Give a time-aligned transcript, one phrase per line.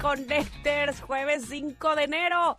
[0.00, 1.00] ¡Ay, Connectors!
[1.02, 2.56] Jueves 5 de enero.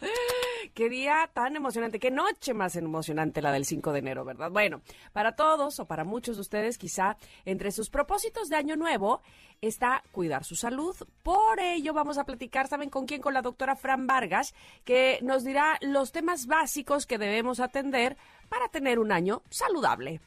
[0.73, 4.51] Qué día tan emocionante, qué noche más emocionante la del 5 de enero, ¿verdad?
[4.51, 4.81] Bueno,
[5.11, 9.21] para todos o para muchos de ustedes, quizá entre sus propósitos de año nuevo
[9.59, 10.95] está cuidar su salud.
[11.23, 13.21] Por ello vamos a platicar, ¿saben con quién?
[13.21, 14.53] Con la doctora Fran Vargas,
[14.85, 18.17] que nos dirá los temas básicos que debemos atender
[18.49, 20.21] para tener un año saludable.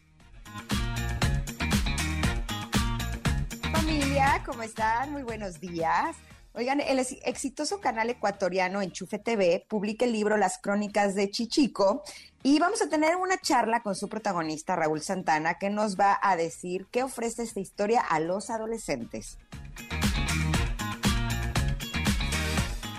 [3.72, 5.12] Familia, ¿cómo están?
[5.12, 6.16] Muy buenos días.
[6.56, 12.04] Oigan, el exitoso canal ecuatoriano Enchufe TV publica el libro Las Crónicas de Chichico
[12.44, 16.36] y vamos a tener una charla con su protagonista Raúl Santana que nos va a
[16.36, 19.36] decir qué ofrece esta historia a los adolescentes.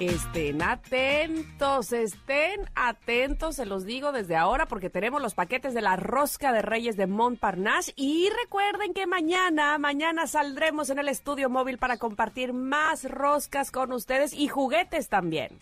[0.02, 5.96] Estén atentos, estén atentos, se los digo desde ahora porque tenemos los paquetes de la
[5.96, 11.78] rosca de Reyes de Montparnasse y recuerden que mañana, mañana saldremos en el estudio móvil
[11.78, 15.58] para compartir más roscas con ustedes y juguetes también.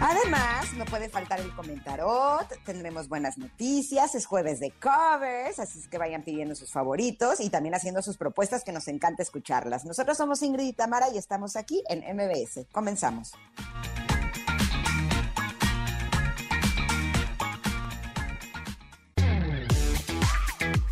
[0.00, 5.88] Además, no puede faltar el comentarot, tendremos buenas noticias, es jueves de covers, así es
[5.88, 9.84] que vayan pidiendo sus favoritos y también haciendo sus propuestas que nos encanta escucharlas.
[9.84, 12.66] Nosotros somos Ingrid y Tamara y estamos aquí en MBS.
[12.72, 13.32] Comenzamos.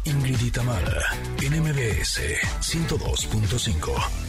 [0.04, 1.02] Ingrid y Tamara,
[1.40, 2.20] en MBS
[2.60, 4.27] 102.5.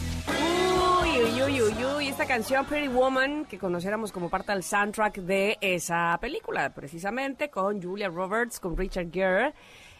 [1.46, 6.18] Uy, uy, uy, esta canción Pretty Woman que conociéramos como parte del soundtrack de esa
[6.20, 9.54] película, precisamente con Julia Roberts, con Richard Gere.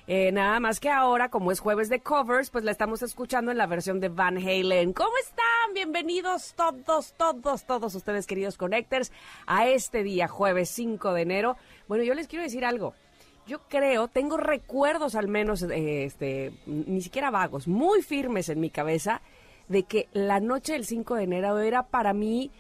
[0.07, 3.57] Eh, nada más que ahora, como es jueves de covers, pues la estamos escuchando en
[3.57, 4.93] la versión de Van Halen.
[4.93, 5.73] ¿Cómo están?
[5.73, 9.11] Bienvenidos todos, todos, todos ustedes, queridos connectors,
[9.47, 11.57] a este día, jueves 5 de enero.
[11.89, 12.93] Bueno, yo les quiero decir algo.
[13.47, 18.69] Yo creo, tengo recuerdos al menos, eh, este, ni siquiera vagos, muy firmes en mi
[18.69, 19.23] cabeza
[19.71, 22.51] de que la noche del 5 de enero era para mí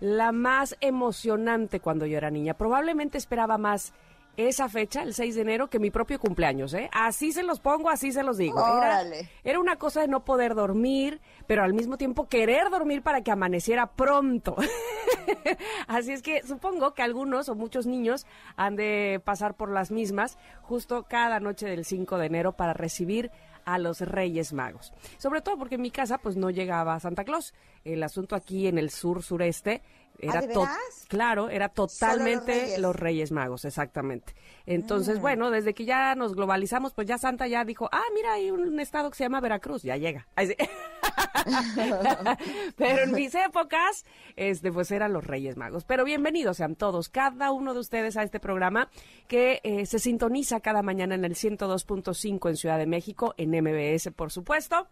[0.00, 2.54] la más emocionante cuando yo era niña.
[2.54, 3.94] Probablemente esperaba más
[4.38, 6.88] esa fecha, el 6 de enero, que mi propio cumpleaños, ¿eh?
[6.92, 8.64] Así se los pongo, así se los digo.
[8.78, 9.02] Era,
[9.42, 13.32] era, una cosa de no poder dormir, pero al mismo tiempo querer dormir para que
[13.32, 14.54] amaneciera pronto.
[15.88, 20.38] así es que supongo que algunos o muchos niños han de pasar por las mismas
[20.62, 23.32] justo cada noche del 5 de enero para recibir
[23.64, 24.94] a los Reyes Magos.
[25.18, 27.54] Sobre todo porque en mi casa pues no llegaba Santa Claus.
[27.84, 29.82] El asunto aquí en el sur sureste
[30.18, 33.30] era ¿Ah, claro, era totalmente los reyes.
[33.30, 34.34] Magos, exactamente.
[34.66, 35.22] Entonces, mm.
[35.22, 38.80] bueno, desde que ya nos globalizamos, pues ya Santa ya dijo, ah, mira, hay un
[38.80, 40.26] estado que se llama Veracruz, ya llega.
[42.76, 44.04] Pero en mis épocas,
[44.36, 45.84] este, pues eran los Reyes Magos.
[45.84, 48.90] Pero bienvenidos sean todos, cada uno de ustedes a este programa
[49.26, 54.10] que eh, se sintoniza cada mañana en el 102.5 en Ciudad de México, en MBS,
[54.12, 54.88] por supuesto.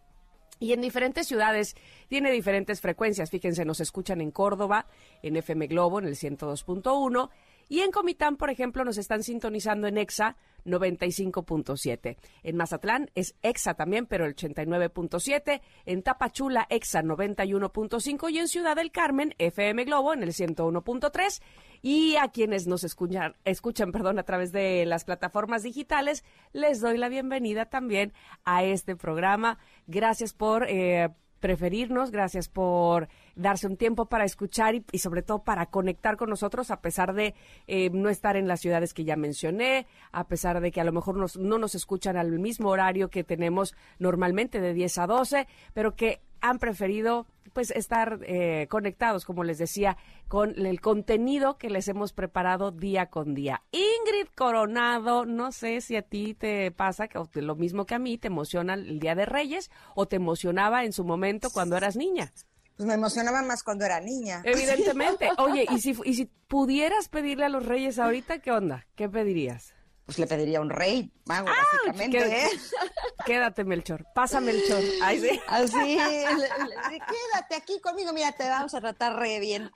[0.59, 1.77] Y en diferentes ciudades
[2.09, 3.31] tiene diferentes frecuencias.
[3.31, 4.87] Fíjense, nos escuchan en Córdoba,
[5.23, 7.31] en FM Globo, en el 102.1.
[7.69, 12.17] Y en Comitán, por ejemplo, nos están sintonizando en EXA 95.7.
[12.43, 15.61] En Mazatlán es EXA también, pero el 89.7.
[15.85, 18.31] En Tapachula, EXA 91.5.
[18.31, 21.43] Y en Ciudad del Carmen, FM Globo en el 101.3.
[21.83, 26.99] Y a quienes nos escuchan, escuchan perdón, a través de las plataformas digitales, les doy
[26.99, 28.13] la bienvenida también
[28.45, 29.59] a este programa.
[29.87, 30.67] Gracias por...
[30.69, 31.09] Eh,
[31.41, 36.71] preferirnos, gracias por darse un tiempo para escuchar y, sobre todo para conectar con nosotros
[36.71, 37.35] a pesar de
[37.67, 40.93] eh, no estar en las ciudades que ya mencioné, a pesar de que a lo
[40.93, 45.95] mejor no nos escuchan al mismo horario que tenemos normalmente de 10 a 12, pero
[45.95, 49.97] que han preferido pues estar eh, conectados, como les decía,
[50.29, 53.63] con el contenido que les hemos preparado día con día.
[53.73, 58.19] Ingrid Coronado, no sé si a ti te pasa que lo mismo que a mí,
[58.19, 62.31] te emociona el Día de Reyes o te emocionaba en su momento cuando eras niña.
[62.77, 64.43] Pues me emocionaba más cuando era niña.
[64.45, 65.31] Evidentemente.
[65.39, 68.87] Oye, y si, y si pudieras pedirle a los reyes ahorita, ¿qué onda?
[68.97, 69.76] ¿Qué pedirías?
[70.07, 72.19] Pues le pediría un rey mago, básicamente.
[72.19, 72.49] ¿eh?
[73.27, 74.07] Quédate, Melchor.
[74.15, 74.81] Pásame Melchor.
[75.03, 75.41] Ay, sí.
[75.49, 79.69] Así, quédate aquí conmigo, mira, te vamos a tratar re bien.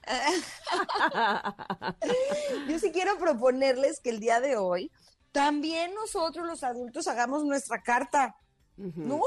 [2.68, 4.92] Yo sí quiero proponerles que el día de hoy
[5.32, 8.36] también nosotros los adultos hagamos nuestra carta.
[8.76, 9.20] ¿No?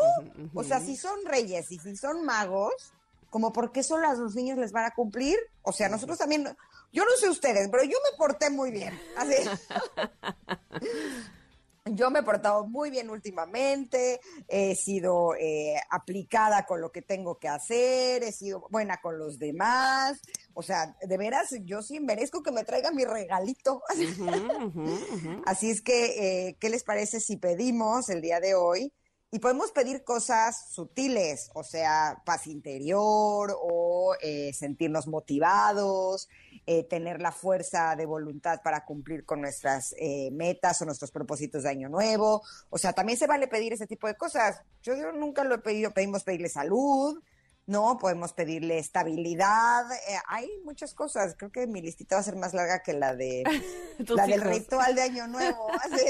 [0.55, 2.91] O sea, si son reyes y si son magos,
[3.29, 5.37] como por qué son las los niños les van a cumplir.
[5.61, 6.47] O sea, nosotros también,
[6.93, 8.97] yo no sé ustedes, pero yo me porté muy bien.
[9.17, 9.35] Así.
[11.85, 17.39] yo me he portado muy bien últimamente, he sido eh, aplicada con lo que tengo
[17.39, 20.21] que hacer, he sido buena con los demás.
[20.53, 23.81] O sea, de veras, yo sí merezco que me traigan mi regalito.
[25.45, 28.93] Así es que, eh, ¿qué les parece si pedimos el día de hoy?
[29.33, 36.29] Y podemos pedir cosas sutiles, o sea, paz interior o eh, sentirnos motivados,
[36.67, 41.63] eh, tener la fuerza de voluntad para cumplir con nuestras eh, metas o nuestros propósitos
[41.63, 42.43] de año nuevo.
[42.69, 44.61] O sea, también se vale pedir ese tipo de cosas.
[44.83, 47.19] Yo, nunca lo he pedido, pedimos pedirle salud,
[47.65, 47.97] ¿no?
[47.97, 49.91] Podemos pedirle estabilidad.
[49.91, 51.35] Eh, hay muchas cosas.
[51.37, 53.43] Creo que mi listita va a ser más larga que la de
[54.09, 55.67] la del ritual de Año Nuevo.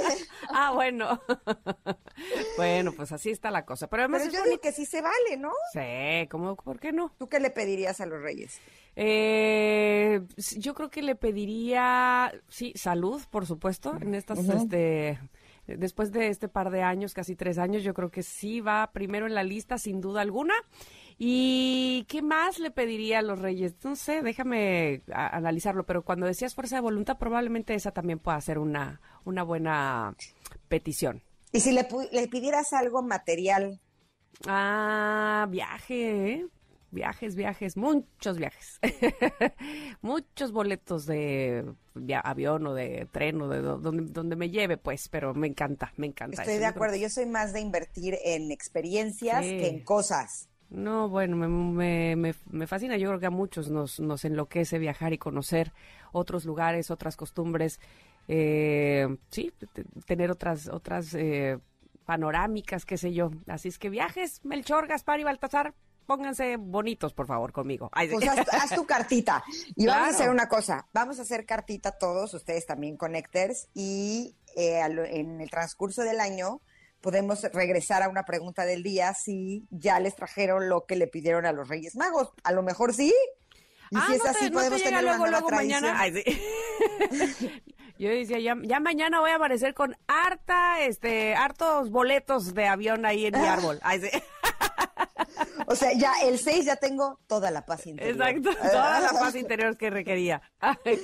[0.49, 1.21] ah, bueno.
[2.57, 3.87] bueno, pues así está la cosa.
[3.87, 5.51] Pero además yo digo que sí se vale, ¿no?
[5.71, 7.13] Sí, ¿cómo, ¿por qué no?
[7.17, 8.59] ¿Tú qué le pedirías a los reyes?
[8.95, 10.21] Eh,
[10.57, 15.19] yo creo que le pediría, sí, salud, por supuesto, en estas, este,
[15.65, 19.25] después de este par de años, casi tres años, yo creo que sí va primero
[19.25, 20.53] en la lista, sin duda alguna.
[21.17, 23.75] ¿Y qué más le pediría a los reyes?
[23.83, 28.57] No sé, déjame analizarlo, pero cuando decías fuerza de voluntad, probablemente esa también pueda ser
[28.57, 30.15] una, una buena
[30.67, 31.21] petición.
[31.51, 33.79] ¿Y si le, le pidieras algo material?
[34.47, 36.47] Ah, viaje, ¿eh?
[36.93, 38.79] Viajes, viajes, muchos viajes.
[40.01, 41.73] muchos boletos de,
[42.23, 46.05] avión o de tren o de donde, donde, me lleve, pues, pero me encanta, me
[46.05, 46.43] encanta.
[46.43, 50.49] Estoy de acuerdo, yo soy más de invertir en experiencias que en cosas.
[50.73, 52.97] No, bueno, me, me, me, fascina.
[52.97, 55.71] Yo creo que a muchos nos, nos enloquece viajar y conocer
[56.11, 57.79] otros lugares, otras costumbres.
[58.27, 59.53] Eh, sí,
[60.07, 61.59] tener otras, otras eh,
[62.05, 63.29] panorámicas, qué sé yo.
[63.47, 65.75] Así es que viajes, Melchor, Gaspar y Baltasar,
[66.07, 67.91] pónganse bonitos, por favor, conmigo.
[67.91, 69.43] pues haz, tu cartita.
[69.75, 74.35] Y vamos a hacer una cosa, vamos a hacer cartita todos, ustedes también connectors, y
[74.55, 76.61] eh, en el transcurso del año
[77.03, 81.45] podemos regresar a una pregunta del día si ya les trajeron lo que le pidieron
[81.45, 82.29] a los Reyes Magos.
[82.43, 83.13] A lo mejor sí.
[83.91, 86.01] Y ah, si es así, podemos tener luego, luego mañana.
[87.99, 93.05] Yo decía, ya, ya, mañana voy a aparecer con harta, este, hartos boletos de avión
[93.05, 93.79] ahí en mi árbol.
[93.83, 94.09] Ay, sí.
[95.67, 98.31] O sea, ya el 6 ya tengo toda la paz interior.
[98.31, 100.41] Exacto, toda la paz interior que requería.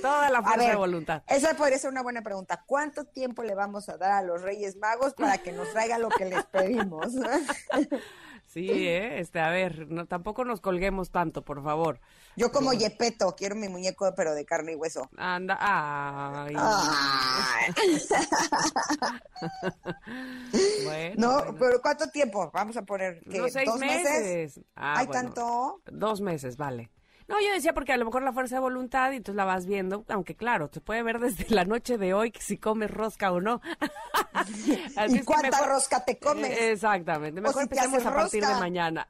[0.02, 1.22] toda la fuerza de voluntad.
[1.28, 2.62] Esa podría ser una buena pregunta.
[2.66, 6.08] ¿Cuánto tiempo le vamos a dar a los Reyes Magos para que nos traiga lo
[6.08, 7.14] que les pedimos?
[8.52, 9.20] Sí, ¿eh?
[9.20, 12.00] este, a ver, no, tampoco nos colguemos tanto, por favor.
[12.34, 15.08] Yo como Yepeto, quiero mi muñeco, pero de carne y hueso.
[15.16, 16.54] Anda, ay.
[21.16, 22.50] no, pero ¿cuánto tiempo?
[22.52, 24.60] Vamos a poner que ¿dos meses.
[24.74, 25.80] Ah, ¿Hay tanto?
[25.86, 26.90] Dos meses, vale.
[27.30, 29.64] No, yo decía porque a lo mejor la fuerza de voluntad y entonces la vas
[29.64, 33.40] viendo, aunque claro, se puede ver desde la noche de hoy si comes rosca o
[33.40, 33.60] no.
[35.08, 36.60] ¿Y cuánta rosca te comes?
[36.60, 39.06] exactamente, mejor empecemos a partir de mañana.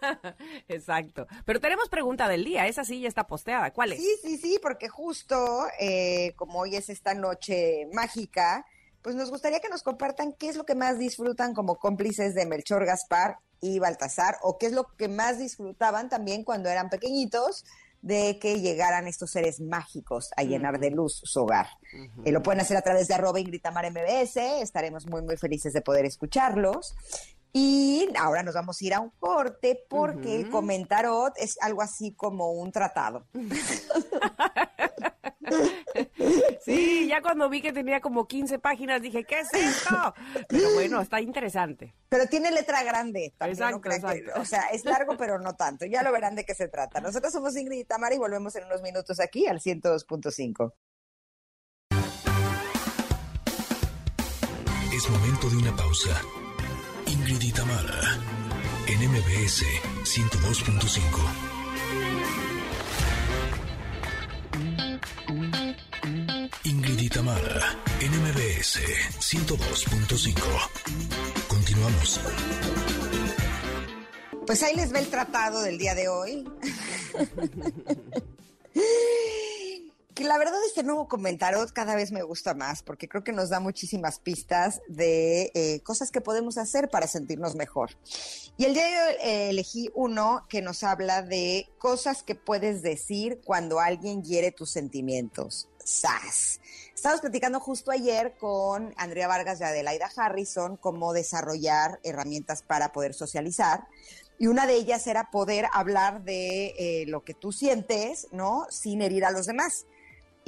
[0.68, 1.26] Exacto.
[1.44, 3.72] Pero tenemos pregunta del día, esa sí ya está posteada.
[3.72, 3.98] ¿Cuál es?
[3.98, 8.64] Sí, sí, sí, porque justo eh, como hoy es esta noche mágica,
[9.02, 12.46] pues nos gustaría que nos compartan qué es lo que más disfrutan como cómplices de
[12.46, 17.64] Melchor Gaspar y Baltasar, o qué es lo que más disfrutaban también cuando eran pequeñitos
[18.02, 21.66] de que llegaran estos seres mágicos a llenar de luz su hogar.
[22.24, 25.80] Eh, lo pueden hacer a través de arroba Ingritamar MBS, estaremos muy, muy felices de
[25.80, 26.94] poder escucharlos.
[27.58, 32.12] Y ahora nos vamos a ir a un corte porque el comentarot es algo así
[32.12, 33.26] como un tratado.
[36.64, 40.12] Sí, ya cuando vi que tenía como 15 páginas dije, ¿qué es esto?
[40.48, 41.94] Pero bueno, está interesante.
[42.08, 43.32] Pero tiene letra grande.
[43.38, 44.32] exacto, exacto.
[44.40, 45.86] o sea, es largo, pero no tanto.
[45.86, 47.00] Ya lo verán de qué se trata.
[47.00, 50.72] Nosotros somos Ingrid y Tamara y volvemos en unos minutos aquí al 102.5.
[54.92, 56.20] Es momento de una pausa.
[57.28, 58.20] Ingrid y Tamara
[58.86, 59.64] en MBS
[60.04, 61.56] 102.5.
[67.10, 68.78] Tamara, NMBS
[69.18, 70.34] 102.5.
[71.48, 72.20] Continuamos.
[74.46, 76.44] Pues ahí les ve el tratado del día de hoy.
[80.16, 83.50] que la verdad este nuevo comentario cada vez me gusta más porque creo que nos
[83.50, 87.90] da muchísimas pistas de eh, cosas que podemos hacer para sentirnos mejor.
[88.56, 92.80] Y el día de hoy eh, elegí uno que nos habla de cosas que puedes
[92.80, 95.68] decir cuando alguien hiere tus sentimientos.
[95.84, 96.60] ¡Sas!
[96.94, 103.12] Estamos platicando justo ayer con Andrea Vargas y Adelaida Harrison cómo desarrollar herramientas para poder
[103.12, 103.86] socializar.
[104.38, 108.66] Y una de ellas era poder hablar de eh, lo que tú sientes, ¿no?
[108.70, 109.84] Sin herir a los demás.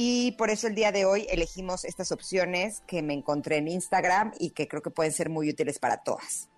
[0.01, 4.33] Y por eso el día de hoy elegimos estas opciones que me encontré en Instagram
[4.39, 6.49] y que creo que pueden ser muy útiles para todas.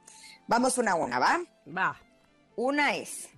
[0.47, 1.41] Vamos una a una, ¿va?
[1.67, 1.99] Va.
[2.55, 3.31] Una es,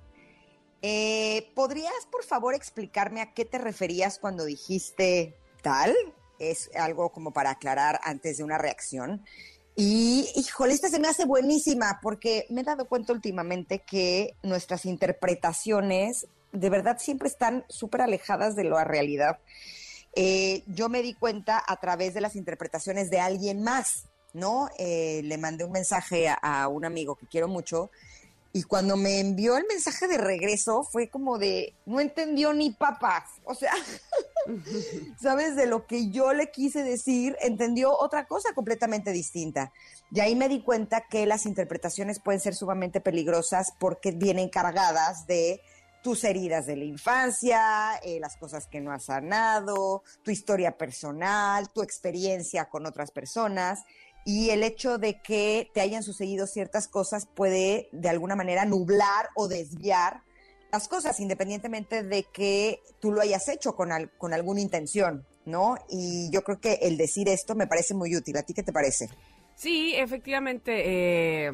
[0.82, 5.94] eh, ¿podrías por favor explicarme a qué te referías cuando dijiste tal?
[6.40, 9.25] Es algo como para aclarar antes de una reacción.
[9.76, 14.85] Y, híjole, esta se me hace buenísima porque me he dado cuenta últimamente que nuestras
[14.85, 19.38] interpretaciones de verdad siempre están súper alejadas de la realidad.
[20.14, 24.69] Eh, yo me di cuenta a través de las interpretaciones de alguien más, ¿no?
[24.78, 27.90] Eh, le mandé un mensaje a, a, un amigo que quiero mucho
[28.54, 33.25] y cuando me envió el mensaje de regreso fue como de, no entendió ni papas,
[33.45, 33.73] o sea,
[35.21, 35.57] ¿sabes?
[35.57, 39.73] De lo que yo le quise decir, entendió otra cosa completamente distinta.
[40.11, 45.26] Y ahí me di cuenta que las interpretaciones pueden ser sumamente peligrosas porque vienen cargadas
[45.26, 45.62] de
[46.02, 51.71] tus heridas de la infancia, eh, las cosas que no has sanado, tu historia personal,
[51.73, 53.80] tu experiencia con otras personas
[54.25, 59.28] y el hecho de que te hayan sucedido ciertas cosas puede de alguna manera nublar
[59.35, 60.23] o desviar
[60.71, 65.76] las cosas, independientemente de que tú lo hayas hecho con, al, con alguna intención, ¿no?
[65.88, 68.37] Y yo creo que el decir esto me parece muy útil.
[68.38, 69.09] ¿A ti qué te parece?
[69.54, 70.82] Sí, efectivamente.
[71.47, 71.52] Eh,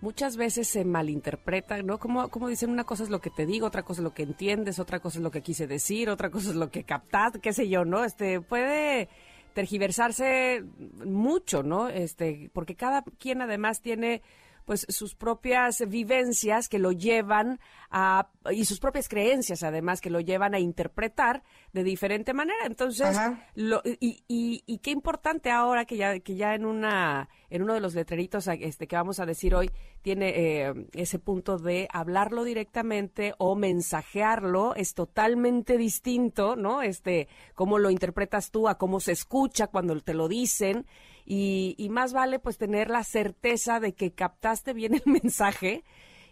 [0.00, 1.98] muchas veces se malinterpreta, ¿no?
[1.98, 4.22] Como, como dicen, una cosa es lo que te digo, otra cosa es lo que
[4.22, 7.52] entiendes, otra cosa es lo que quise decir, otra cosa es lo que captas, qué
[7.52, 8.04] sé yo, ¿no?
[8.04, 9.08] Este, puede
[9.54, 10.64] tergiversarse
[11.04, 11.88] mucho, ¿no?
[11.88, 14.22] Este, porque cada quien además tiene
[14.64, 17.58] pues sus propias vivencias que lo llevan
[17.90, 22.66] a y sus propias creencias además que lo llevan a interpretar de diferente manera.
[22.66, 23.16] Entonces
[23.54, 27.74] lo, y, y, y, qué importante ahora que ya que ya en una en uno
[27.74, 29.70] de los letreritos este que vamos a decir hoy
[30.02, 37.78] tiene eh, ese punto de hablarlo directamente o mensajearlo es totalmente distinto no este cómo
[37.78, 40.86] lo interpretas tú a cómo se escucha cuando te lo dicen.
[41.30, 45.84] Y, más vale pues tener la certeza de que captaste bien el mensaje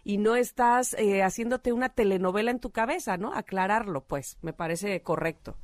[0.07, 3.33] y no estás eh, haciéndote una telenovela en tu cabeza, ¿no?
[3.33, 5.57] Aclararlo, pues, me parece correcto.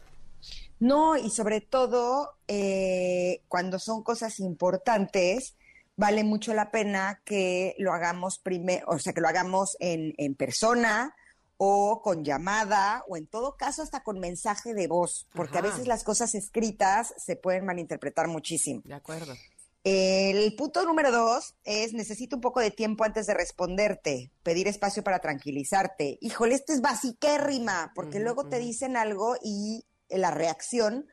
[0.81, 5.55] No, y sobre todo eh, cuando son cosas importantes,
[5.95, 10.35] vale mucho la pena que lo hagamos primero, o sea, que lo hagamos en, en
[10.35, 11.15] persona,
[11.55, 15.67] o con llamada o en todo caso hasta con mensaje de voz, porque Ajá.
[15.67, 18.81] a veces las cosas escritas se pueden malinterpretar muchísimo.
[18.83, 19.35] De acuerdo.
[19.83, 25.03] El punto número dos es necesito un poco de tiempo antes de responderte, pedir espacio
[25.03, 26.17] para tranquilizarte.
[26.21, 31.07] Híjole, esto es basiquérrima, porque luego te dicen algo y la reacción,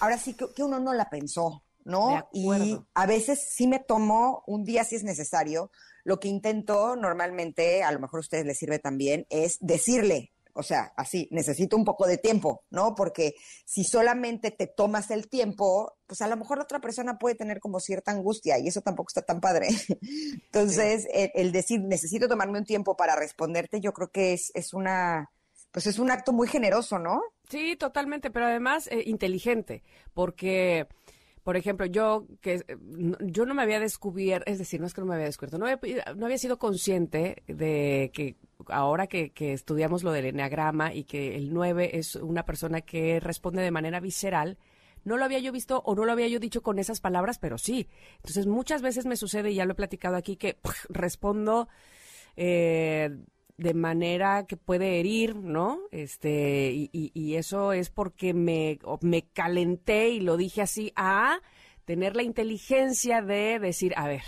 [0.00, 2.28] ahora sí que, que uno no la pensó, ¿no?
[2.32, 5.70] Y a veces sí me tomo un día si es necesario
[6.04, 10.62] lo que intento normalmente, a lo mejor a ustedes les sirve también, es decirle, o
[10.62, 12.94] sea, así, necesito un poco de tiempo, ¿no?
[12.94, 13.34] Porque
[13.64, 17.60] si solamente te tomas el tiempo, pues a lo mejor la otra persona puede tener
[17.60, 19.68] como cierta angustia y eso tampoco está tan padre.
[20.44, 21.08] Entonces, sí.
[21.12, 25.30] el, el, decir, necesito tomarme un tiempo para responderte, yo creo que es, es una,
[25.72, 27.20] pues es un acto muy generoso, ¿no?
[27.48, 29.82] Sí, totalmente, pero además eh, inteligente,
[30.14, 30.86] porque
[31.44, 32.64] por ejemplo, yo que
[33.20, 35.66] yo no me había descubierto, es decir, no es que no me había descubierto, no
[35.66, 38.36] había, no había sido consciente de que
[38.68, 43.60] ahora que, estudiamos lo del enneagrama y que el 9 es una persona que responde
[43.60, 44.56] de manera visceral,
[45.04, 47.58] no lo había yo visto o no lo había yo dicho con esas palabras, pero
[47.58, 47.88] sí.
[48.16, 50.56] Entonces, muchas veces me sucede, y ya lo he platicado aquí, que
[50.88, 51.68] respondo
[52.36, 53.14] eh,
[53.56, 55.78] de manera que puede herir, ¿no?
[55.90, 61.40] Este, y, y, y, eso es porque me, me calenté y lo dije así a
[61.84, 64.24] tener la inteligencia de decir, a ver,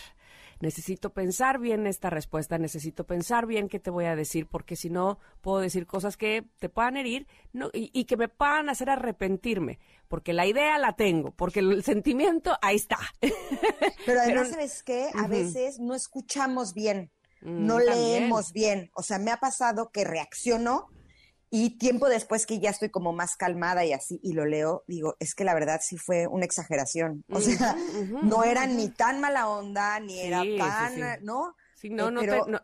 [0.60, 4.90] necesito pensar bien esta respuesta, necesito pensar bien qué te voy a decir, porque si
[4.90, 8.90] no puedo decir cosas que te puedan herir no, y, y, que me puedan hacer
[8.90, 12.98] arrepentirme, porque la idea la tengo, porque el sentimiento ahí está.
[13.20, 13.34] Pero
[14.20, 15.08] además, Pero, ¿sabes qué?
[15.14, 15.28] A uh -huh.
[15.28, 17.10] veces no escuchamos bien
[17.46, 18.90] no leemos bien.
[18.94, 20.88] O sea, me ha pasado que reacciono
[21.50, 25.16] y tiempo después que ya estoy como más calmada y así, y lo leo, digo,
[25.20, 27.24] es que la verdad sí fue una exageración.
[27.30, 31.00] O sea, uh -huh, no era ni tan mala onda, ni sí, era tan, sí,
[31.00, 31.24] sí.
[31.24, 31.56] ¿no?
[31.76, 32.44] Sí, no, eh, no, pero...
[32.44, 32.60] te, no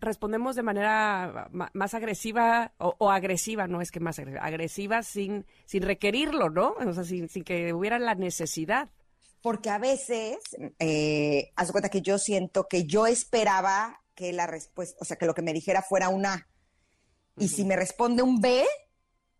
[0.00, 5.44] respondemos de manera más agresiva o, o, agresiva, no es que más agresiva, agresiva sin,
[5.66, 6.74] sin requerirlo, ¿no?
[6.86, 8.88] O sea, sin, sin que hubiera la necesidad
[9.40, 10.38] porque a veces,
[10.78, 15.26] eh, haz cuenta que yo siento que yo esperaba que la respuesta, o sea, que
[15.26, 16.48] lo que me dijera fuera un A.
[17.36, 17.54] Y uh -huh.
[17.54, 18.66] si me responde un B,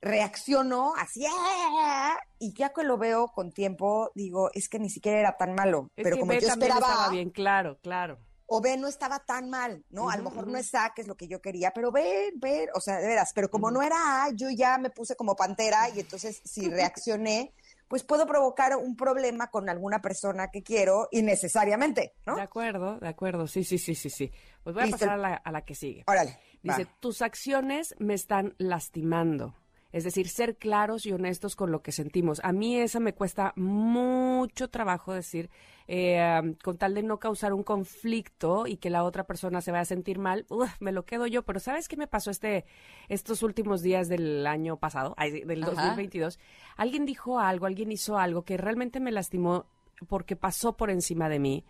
[0.01, 2.17] reacciono así, ¡ah!
[2.39, 5.91] y ya que lo veo con tiempo, digo, es que ni siquiera era tan malo.
[5.97, 6.79] Es pero que como B yo esperaba.
[6.79, 8.21] Estaba bien, claro, claro.
[8.47, 10.11] o ve, no estaba tan mal, ¿no?
[10.11, 12.69] a lo mejor no es A, que es lo que yo quería, pero ve, ve,
[12.73, 15.91] o sea, de veras, pero como no era A, yo ya me puse como pantera
[15.91, 17.53] y entonces si reaccioné,
[17.89, 22.37] pues puedo provocar un problema con alguna persona que quiero innecesariamente, ¿no?
[22.37, 24.31] De acuerdo, de acuerdo, sí, sí, sí, sí, sí.
[24.63, 26.05] Pues voy a pasar a la, a la que sigue.
[26.07, 26.39] Órale.
[26.63, 29.55] Dice, tus acciones me están lastimando.
[29.91, 32.41] Es decir, ser claros y honestos con lo que sentimos.
[32.45, 35.49] A mí esa me cuesta mucho trabajo decir,
[35.87, 39.83] eh, con tal de no causar un conflicto y que la otra persona se vaya
[39.83, 40.47] a sentir mal,
[40.81, 41.43] me lo quedo yo.
[41.43, 42.67] Pero ¿sabes qué me pasó este,
[43.09, 46.39] estos últimos días del año pasado, del 2022?
[46.77, 49.67] Alguien dijo algo, alguien hizo algo que realmente me lastimó
[50.07, 51.65] porque pasó por encima de mí.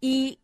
[0.00, 0.40] Y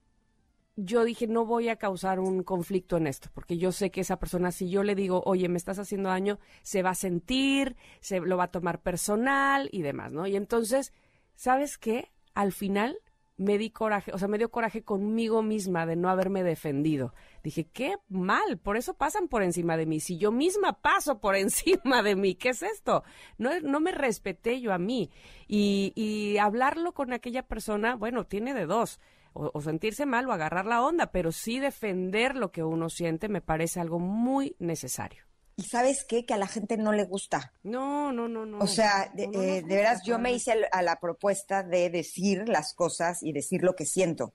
[0.77, 4.19] yo dije, no voy a causar un conflicto en esto, porque yo sé que esa
[4.19, 8.21] persona, si yo le digo, oye, me estás haciendo daño, se va a sentir, se
[8.21, 10.27] lo va a tomar personal y demás, ¿no?
[10.27, 10.93] Y entonces,
[11.35, 12.11] ¿sabes qué?
[12.35, 12.99] Al final
[13.37, 17.13] me di coraje, o sea, me dio coraje conmigo misma de no haberme defendido.
[17.43, 20.01] Dije, qué mal, por eso pasan por encima de mí.
[20.01, 23.05] Si yo misma paso por encima de mí, ¿qué es esto?
[23.37, 25.11] No, no me respeté yo a mí.
[25.49, 29.01] Y, y hablarlo con aquella persona, bueno, tiene de dos
[29.35, 33.41] o, sentirse mal o agarrar la onda, pero sí defender lo que uno siente me
[33.41, 35.25] parece algo muy necesario.
[35.57, 36.25] ¿Y sabes qué?
[36.25, 37.53] Que a la gente no le gusta.
[37.63, 38.59] No, no, no, no.
[38.59, 43.23] O sea, de, eh, veras, yo me hice a la propuesta de decir las cosas
[43.23, 44.33] y decir lo que siento.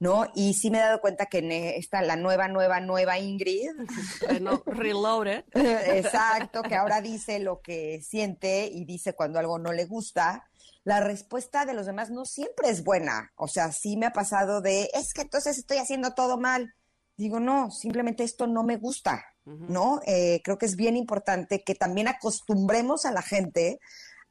[0.00, 0.26] ¿no?
[0.34, 3.70] Y sí me he dado cuenta que está la nueva, nueva, nueva Ingrid.
[4.40, 5.44] no, reloaded.
[5.54, 10.48] Exacto, que ahora dice lo que siente y dice cuando algo no le gusta
[10.84, 13.32] la respuesta de los demás no siempre es buena.
[13.36, 16.74] O sea, sí me ha pasado de, es que entonces estoy haciendo todo mal.
[17.16, 20.00] Digo, no, simplemente esto no me gusta, ¿no?
[20.06, 23.78] Eh, creo que es bien importante que también acostumbremos a la gente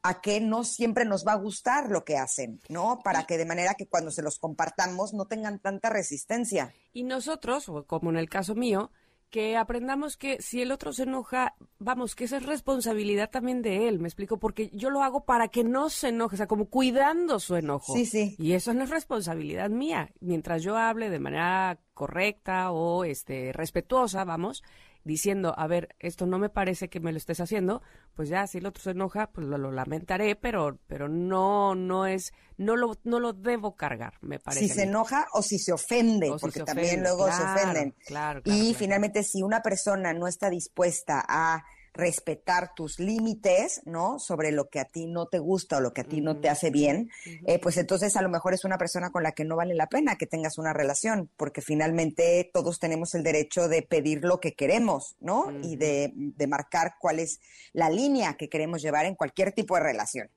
[0.02, 2.98] a que no siempre nos va a gustar lo que hacen, ¿no?
[3.04, 6.74] Para que de manera que cuando se los compartamos no tengan tanta resistencia.
[6.92, 8.90] Y nosotros, como en el caso mío,
[9.32, 13.88] que aprendamos que si el otro se enoja, vamos, que esa es responsabilidad también de
[13.88, 16.66] él, me explico, porque yo lo hago para que no se enoje, o sea, como
[16.66, 17.94] cuidando su enojo.
[17.94, 18.36] Sí, sí.
[18.38, 20.12] Y eso no es responsabilidad mía.
[20.20, 24.62] Mientras yo hable de manera correcta o este respetuosa, vamos,
[25.04, 27.82] diciendo, a ver, esto no me parece que me lo estés haciendo,
[28.14, 32.32] pues ya si el otro se enoja, pues lo, lamentaré, pero pero no no es
[32.56, 34.68] no lo no lo debo cargar, me parece.
[34.68, 37.94] Si se enoja o si se ofende, porque también luego se ofenden.
[38.06, 44.18] Claro, y finalmente si una persona no está dispuesta a respetar tus límites, ¿no?
[44.18, 46.48] Sobre lo que a ti no te gusta o lo que a ti no te
[46.48, 47.10] hace bien,
[47.46, 49.88] eh, pues entonces a lo mejor es una persona con la que no vale la
[49.88, 54.54] pena que tengas una relación, porque finalmente todos tenemos el derecho de pedir lo que
[54.54, 55.52] queremos, ¿no?
[55.62, 57.40] Y de, de marcar cuál es
[57.72, 60.30] la línea que queremos llevar en cualquier tipo de relación.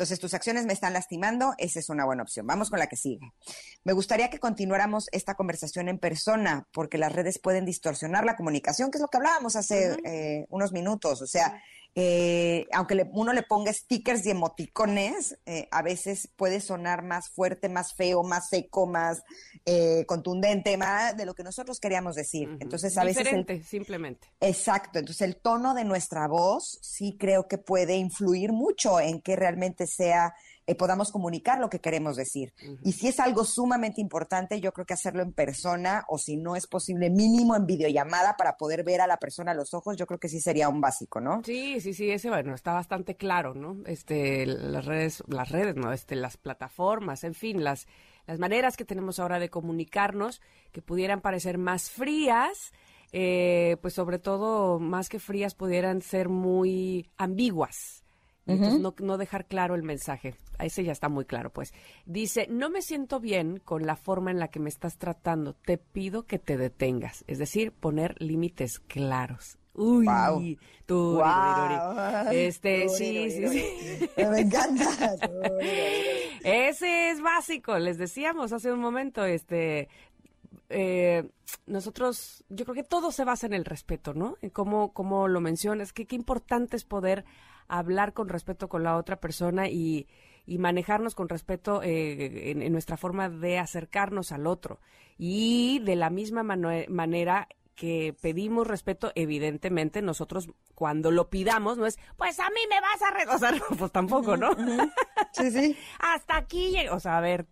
[0.00, 2.46] Entonces, tus acciones me están lastimando, esa es una buena opción.
[2.46, 3.34] Vamos con la que sigue.
[3.84, 8.90] Me gustaría que continuáramos esta conversación en persona, porque las redes pueden distorsionar la comunicación,
[8.90, 11.20] que es lo que hablábamos hace eh, unos minutos.
[11.20, 11.62] O sea,
[11.94, 17.68] eh, aunque uno le ponga stickers y emoticones, eh, a veces puede sonar más fuerte,
[17.68, 19.22] más feo, más seco, más
[19.64, 22.48] eh, contundente, más de lo que nosotros queríamos decir.
[22.60, 23.28] Entonces, a veces.
[23.66, 24.28] simplemente.
[24.40, 25.00] Exacto.
[25.00, 29.86] Entonces, el tono de nuestra voz sí creo que puede influir mucho en que realmente
[29.86, 30.34] sea
[30.70, 32.54] eh, podamos comunicar lo que queremos decir.
[32.84, 36.54] Y si es algo sumamente importante, yo creo que hacerlo en persona o si no
[36.54, 40.06] es posible, mínimo en videollamada para poder ver a la persona a los ojos, yo
[40.06, 41.42] creo que sí sería un básico, ¿no?
[41.44, 43.78] Sí, sí, sí, ese bueno, está bastante claro, ¿no?
[43.84, 45.92] Este, las redes, las redes, ¿no?
[45.92, 47.88] Este, las plataformas, en fin, las,
[48.28, 52.70] las maneras que tenemos ahora de comunicarnos que pudieran parecer más frías,
[53.10, 58.04] eh, pues sobre todo más que frías pudieran ser muy ambiguas
[58.46, 60.34] entonces no, no, dejar claro el mensaje.
[60.58, 61.72] Ese ya está muy claro, pues.
[62.06, 65.54] Dice, no me siento bien con la forma en la que me estás tratando.
[65.54, 67.24] Te pido que te detengas.
[67.26, 69.58] Es decir, poner límites claros.
[69.72, 71.22] Uy, tú,
[72.32, 74.10] Este, sí, sí, sí.
[74.30, 74.84] Me encanta.
[76.42, 77.78] Ese es básico.
[77.78, 79.88] Les decíamos hace un momento, este,
[80.68, 81.30] eh,
[81.66, 84.36] nosotros, yo creo que todo se basa en el respeto, ¿no?
[84.42, 87.24] En cómo, cómo lo mencionas, que qué importante es poder
[87.78, 90.06] hablar con respeto con la otra persona y,
[90.46, 94.80] manejarnos con respeto eh, en, nuestra forma de acercarnos al otro.
[95.16, 101.98] Y de la misma manera que pedimos respeto, evidentemente nosotros cuando lo pidamos no es,
[102.16, 104.50] pues a mí me vas a regozar, pues tampoco, ¿no?
[105.32, 105.76] Sí, sí.
[106.00, 107.46] Hasta aquí, o sea, a ver,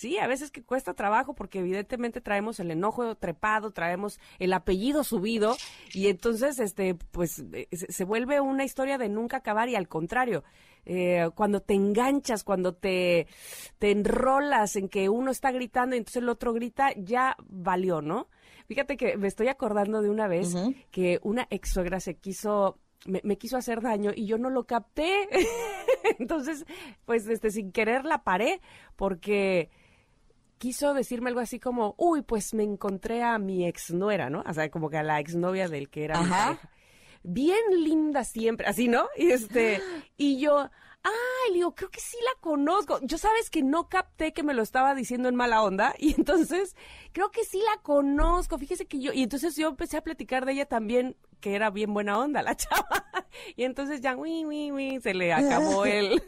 [0.00, 5.04] Sí, a veces que cuesta trabajo porque evidentemente traemos el enojo trepado, traemos el apellido
[5.04, 5.58] subido
[5.92, 10.42] y entonces, este, pues eh, se vuelve una historia de nunca acabar y al contrario,
[10.86, 13.26] eh, cuando te enganchas, cuando te,
[13.78, 18.28] te enrolas en que uno está gritando y entonces el otro grita, ya valió, ¿no?
[18.68, 20.54] Fíjate que me estoy acordando de una vez
[20.90, 24.64] que una ex suegra se quiso me, me, quiso hacer daño y yo no lo
[24.64, 25.28] capté.
[26.18, 26.64] Entonces,
[27.04, 28.62] pues, este, sin querer la paré
[28.96, 29.68] porque
[30.60, 34.44] quiso decirme algo así como, uy, pues me encontré a mi ex nuera, ¿no?
[34.46, 36.70] O sea, como que a la exnovia del que era mi pareja.
[37.22, 39.08] Bien linda siempre, así, ¿no?
[39.16, 39.80] Y este,
[40.18, 40.68] y yo,
[41.02, 43.00] ay, digo, creo que sí la conozco.
[43.02, 46.76] Yo sabes que no capté que me lo estaba diciendo en mala onda y entonces
[47.12, 48.58] creo que sí la conozco.
[48.58, 51.94] Fíjese que yo, y entonces yo empecé a platicar de ella también, que era bien
[51.94, 53.06] buena onda la chava.
[53.56, 56.22] Y entonces ya, uy, uy, uy, se le acabó el...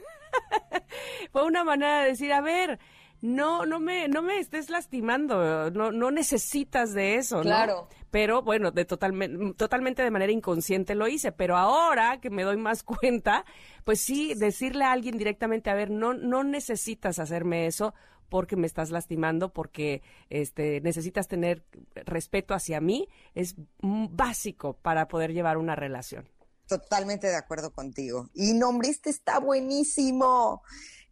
[1.33, 2.79] Fue una manera de decir, a ver,
[3.23, 7.89] no, no me, no me estés lastimando, no, no necesitas de eso, claro.
[8.11, 12.57] Pero bueno, de totalmente, totalmente de manera inconsciente lo hice, pero ahora que me doy
[12.57, 13.45] más cuenta,
[13.85, 17.95] pues sí, decirle a alguien directamente, a ver, no, no necesitas hacerme eso
[18.29, 25.33] porque me estás lastimando, porque este, necesitas tener respeto hacia mí, es básico para poder
[25.33, 26.29] llevar una relación.
[26.67, 28.31] Totalmente de acuerdo contigo.
[28.35, 30.63] Y nombriste está buenísimo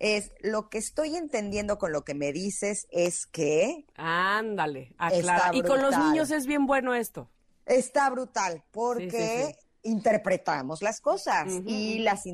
[0.00, 3.84] es lo que estoy entendiendo con lo que me dices es que...
[3.96, 5.50] Ándale, aclara.
[5.52, 7.30] Y con los niños es bien bueno esto.
[7.66, 12.24] Está brutal, porque interpretamos las cosas y las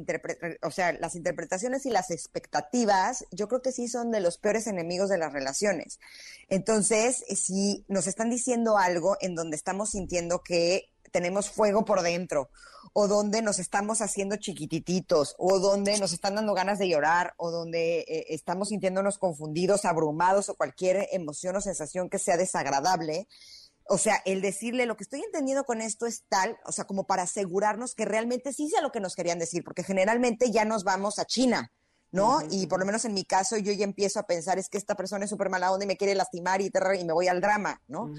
[0.63, 4.67] o sea, las interpretaciones y las expectativas, yo creo que sí son de los peores
[4.67, 6.01] enemigos de las relaciones.
[6.49, 12.51] Entonces, si nos están diciendo algo en donde estamos sintiendo que tenemos fuego por dentro
[12.99, 17.51] o donde nos estamos haciendo chiquititos, o donde nos están dando ganas de llorar, o
[17.51, 23.29] donde eh, estamos sintiéndonos confundidos, abrumados, o cualquier emoción o sensación que sea desagradable.
[23.85, 27.07] O sea, el decirle lo que estoy entendiendo con esto es tal, o sea, como
[27.07, 30.83] para asegurarnos que realmente sí sea lo que nos querían decir, porque generalmente ya nos
[30.83, 31.71] vamos a China.
[32.13, 32.39] ¿no?
[32.51, 34.95] y por lo menos en mi caso yo ya empiezo a pensar es que esta
[34.95, 37.83] persona es súper mala onda y me quiere lastimar y, y me voy al drama,
[37.89, 38.11] ¿no?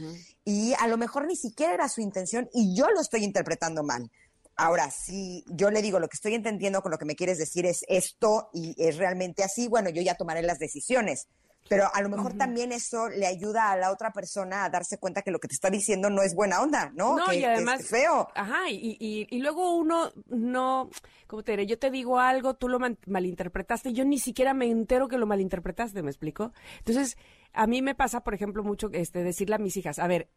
[0.46, 4.12] Y a lo mejor ni siquiera era su intención y yo lo estoy interpretando mal.
[4.58, 7.66] Ahora, si yo le digo lo que estoy entendiendo con lo que me quieres decir
[7.68, 11.28] es esto y es realmente así, bueno, yo ya tomaré las decisiones.
[11.70, 15.22] Pero a lo mejor también eso le ayuda a la otra persona a darse cuenta
[15.22, 17.18] que lo que te está diciendo no es buena onda, ¿no?
[17.18, 17.82] No, y además.
[17.82, 18.30] Es feo.
[18.36, 20.90] Ajá, y, y, y, luego uno no.
[21.28, 25.08] Como te diré, yo te digo algo, tú lo malinterpretaste, yo ni siquiera me entero
[25.08, 26.54] que lo malinterpretaste, ¿me explico?
[26.80, 27.18] Entonces,
[27.54, 30.30] a mí me pasa, por ejemplo, mucho este, decirle a mis hijas, a ver,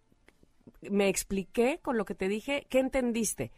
[0.82, 3.52] me expliqué con lo que te dije, ¿qué entendiste?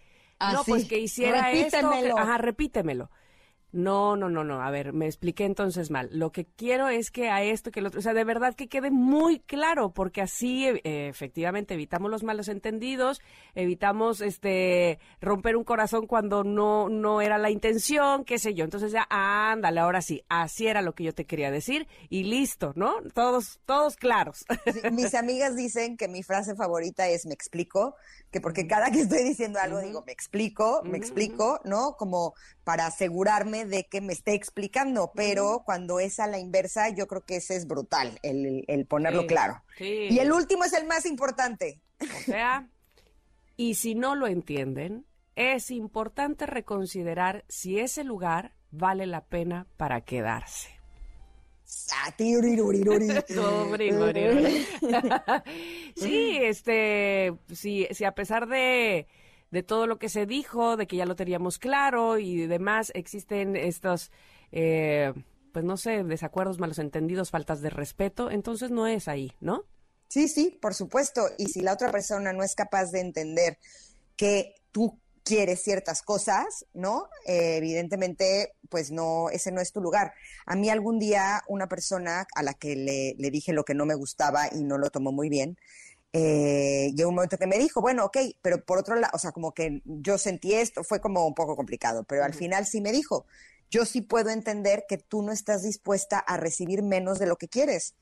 [0.53, 1.91] No, ah, pues que hiciera esto.
[2.19, 3.11] ajá, repítemelo.
[3.73, 4.63] No, no, no, no.
[4.63, 6.11] A ver, me expliqué entonces mal.
[6.13, 8.69] Lo que quiero es que a esto, que el otro, o sea, de verdad que
[8.69, 13.23] quede muy claro, porque así eh, efectivamente evitamos los malos entendidos,
[13.55, 18.65] evitamos este romper un corazón cuando no no era la intención, qué sé yo.
[18.65, 22.73] Entonces ya, ándale, ahora sí, así era lo que yo te quería decir y listo,
[22.77, 23.01] ¿no?
[23.15, 24.45] Todos todos claros.
[24.93, 27.97] mis amigas dicen que mi frase favorita es me explico,
[28.31, 31.97] que porque cada que estoy diciendo algo digo, me explico, me explico, ¿no?
[31.97, 37.07] Como para asegurarme de que me esté explicando, pero cuando es a la inversa, yo
[37.09, 39.63] creo que ese es brutal, el, ponerlo claro.
[39.79, 41.81] Y el último es el más importante.
[42.01, 42.69] O sea,
[43.57, 50.03] y si no lo entienden, es importante reconsiderar si ese lugar vale la pena para
[50.03, 50.71] quedarse.
[55.97, 59.07] sí, este, sí, sí, a pesar de,
[59.53, 63.55] de todo lo que se dijo, de que ya lo teníamos claro y demás, existen
[63.55, 64.11] estos,
[64.51, 65.13] eh,
[65.53, 69.67] pues no sé, desacuerdos, malos entendidos, faltas de respeto, entonces no es ahí, ¿no?
[70.09, 71.29] Sí, sí, por supuesto.
[71.39, 73.59] Y si la otra persona no es capaz de entender
[74.17, 77.09] que tú quieres ciertas cosas, ¿no?
[77.27, 80.15] Eh, evidentemente, pues no, ese no es tu lugar.
[80.47, 83.85] A mí algún día una persona a la que le, le dije lo que no
[83.85, 85.59] me gustaba y no lo tomó muy bien,
[86.13, 89.33] eh, llegó un momento que me dijo, bueno, ok, pero por otro lado, o sea,
[89.33, 92.93] como que yo sentí esto, fue como un poco complicado, pero al final sí me
[92.93, 93.27] dijo,
[93.71, 97.49] yo sí puedo entender que tú no estás dispuesta a recibir menos de lo que
[97.49, 97.95] quieres.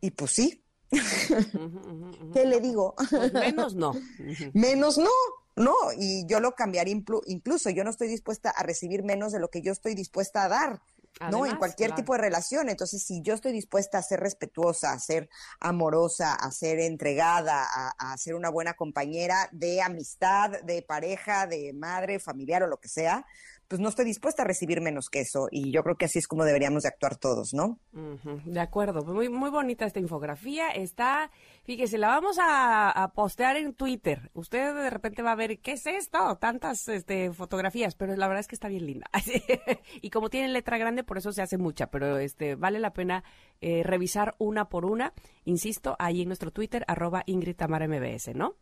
[0.00, 0.62] Y pues sí.
[2.32, 2.94] ¿Qué le digo?
[3.10, 3.94] Pues menos no.
[4.54, 5.10] menos no.
[5.56, 6.94] No, y yo lo cambiaría
[7.26, 7.68] incluso.
[7.70, 10.82] Yo no estoy dispuesta a recibir menos de lo que yo estoy dispuesta a dar.
[11.30, 11.46] ¿No?
[11.46, 12.68] En cualquier tipo de relación.
[12.68, 15.28] Entonces, si yo estoy dispuesta a ser respetuosa, a ser
[15.60, 21.72] amorosa, a ser entregada, a, a, ser una buena compañera de amistad, de pareja, de
[21.72, 23.26] madre, familiar o lo que sea,
[23.68, 25.48] pues no estoy dispuesta a recibir menos que eso.
[25.50, 27.78] Y yo creo que así es como deberíamos de actuar todos, ¿no?
[27.92, 29.04] de acuerdo.
[29.04, 30.70] Muy, muy bonita esta infografía.
[30.70, 31.30] Está,
[31.64, 34.30] fíjese, la vamos a, postear en Twitter.
[34.32, 36.36] Usted de repente va a ver, ¿qué es esto?
[36.36, 39.10] Tantas este, fotografías, pero la verdad es que está bien linda.
[40.00, 43.22] y como tiene letra grande, por eso se hace mucha, pero este vale la pena
[43.60, 45.12] eh, revisar una por una.
[45.44, 48.56] Insisto, ahí en nuestro Twitter, arroba Ingrid Tamara MBS, ¿no?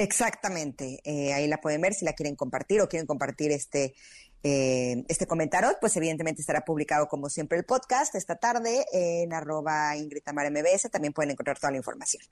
[0.00, 3.94] Exactamente, eh, ahí la pueden ver si la quieren compartir o quieren compartir este
[4.42, 9.94] eh, este comentario, pues evidentemente estará publicado como siempre el podcast esta tarde en arroba
[9.96, 10.90] MBS.
[10.90, 12.22] También pueden encontrar toda la información.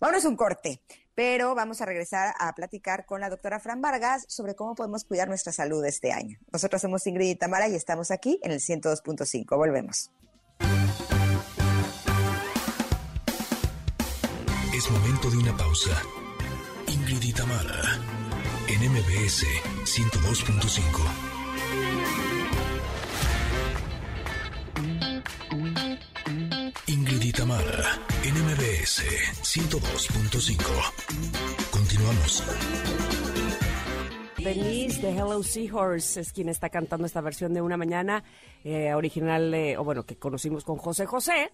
[0.00, 0.82] Vámonos un corte,
[1.14, 5.28] pero vamos a regresar a platicar con la doctora Fran Vargas sobre cómo podemos cuidar
[5.28, 6.38] nuestra salud este año.
[6.52, 9.56] Nosotros somos Ingrid y Tamara y estamos aquí en el 102.5.
[9.56, 10.10] Volvemos.
[14.74, 16.02] Es momento de una pausa.
[16.88, 17.98] Ingrid y Tamara
[18.68, 19.44] en MBS
[19.84, 21.23] 102.5.
[27.36, 29.02] Tamara, NMBS
[29.42, 30.62] 102.5.
[31.72, 32.44] Continuamos.
[34.38, 38.22] Denise de Hello Seahorse es quien está cantando esta versión de Una Mañana,
[38.62, 41.50] eh, original, o bueno, que conocimos con José José,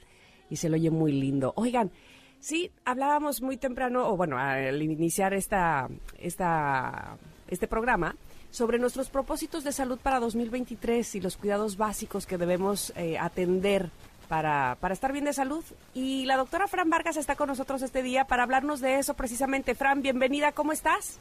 [0.51, 1.55] y se lo oye muy lindo.
[1.57, 1.91] Oigan,
[2.41, 5.89] sí, hablábamos muy temprano, o bueno, al iniciar esta,
[6.19, 7.17] esta,
[7.49, 8.17] este programa,
[8.51, 13.91] sobre nuestros propósitos de salud para 2023 y los cuidados básicos que debemos eh, atender
[14.31, 15.65] para, para, estar bien de salud.
[15.93, 19.75] Y la doctora Fran Vargas está con nosotros este día para hablarnos de eso precisamente.
[19.75, 21.19] Fran, bienvenida, ¿cómo estás?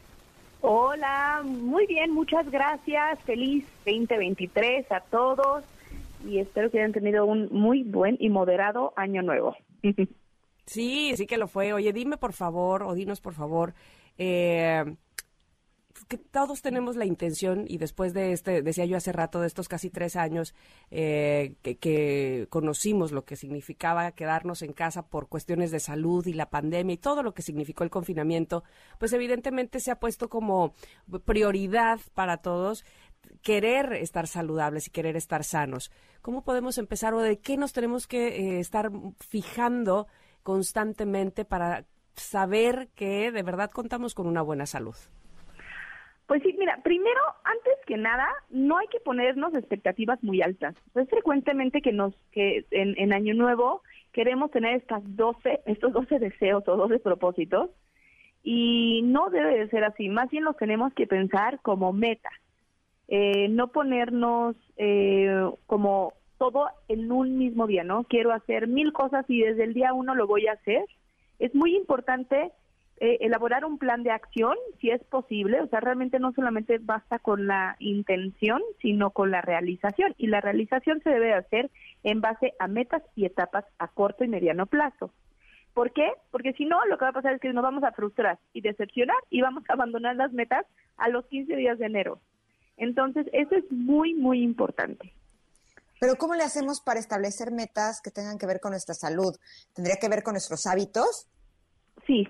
[0.62, 3.20] Hola, muy bien, muchas gracias.
[3.24, 5.64] Feliz 2023 a todos
[6.24, 9.56] y espero que hayan tenido un muy buen y moderado año nuevo.
[10.68, 11.74] sí, sí que lo fue.
[11.74, 13.74] Oye, dime por favor, o dinos por favor,
[14.20, 14.86] eh,
[16.08, 19.68] que todos tenemos la intención, y después de este, decía yo hace rato, de estos
[19.68, 20.54] casi tres años,
[20.92, 26.50] eh, que, conocimos lo que significaba quedarnos en casa por cuestiones de salud y la
[26.50, 28.64] pandemia y todo lo que significó el confinamiento,
[28.98, 30.74] pues evidentemente se ha puesto como
[31.26, 32.86] prioridad para todos
[33.42, 35.92] querer estar saludables y querer estar sanos.
[36.22, 40.08] ¿Cómo podemos empezar o de qué nos tenemos que eh, estar fijando
[40.44, 41.86] constantemente para
[42.16, 44.96] saber que de verdad contamos con una buena salud?
[46.30, 50.76] Pues sí, mira, primero, antes que nada, no hay que ponernos expectativas muy altas.
[50.94, 56.68] Es frecuentemente que nos, que en, Año Nuevo queremos tener estas 12, estos 12 deseos
[56.68, 57.72] o 12 propósitos
[58.44, 60.08] y no debe de ser así.
[60.08, 62.30] Más bien los tenemos que pensar como meta.
[63.08, 68.04] Eh, no ponernos eh, como todo en un mismo día, ¿no?
[68.04, 70.86] Quiero hacer mil cosas y desde el día uno lo voy a hacer.
[71.40, 72.52] Es muy importante
[73.02, 77.20] eh, elaborar un plan de acción, si es posible, o sea, realmente no solamente basta
[77.20, 81.72] con la intención, sino con la realización, y la realización se debe hacer
[82.04, 85.12] en base a metas y etapas a corto y mediano plazo.
[85.74, 86.12] ¿Por qué?
[86.32, 88.62] Porque si no, lo que va a pasar es que nos vamos a frustrar y
[88.62, 90.66] decepcionar y vamos a abandonar las metas
[90.98, 92.20] a los 15 días de enero.
[92.76, 95.14] Entonces, eso es muy, muy importante.
[96.00, 99.36] Pero ¿cómo le hacemos para establecer metas que tengan que ver con nuestra salud?
[99.74, 101.28] ¿Tendría que ver con nuestros hábitos?
[102.08, 102.28] Sí,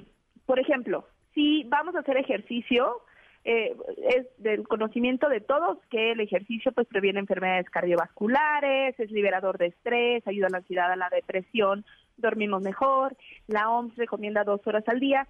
[0.49, 3.03] por ejemplo, si vamos a hacer ejercicio,
[3.43, 9.59] eh, es del conocimiento de todos que el ejercicio pues previene enfermedades cardiovasculares, es liberador
[9.59, 11.85] de estrés, ayuda a la ansiedad, a la depresión,
[12.17, 15.27] dormimos mejor, la OMS recomienda dos horas al día.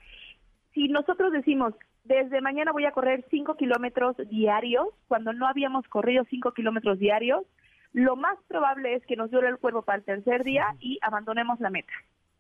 [0.73, 1.73] Si nosotros decimos,
[2.05, 7.43] desde mañana voy a correr cinco kilómetros diarios, cuando no habíamos corrido cinco kilómetros diarios,
[7.91, 11.59] lo más probable es que nos duele el cuerpo para el tercer día y abandonemos
[11.59, 11.91] la meta.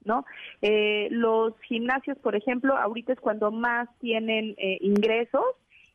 [0.03, 0.25] ¿No?
[0.61, 5.43] Eh, los gimnasios, por ejemplo, ahorita es cuando más tienen eh, ingresos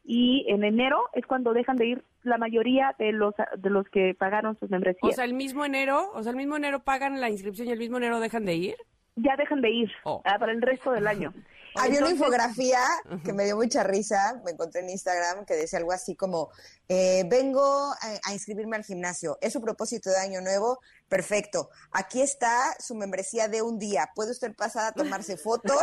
[0.04, 4.14] y en enero es cuando dejan de ir la mayoría de los de los que
[4.14, 5.12] pagaron sus membresías.
[5.12, 7.78] O sea, el mismo enero, o sea, el mismo enero pagan la inscripción y el
[7.78, 8.76] mismo enero dejan de ir.
[9.16, 10.22] Ya dejan de ir oh.
[10.24, 11.32] ah, para el resto del año.
[11.76, 12.78] Había una infografía
[13.24, 16.50] que me dio mucha risa, me encontré en Instagram, que decía algo así como,
[16.88, 22.72] eh, vengo a, inscribirme al gimnasio, es su propósito de año nuevo, perfecto, aquí está
[22.78, 25.78] su membresía de un día, ¿puede usted pasar a tomarse fotos?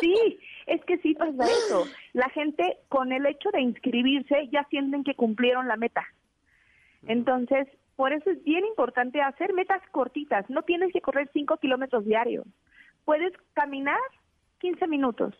[0.00, 5.04] Sí, es que sí pasa eso, la gente con el hecho de inscribirse ya sienten
[5.04, 6.04] que cumplieron la meta.
[7.06, 12.04] Entonces, por eso es bien importante hacer metas cortitas, no tienes que correr cinco kilómetros
[12.04, 12.46] diarios,
[13.04, 13.98] puedes caminar
[14.60, 15.34] 15 minutos.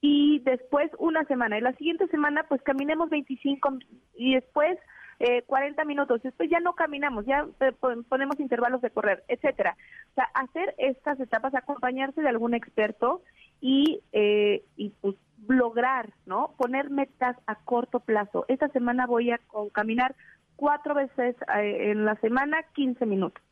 [0.00, 1.58] Y después una semana.
[1.58, 3.78] Y la siguiente semana, pues caminemos 25
[4.14, 4.78] y después
[5.20, 7.72] eh, 40 minutos, después ya no caminamos, ya eh,
[8.08, 9.76] ponemos intervalos de correr, etcétera.
[10.12, 13.22] O sea, hacer estas etapas, acompañarse de algún experto
[13.60, 15.16] y, eh, y pues,
[15.48, 16.54] lograr, ¿no?
[16.56, 18.44] Poner metas a corto plazo.
[18.48, 19.40] Esta semana voy a
[19.72, 20.14] caminar
[20.56, 23.42] cuatro veces eh, en la semana, 15 minutos.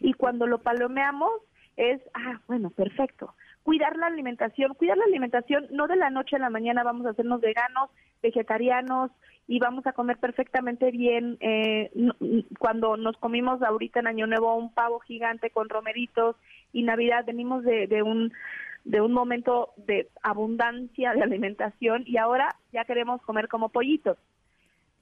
[0.00, 1.30] Y cuando lo palomeamos
[1.76, 3.34] es, ah, bueno, perfecto.
[3.62, 7.10] Cuidar la alimentación, cuidar la alimentación, no de la noche a la mañana vamos a
[7.10, 7.90] hacernos veganos,
[8.24, 9.10] vegetarianos
[9.46, 11.36] y vamos a comer perfectamente bien.
[11.40, 11.90] Eh,
[12.58, 16.36] cuando nos comimos ahorita en Año Nuevo un pavo gigante con romeritos
[16.72, 18.32] y Navidad, venimos de, de un
[18.84, 24.18] de un momento de abundancia de alimentación y ahora ya queremos comer como pollitos.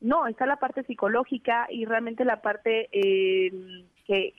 [0.00, 3.50] No, está la parte psicológica y realmente la parte eh,
[4.06, 4.34] que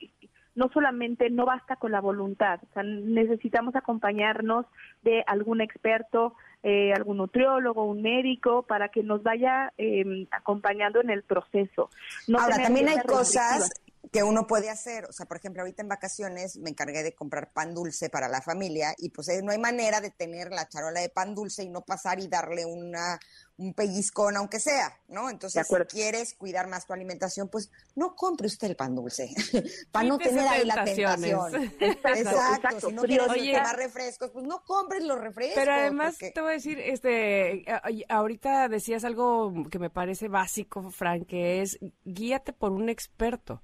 [0.54, 4.66] no solamente no basta con la voluntad, necesitamos acompañarnos
[5.02, 11.10] de algún experto, eh, algún nutriólogo, un médico, para que nos vaya eh, acompañando en
[11.10, 11.90] el proceso.
[12.38, 13.70] Ahora, también hay cosas
[14.12, 15.06] que uno puede hacer.
[15.06, 18.42] O sea, por ejemplo, ahorita en vacaciones me encargué de comprar pan dulce para la
[18.42, 21.68] familia y pues eh, no hay manera de tener la charola de pan dulce y
[21.68, 23.18] no pasar y darle una,
[23.56, 25.30] un pellizcón, aunque sea, ¿no?
[25.30, 29.30] Entonces, si quieres cuidar más tu alimentación, pues no compre usted el pan dulce
[29.92, 31.54] para no tener ahí la tentación.
[31.80, 35.56] Exacto, Si no quieres tomar refrescos, pues no compres los refrescos.
[35.56, 37.64] Pero además te voy a decir, este,
[38.08, 43.62] ahorita decías algo que me parece básico, Frank, que es guíate por un experto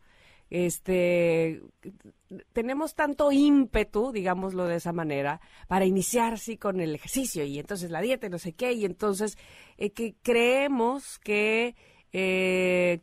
[0.51, 1.63] este
[2.53, 8.01] tenemos tanto ímpetu, digámoslo de esa manera, para iniciarse con el ejercicio y entonces la
[8.01, 9.39] dieta no sé qué, y entonces
[9.79, 11.75] eh, que creemos que
[12.13, 13.01] eh,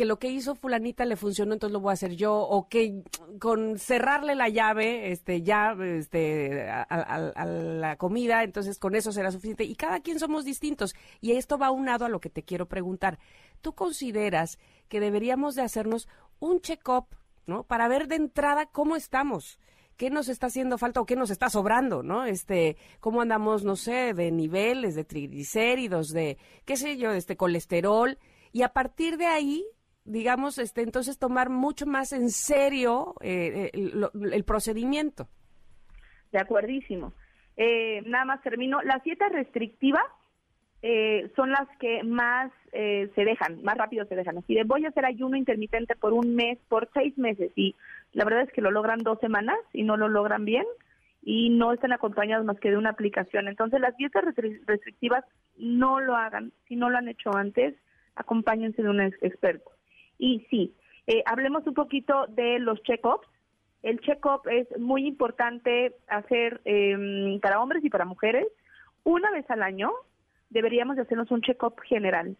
[0.00, 3.02] que lo que hizo fulanita le funcionó, entonces lo voy a hacer yo, o que
[3.38, 9.64] con cerrarle la llave, este, ya, este, a, la comida, entonces con eso será suficiente.
[9.64, 10.94] Y cada quien somos distintos.
[11.20, 13.18] Y esto va unado a lo que te quiero preguntar.
[13.60, 16.08] ¿Tú consideras que deberíamos de hacernos
[16.40, 17.06] un check-up,
[17.46, 17.64] ¿no?
[17.64, 19.58] Para ver de entrada cómo estamos
[19.96, 22.24] qué nos está haciendo falta o qué nos está sobrando, ¿no?
[22.24, 28.16] Este, cómo andamos, no sé, de niveles, de triglicéridos, de, qué sé yo, este colesterol,
[28.50, 29.62] y a partir de ahí
[30.04, 33.90] digamos, este, entonces tomar mucho más en serio eh, eh,
[34.32, 35.28] el, procedimiento.
[36.32, 37.12] De acuerdísimo.
[37.56, 38.80] Eh, nada más termino.
[38.82, 39.30] Las dietas
[40.82, 44.38] restrictivas son las que más se dejan, más rápido se dejan.
[44.38, 47.74] Así de voy a hacer ayuno intermitente por un mes, por seis meses y
[48.12, 50.64] la verdad es que lo logran dos semanas y no lo logran bien
[51.22, 53.48] y no están acompañados más que de una aplicación.
[53.48, 55.24] Entonces las dietas restrictivas
[55.58, 56.52] no lo hagan.
[56.66, 57.74] Si no lo han hecho antes,
[58.16, 59.70] acompáñense de un experto.
[60.18, 60.74] Y sí,
[61.06, 63.26] eh, hablemos un poquito de los check-ups.
[63.82, 68.46] El check-up es muy importante hacer em, para hombres y para mujeres.
[69.04, 69.90] Una vez al año
[70.50, 72.36] deberíamos de hacernos un check-up general.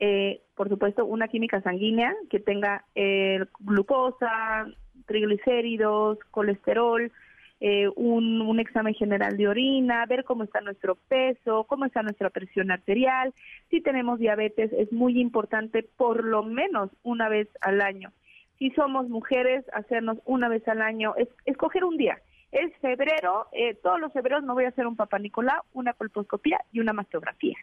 [0.00, 4.66] Eh, por supuesto, una química sanguínea que tenga eh, glucosa,
[5.06, 7.12] triglicéridos, colesterol,
[7.60, 12.72] eh, un, examen general de orina, ver cómo está nuestro peso, cómo está nuestra presión
[12.72, 13.32] arterial.
[13.70, 18.10] Si tenemos diabetes, es muy importante por lo menos una vez al año.
[18.58, 22.18] Si somos mujeres, hacernos una vez al año, es, escoger un día.
[22.52, 26.60] Es febrero, eh, todos los febreros me voy a hacer un papá Nicolás, una colposcopía
[26.70, 27.56] y una mastografía.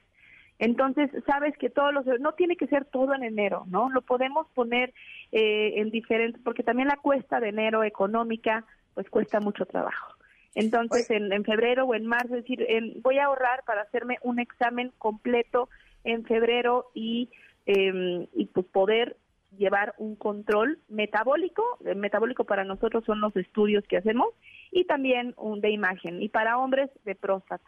[0.58, 3.90] Entonces, sabes que todos los, no tiene que ser todo en enero, ¿no?
[3.92, 4.94] Lo podemos poner
[5.32, 10.16] eh, en diferentes, porque también la cuesta de enero económica pues cuesta mucho trabajo.
[10.56, 12.66] Entonces, en, febrero o en marzo, es decir,
[13.02, 15.70] voy a ahorrar para hacerme un examen completo
[16.04, 17.30] en febrero y,
[17.68, 19.16] em, y pues poder
[19.58, 21.64] llevar un control metabólico.
[21.86, 24.34] El metabólico para nosotros son los estudios que hacemos
[24.72, 26.22] y también un de imagen.
[26.22, 27.64] Y para hombres, de próstata.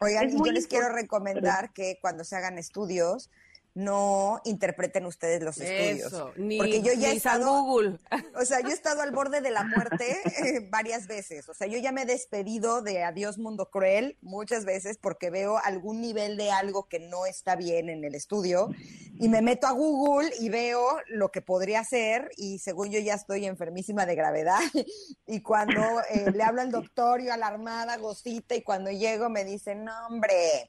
[0.00, 3.30] Oigan, yo les quiero recomendar que cuando se hagan estudios,
[3.74, 6.12] no interpreten ustedes los estudios.
[6.12, 7.98] porque yo ya he estado, Google.
[8.34, 11.48] O sea, yo he estado al borde de la muerte eh, varias veces.
[11.48, 15.58] O sea, yo ya me he despedido de Adiós Mundo Cruel muchas veces porque veo
[15.58, 18.70] algún nivel de algo que no está bien en el estudio
[19.18, 23.14] y me meto a Google y veo lo que podría ser y según yo ya
[23.14, 24.60] estoy enfermísima de gravedad
[25.26, 29.84] y cuando eh, le hablo al doctor yo alarmada, gocita y cuando llego me dicen,
[29.84, 30.66] no hombre,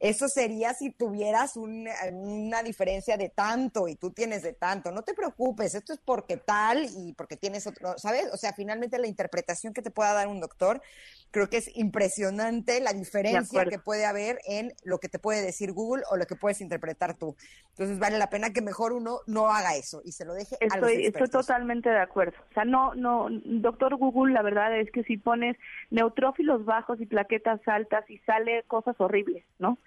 [0.00, 4.92] eso sería si tuvieras una diferencia de tanto y tú tienes de tanto.
[4.92, 8.26] No te preocupes, esto es porque tal y porque tienes otro, ¿sabes?
[8.32, 10.82] O sea, finalmente la interpretación que te pueda dar un doctor,
[11.30, 15.72] creo que es impresionante la diferencia que puede haber en lo que te puede decir
[15.72, 17.36] Google o lo que puedes interpretar tú.
[17.70, 20.68] Entonces vale la pena que mejor uno no haga eso y se lo deje estoy,
[20.70, 22.36] a los Estoy totalmente de acuerdo.
[22.50, 25.56] O sea, no, no, doctor Google, la verdad es que si pones
[25.90, 29.78] neutrófilos bajos y plaquetas altas y sale cosas horribles, ¿no?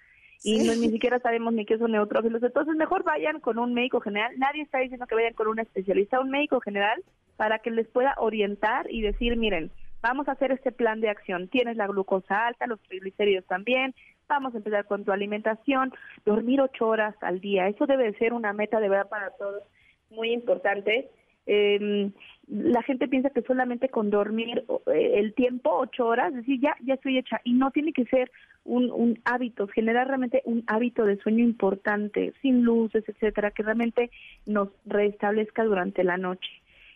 [0.42, 2.42] y no, ni siquiera sabemos ni qué son neutrófilos.
[2.42, 4.32] Entonces, mejor vayan con un médico general.
[4.38, 7.02] Nadie está diciendo que vayan con un especialista, un médico general,
[7.36, 9.70] para que les pueda orientar y decir, miren,
[10.02, 11.48] vamos a hacer este plan de acción.
[11.48, 13.94] Tienes la glucosa alta, los triglicéridos también,
[14.30, 15.92] vamos a empezar con tu alimentación,
[16.24, 17.68] dormir ocho horas al día.
[17.68, 19.62] Eso debe ser una meta de verdad para todos
[20.10, 21.10] muy importante.
[21.46, 22.10] Eh,
[22.46, 26.94] la gente piensa que solamente con dormir eh, el tiempo, ocho horas, decir, ya, ya
[26.94, 27.40] estoy hecha.
[27.44, 28.30] Y no tiene que ser
[28.64, 34.10] un, un hábito, generar realmente un hábito de sueño importante, sin luces, etcétera, que realmente
[34.46, 36.50] nos restablezca durante la noche.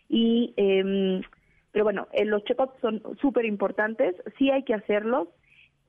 [0.07, 1.21] Y, eh,
[1.75, 5.27] pero bueno, eh, los check-ups son súper importantes, sí hay que hacerlos,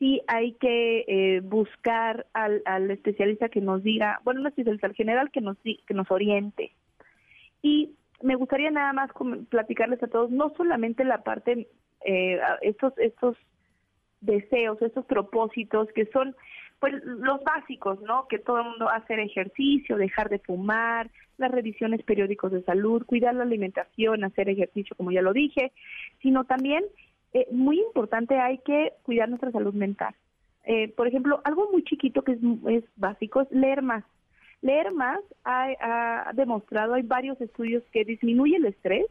[0.01, 4.95] sí hay que eh, buscar al, al especialista que nos diga, bueno, no especialista, al
[4.95, 6.73] general que nos, que nos oriente.
[7.63, 9.13] Y me gustaría nada más
[9.49, 11.69] platicarles a todos, no solamente la parte,
[12.05, 13.37] eh, estos, estos
[14.21, 16.35] deseos, estos propósitos que son
[16.79, 18.29] pues los básicos, ¿no?
[18.29, 23.35] Que todo el mundo hacer ejercicio, dejar de fumar, las revisiones periódicos de salud, cuidar
[23.35, 25.73] la alimentación, hacer ejercicio, como ya lo dije,
[26.23, 26.85] sino también,
[27.33, 30.15] eh, muy importante, hay que cuidar nuestra salud mental.
[30.65, 34.05] Eh, por ejemplo, algo muy chiquito que es, básico es leer más.
[34.63, 35.69] Leer más ha,
[36.29, 39.07] ha demostrado, hay varios estudios que disminuye el estrés,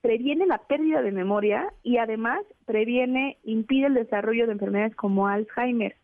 [0.00, 5.96] previene la pérdida de memoria y además previene, impide el desarrollo de enfermedades como Alzheimer.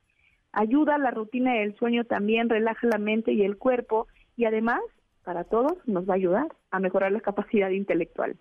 [0.52, 4.80] Ayuda a la rutina del sueño también, relaja la mente y el cuerpo y además,
[5.24, 8.36] para todos, nos va a ayudar a mejorar la capacidad intelectual.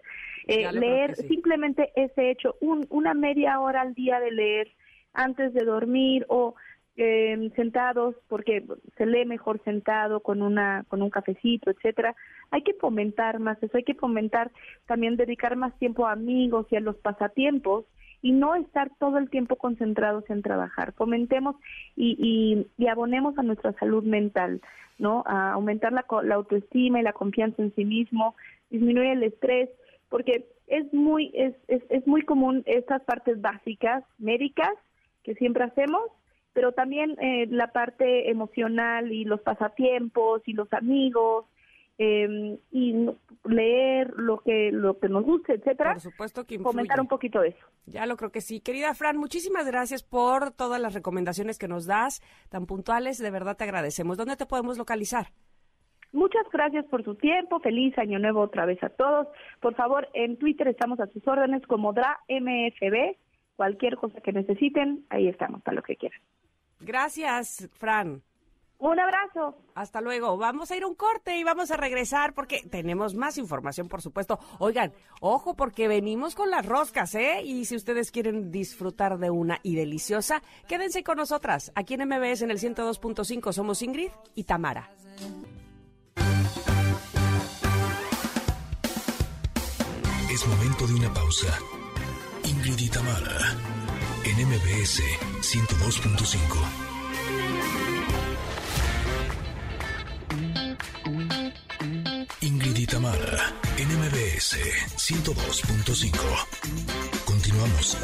[0.48, 4.68] Eh, leer simplemente ese hecho, un, una media hora al día de leer
[5.14, 6.56] antes de dormir o
[6.98, 8.66] eh, sentados porque
[8.98, 12.16] se lee mejor sentado con una con un cafecito etcétera
[12.52, 14.52] hay que fomentar más eso hay que fomentar
[14.88, 17.86] también dedicar más tiempo a amigos y a los pasatiempos
[18.22, 20.94] y no estar todo el tiempo concentrados en trabajar.
[20.94, 21.56] Fomentemos
[21.96, 24.62] y, y, abonemos a nuestra salud mental
[25.00, 28.36] no a aumentar la, la autoestima y la confianza en sí mismo
[28.70, 29.70] disminuir el estrés
[30.10, 34.74] porque es muy es, es, es muy común estas partes básicas médicas
[35.24, 36.04] que siempre hacemos
[36.54, 41.46] pero también eh, la parte emocional y los pasatiempos y los amigos
[42.04, 42.96] eh, y
[43.46, 45.92] leer lo que lo que nos guste, etcétera.
[45.94, 47.66] Por supuesto que Comentar un poquito de eso.
[47.86, 48.60] Ya lo creo que sí.
[48.60, 53.56] Querida Fran, muchísimas gracias por todas las recomendaciones que nos das, tan puntuales, de verdad
[53.56, 54.18] te agradecemos.
[54.18, 55.28] ¿Dónde te podemos localizar?
[56.12, 57.60] Muchas gracias por su tiempo.
[57.60, 59.28] Feliz año nuevo otra vez a todos.
[59.60, 63.16] Por favor, en Twitter estamos a sus órdenes como DraMFB.
[63.56, 66.20] Cualquier cosa que necesiten, ahí estamos para lo que quieran.
[66.80, 68.24] Gracias, Fran.
[68.82, 69.56] Un abrazo.
[69.76, 70.38] Hasta luego.
[70.38, 74.02] Vamos a ir a un corte y vamos a regresar porque tenemos más información, por
[74.02, 74.40] supuesto.
[74.58, 77.44] Oigan, ojo porque venimos con las roscas, ¿eh?
[77.44, 81.72] Y si ustedes quieren disfrutar de una y deliciosa, quédense con nosotras.
[81.76, 84.90] Aquí en MBS en el 102.5 somos Ingrid y Tamara.
[90.32, 91.56] Es momento de una pausa.
[92.46, 93.56] Ingrid y Tamara
[94.26, 95.04] en MBS
[95.42, 96.91] 102.5.
[102.82, 104.58] y Tamara, NMBS
[104.98, 106.18] 102.5.
[107.26, 107.96] Continuamos.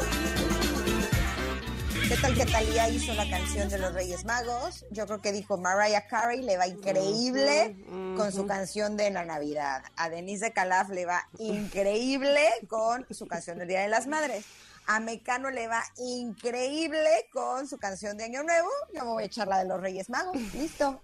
[2.08, 4.86] ¿Qué tal que Talía hizo la canción de los Reyes Magos?
[4.92, 7.74] Yo creo que dijo Mariah Carey le va increíble
[8.16, 9.82] con su canción de la Navidad.
[9.96, 14.44] A Denise de Calaf le va increíble con su canción del Día de las Madres.
[14.86, 18.68] A Mecano le va increíble con su canción de Año Nuevo.
[18.94, 20.36] Yo me voy a echar la de los Reyes Magos.
[20.54, 21.02] Listo.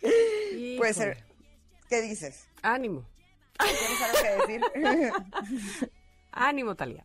[0.78, 1.29] Puede ser.
[1.90, 2.46] ¿Qué dices?
[2.62, 3.04] Ánimo.
[3.58, 5.90] ¿Tienes algo que decir?
[6.32, 7.04] Ánimo, Talia.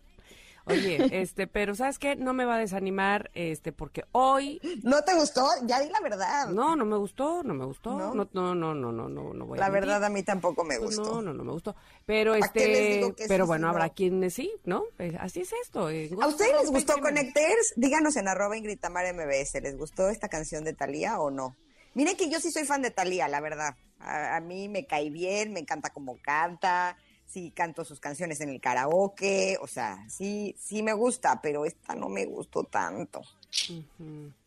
[0.68, 2.16] Oye, este, pero ¿sabes qué?
[2.16, 4.60] No me va a desanimar, este, porque hoy...
[4.84, 5.48] ¿No te gustó?
[5.68, 6.48] Ya di la verdad.
[6.50, 7.92] No, no me gustó, no me gustó.
[7.96, 10.64] No, no, no, no, no, no, no, no voy La a verdad a mí tampoco
[10.64, 11.04] me gustó.
[11.04, 11.76] no, no, no me gustó.
[12.08, 13.94] Pero ¿Para qué este, pero sí, bueno, sí, habrá no?
[13.94, 14.86] quienes sí, ¿no?
[14.98, 15.90] Eh, así es esto.
[15.92, 17.74] eh, ¿A ustedes les gustó Connecters?
[17.76, 19.62] Díganos en arroba Ingrid Tamara MBS.
[19.62, 21.56] ¿Les gustó esta canción de Thalía o no?
[21.94, 23.76] Miren que yo sí soy fan de Thalía, la verdad.
[24.00, 28.50] A, a mí me cae bien, me encanta cómo canta, sí canto sus canciones en
[28.50, 33.22] el karaoke, o sea, sí, sí me gusta, pero esta no me gustó tanto.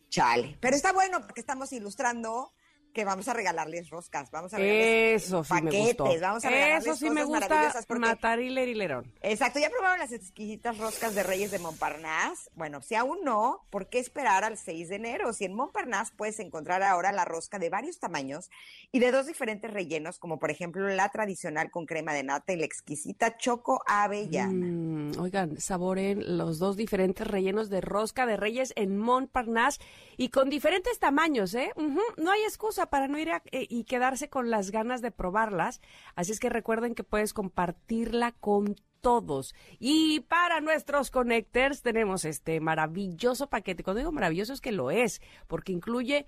[0.09, 0.57] Chale.
[0.59, 2.51] Pero está bueno porque estamos ilustrando
[2.99, 6.03] que vamos a regalarles roscas, vamos a regalarles Eso sí paquetes, me gustó.
[6.19, 9.09] vamos a regalarles Eso sí me gusta porque- matar y lerón.
[9.21, 12.49] Exacto, ¿ya probaron las exquisitas roscas de Reyes de Montparnasse?
[12.55, 15.31] Bueno, si aún no, ¿por qué esperar al 6 de enero?
[15.31, 18.49] Si en Montparnasse puedes encontrar ahora la rosca de varios tamaños
[18.91, 22.57] y de dos diferentes rellenos, como por ejemplo la tradicional con crema de nata y
[22.57, 24.65] la exquisita choco avellana.
[24.67, 29.79] Mm, oigan, saboren los dos diferentes rellenos de rosca de reyes en Montparnasse
[30.17, 31.71] y con diferentes tamaños, ¿eh?
[32.17, 35.81] No hay excusa para no ir a- eh, y quedarse con las ganas de probarlas.
[36.15, 39.55] Así es que recuerden que puedes compartirla con todos.
[39.79, 43.83] Y para nuestros connectors tenemos este maravilloso paquete.
[43.83, 46.27] Cuando digo maravilloso es que lo es, porque incluye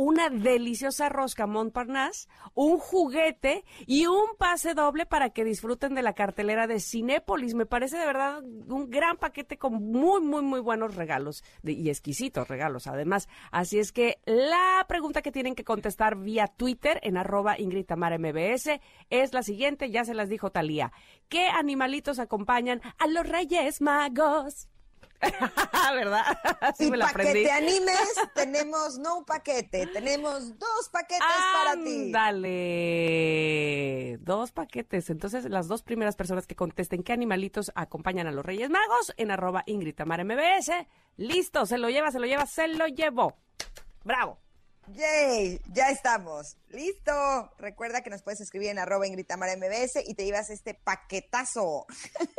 [0.00, 6.14] una deliciosa rosca Montparnasse, un juguete y un pase doble para que disfruten de la
[6.14, 7.52] cartelera de Cinépolis.
[7.52, 12.48] Me parece de verdad un gran paquete con muy, muy, muy buenos regalos y exquisitos
[12.48, 13.28] regalos además.
[13.50, 18.80] Así es que la pregunta que tienen que contestar vía Twitter en arroba MBS
[19.10, 20.92] es la siguiente, ya se las dijo Talía.
[21.28, 24.70] ¿Qué animalitos acompañan a los Reyes Magos?
[25.94, 26.38] ¿Verdad?
[26.60, 31.26] Así y me la para que te animes, tenemos no un paquete, tenemos dos paquetes
[31.52, 32.10] para ti.
[32.10, 34.18] Dale.
[34.20, 35.10] Dos paquetes.
[35.10, 39.30] Entonces, las dos primeras personas que contesten qué animalitos acompañan a los Reyes Magos en
[39.30, 40.86] arroba Ingrid MBS.
[41.16, 43.36] Listo, se lo lleva, se lo lleva, se lo llevó.
[44.04, 44.38] Bravo.
[44.94, 46.56] Yay, ya estamos.
[46.68, 47.12] Listo.
[47.58, 51.86] Recuerda que nos puedes escribir en arroba Tamara MBS y te llevas este paquetazo.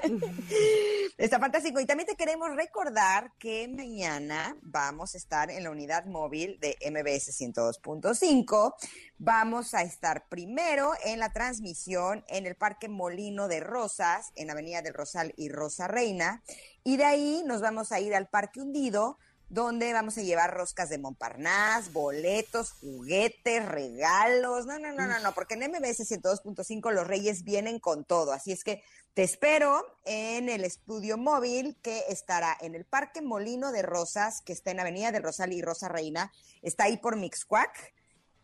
[1.18, 1.80] Está fantástico.
[1.80, 6.78] Y también te queremos recordar que mañana vamos a estar en la unidad móvil de
[6.90, 8.74] MBS 102.5.
[9.18, 14.82] Vamos a estar primero en la transmisión en el Parque Molino de Rosas, en Avenida
[14.82, 16.44] del Rosal y Rosa Reina.
[16.84, 19.20] Y de ahí nos vamos a ir al Parque Hundido
[19.52, 24.66] donde vamos a llevar roscas de Montparnasse, boletos, juguetes, regalos.
[24.66, 28.32] No, no, no, no, no, porque en MBS 102.5 los Reyes vienen con todo.
[28.32, 28.82] Así es que
[29.14, 34.54] te espero en el estudio móvil que estará en el Parque Molino de Rosas, que
[34.54, 36.32] está en Avenida del Rosal y Rosa Reina.
[36.62, 37.94] Está ahí por Mixcuac.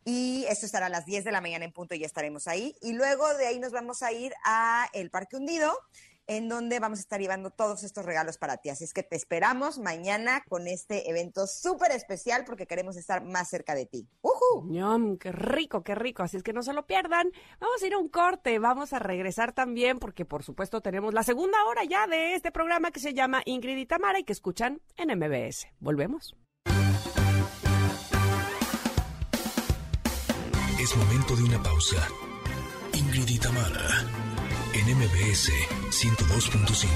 [0.03, 2.75] Y esto estará a las 10 de la mañana en punto y ya estaremos ahí.
[2.81, 5.73] Y luego de ahí nos vamos a ir a el Parque Hundido,
[6.27, 8.69] en donde vamos a estar llevando todos estos regalos para ti.
[8.69, 13.49] Así es que te esperamos mañana con este evento súper especial porque queremos estar más
[13.49, 14.07] cerca de ti.
[14.21, 14.65] ¡Ujú!
[14.69, 16.23] Ñam, qué rico, qué rico.
[16.23, 17.31] Así es que no se lo pierdan.
[17.59, 18.59] Vamos a ir a un corte.
[18.59, 22.91] Vamos a regresar también porque, por supuesto, tenemos la segunda hora ya de este programa
[22.91, 25.67] que se llama Ingrid y Tamara y que escuchan en MBS.
[25.79, 26.35] Volvemos.
[30.79, 32.07] Es momento de una pausa.
[32.93, 34.05] Ingrid y Tamara,
[34.77, 35.49] en MBS
[35.89, 36.93] 102.5.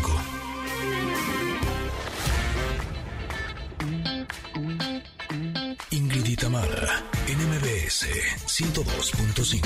[5.90, 8.06] Ingrid y Tamara, en MBS
[8.46, 9.66] 102.5.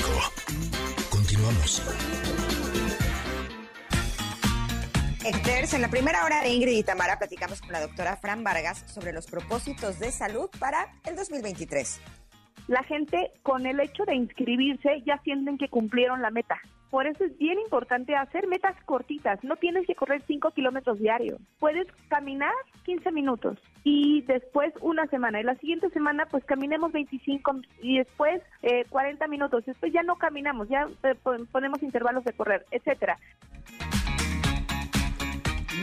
[1.10, 1.82] Continuamos.
[5.26, 8.82] Exters, en la primera hora de Ingrid y Tamara platicamos con la doctora Fran Vargas
[8.86, 12.00] sobre los propósitos de salud para el 2023.
[12.68, 16.58] La gente con el hecho de inscribirse ya sienten que cumplieron la meta.
[16.90, 19.42] Por eso es bien importante hacer metas cortitas.
[19.42, 21.40] No tienes que correr 5 kilómetros diarios.
[21.58, 22.52] Puedes caminar
[22.84, 25.40] 15 minutos y después una semana.
[25.40, 29.64] Y la siguiente semana pues caminemos 25 y después eh, 40 minutos.
[29.66, 33.18] Después ya no caminamos, ya eh, pon- ponemos intervalos de correr, etcétera.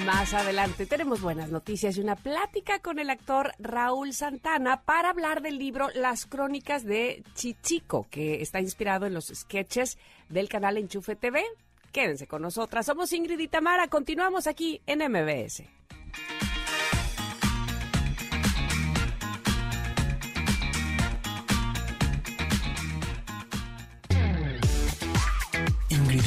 [0.01, 5.41] Más adelante tenemos buenas noticias y una plática con el actor Raúl Santana para hablar
[5.41, 11.15] del libro Las Crónicas de Chichico, que está inspirado en los sketches del canal Enchufe
[11.15, 11.43] TV.
[11.91, 12.87] Quédense con nosotras.
[12.87, 13.87] Somos Ingrid y Tamara.
[13.87, 15.63] Continuamos aquí en MBS.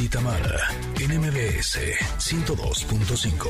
[0.06, 0.68] Y Tamara,
[1.00, 1.78] en MBS
[2.18, 3.48] 102.5.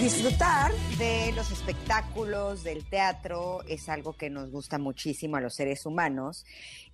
[0.00, 5.84] Disfrutar de los espectáculos, del teatro, es algo que nos gusta muchísimo a los seres
[5.84, 6.46] humanos.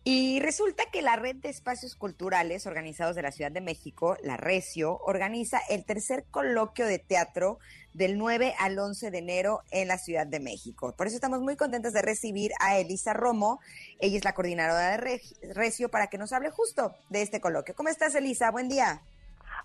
[0.02, 4.38] Y resulta que la red de espacios culturales organizados de la Ciudad de México, la
[4.38, 7.58] Recio, organiza el tercer coloquio de teatro
[7.92, 10.94] del 9 al 11 de enero en la Ciudad de México.
[10.96, 13.60] Por eso estamos muy contentos de recibir a Elisa Romo.
[13.98, 15.20] Ella es la coordinadora de
[15.52, 17.74] Recio para que nos hable justo de este coloquio.
[17.74, 18.50] ¿Cómo estás, Elisa?
[18.50, 19.02] Buen día.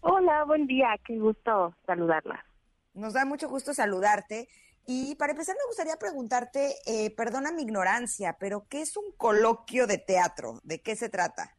[0.02, 2.44] Hola, buen día, qué gusto saludarla.
[2.94, 4.50] Nos da mucho gusto saludarte.
[4.88, 9.88] Y para empezar, me gustaría preguntarte, eh, perdona mi ignorancia, pero ¿qué es un coloquio
[9.88, 10.60] de teatro?
[10.64, 11.56] ¿De qué se trata?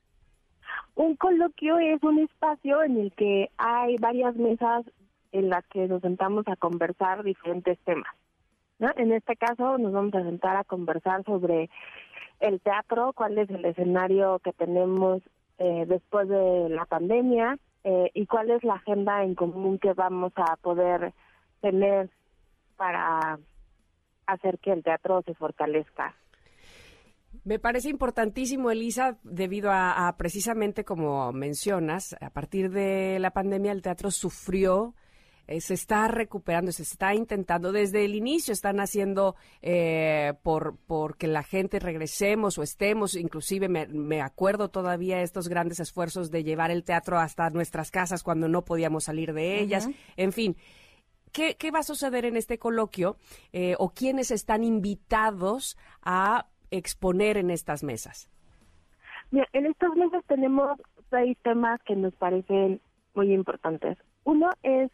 [0.95, 4.85] Un coloquio es un espacio en el que hay varias mesas
[5.33, 8.15] en las que nos sentamos a conversar diferentes temas.
[8.79, 11.71] En este caso nos vamos a sentar a conversar sobre
[12.41, 15.23] el teatro, cuál es el escenario que tenemos
[15.59, 20.33] eh, después de la pandemia eh, y cuál es la agenda en común que vamos
[20.37, 21.15] a poder
[21.63, 22.11] tener
[22.77, 23.39] para
[24.27, 26.15] hacer que el teatro se fortalezca.
[27.45, 33.83] Me parece importantísimo, Elisa, debido a, precisamente como mencionas, a partir de la pandemia el
[33.83, 34.95] teatro sufrió
[35.49, 40.77] eh, se está recuperando, se está intentando, desde el inicio están haciendo eh, por,
[41.17, 46.73] que la gente regresemos o estemos, inclusive me, acuerdo todavía estos grandes esfuerzos de llevar
[46.73, 50.57] el teatro hasta nuestras casas cuando no podíamos salir de ellas, en fin.
[51.37, 53.17] ¿Qué, va a suceder en este coloquio
[53.53, 58.31] eh, o quiénes están invitados a exponer en estas mesas?
[59.53, 60.81] En estas mesas tenemos
[61.11, 62.81] seis temas que nos parecen
[63.15, 63.99] muy importantes.
[64.25, 64.91] Uno es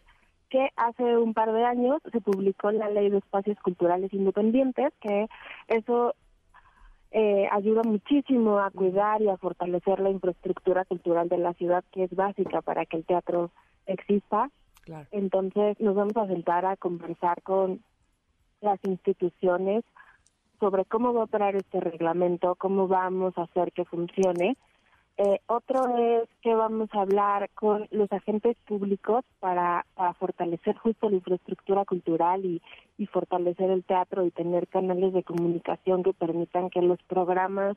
[0.51, 5.29] que hace un par de años se publicó la Ley de Espacios Culturales Independientes, que
[5.69, 6.17] eso
[7.13, 12.03] eh, ayuda muchísimo a cuidar y a fortalecer la infraestructura cultural de la ciudad, que
[12.03, 13.53] es básica para que el teatro
[13.87, 14.51] exista.
[15.11, 17.83] Entonces nos vamos a sentar a conversar con
[18.61, 19.85] las instituciones
[20.61, 24.57] sobre cómo va a operar este reglamento, cómo vamos a hacer que funcione.
[25.19, 29.85] Eh, otro es que vamos a hablar con los agentes públicos para,
[30.19, 32.63] fortalecer justo la infraestructura cultural y,
[33.13, 37.77] fortalecer el teatro y tener canales de comunicación que permitan que los programas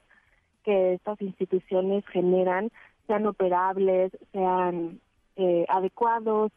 [0.64, 2.72] que estas instituciones generan
[3.08, 5.02] sean operables, sean
[5.36, 6.52] eh, adecuados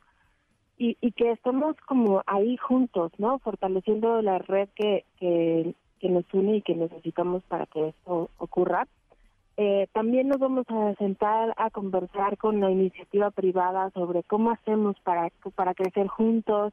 [0.78, 3.38] y, y, que estemos como ahí juntos, ¿no?
[3.40, 8.86] Fortaleciendo la red que, que, que nos une y que necesitamos para que esto ocurra.
[9.56, 14.96] Eh, también nos vamos a sentar a conversar con la iniciativa privada sobre cómo hacemos
[15.00, 16.72] para, para crecer juntos,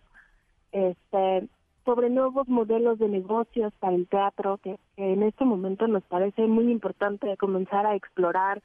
[0.72, 1.48] este,
[1.84, 6.72] sobre nuevos modelos de negocios para el teatro, que, en este momento nos parece muy
[6.72, 8.62] importante comenzar a explorar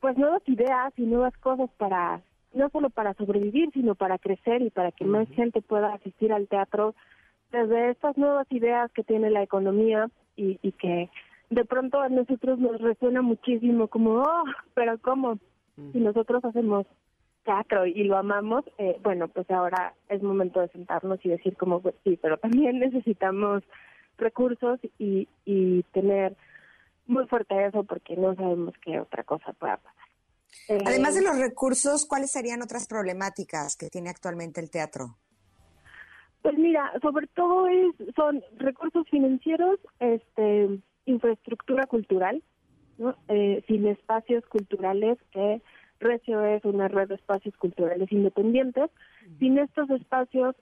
[0.00, 2.20] pues nuevas ideas y nuevas cosas para
[2.52, 6.48] no solo para sobrevivir, sino para crecer y para que más gente pueda asistir al
[6.48, 6.94] teatro
[7.50, 11.10] desde estas nuevas ideas que tiene la economía y, y que
[11.50, 14.44] de pronto a nosotros nos resuena muchísimo como, oh,
[14.74, 15.38] pero ¿cómo?
[15.92, 16.86] Si nosotros hacemos
[17.44, 21.80] teatro y lo amamos, eh, bueno, pues ahora es momento de sentarnos y decir como,
[21.80, 23.62] pues sí, pero también necesitamos
[24.18, 26.36] recursos y, y tener
[27.06, 29.97] muy fuerte eso porque no sabemos qué otra cosa pueda pasar.
[30.86, 35.16] Además de eh, los recursos, ¿cuáles serían otras problemáticas que tiene actualmente el teatro?
[36.42, 42.42] Pues mira, sobre todo es, son recursos financieros, este, infraestructura cultural,
[43.28, 45.62] eh, sin espacios culturales, que
[46.00, 48.90] Recio es una red de espacios culturales independientes,
[49.38, 50.54] sin estos espacios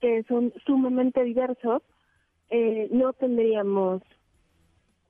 [0.00, 1.82] que son sumamente diversos,
[2.50, 4.02] eh, no tendríamos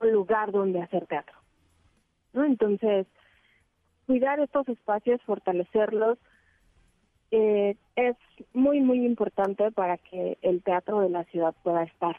[0.01, 1.35] un lugar donde hacer teatro.
[2.33, 2.45] ¿no?
[2.45, 3.07] Entonces,
[4.13, 6.19] cuidar estos espacios, fortalecerlos,
[7.31, 8.15] eh, es
[8.53, 12.15] muy, muy importante para que el teatro de la ciudad pueda estar.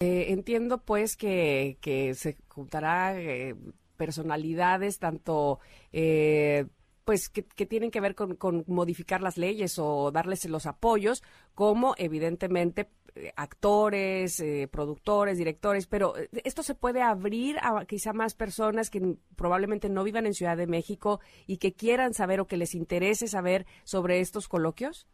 [0.00, 1.76] Eh, entiendo pues que,
[2.14, 3.54] se juntará eh,
[3.98, 5.60] personalidades tanto
[5.92, 6.64] eh,
[7.08, 11.22] pues que, tienen que ver con, con, modificar las leyes o darles los apoyos,
[11.54, 12.90] como evidentemente
[13.34, 16.12] actores, productores, directores, pero
[16.44, 20.66] esto se puede abrir a quizá más personas que probablemente no vivan en Ciudad de
[20.66, 25.08] México y que quieran saber o que les interese saber sobre estos coloquios.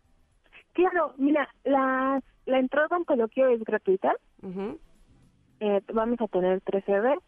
[0.73, 4.17] Claro, mira, la, la entrada a un coloquio es gratuita.
[5.61, 7.21] eh, vamos a tener tres sedes.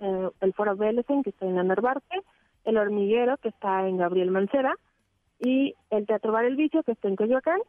[0.00, 2.22] Eh, el Foro Belesen, que está en la Narvarte,
[2.66, 4.74] el Hormiguero, que está en Gabriel Mancera,
[5.40, 7.60] y el Teatro Bar El Vicio, que está en Coyoacán.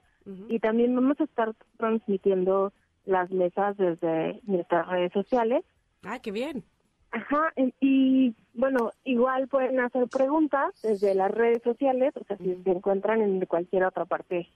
[0.50, 2.74] Y también vamos a estar transmitiendo
[3.06, 5.64] las mesas desde nuestras redes sociales.
[6.04, 6.66] Ah, qué bien.
[7.12, 12.70] Ajá, y bueno, igual pueden hacer preguntas desde las redes sociales, o sea, si se
[12.70, 14.50] encuentran en cualquier otra parte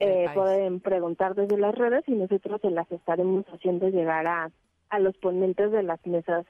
[0.00, 4.50] eh, pueden preguntar desde las redes y nosotros se las estaremos haciendo llegar a,
[4.88, 6.46] a los ponentes de las mesas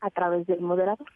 [0.00, 1.06] a través del moderador.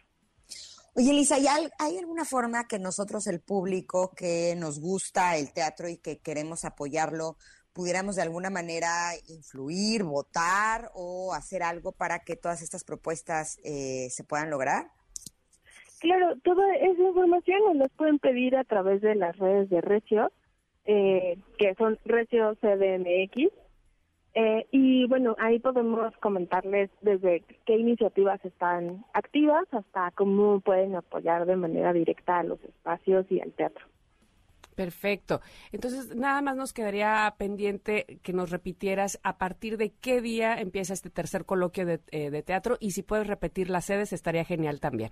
[0.99, 5.87] Oye, Elisa, ¿hay, ¿hay alguna forma que nosotros, el público que nos gusta el teatro
[5.87, 7.37] y que queremos apoyarlo,
[7.71, 14.09] pudiéramos de alguna manera influir, votar o hacer algo para que todas estas propuestas eh,
[14.09, 14.87] se puedan lograr?
[16.01, 20.33] Claro, toda esa información nos pueden pedir a través de las redes de Recio
[20.83, 23.53] eh, que son Recio CDMX.
[24.35, 31.45] Eh, y bueno, ahí podemos comentarles desde qué iniciativas están activas hasta cómo pueden apoyar
[31.45, 33.85] de manera directa a los espacios y al teatro.
[34.75, 35.41] Perfecto.
[35.73, 40.93] Entonces, nada más nos quedaría pendiente que nos repitieras a partir de qué día empieza
[40.93, 44.79] este tercer coloquio de, eh, de teatro y si puedes repetir las sedes estaría genial
[44.79, 45.11] también.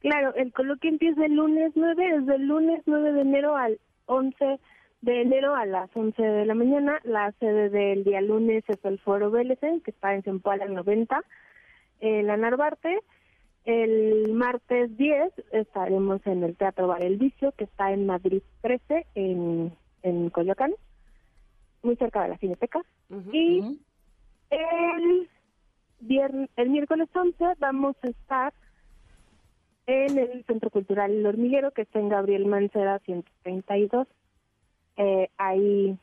[0.00, 4.44] Claro, el coloquio empieza el lunes 9, desde el lunes 9 de enero al 11
[4.44, 4.58] de
[5.06, 7.00] enero a las 11 de la mañana.
[7.04, 11.22] La sede del día lunes es el Foro Vélez, que está en Zempoala 90,
[12.00, 13.00] en la Narvarte.
[13.64, 19.06] El martes 10 estaremos en el Teatro Bar El Vicio, que está en Madrid 13,
[19.14, 19.72] en,
[20.02, 20.72] en Coyoacán,
[21.82, 22.80] muy cerca de la Cineteca.
[23.32, 23.78] Y
[24.50, 25.28] el,
[26.00, 28.52] viernes, el miércoles 11 vamos a estar
[29.86, 34.06] en el Centro Cultural El Hormiguero, que está en Gabriel Mancera 132.
[34.96, 35.98] Eh, ahí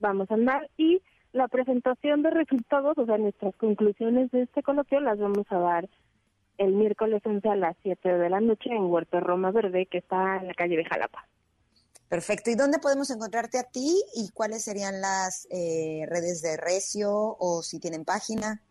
[0.00, 0.70] vamos a andar.
[0.76, 5.58] Y la presentación de resultados, o sea, nuestras conclusiones de este coloquio, las vamos a
[5.58, 5.88] dar
[6.58, 10.38] el miércoles 11 a las 7 de la noche en Huerto Roma Verde, que está
[10.38, 11.26] en la calle de Jalapa.
[12.08, 12.50] Perfecto.
[12.50, 17.62] ¿Y dónde podemos encontrarte a ti y cuáles serían las eh, redes de Recio o
[17.62, 18.62] si tienen página?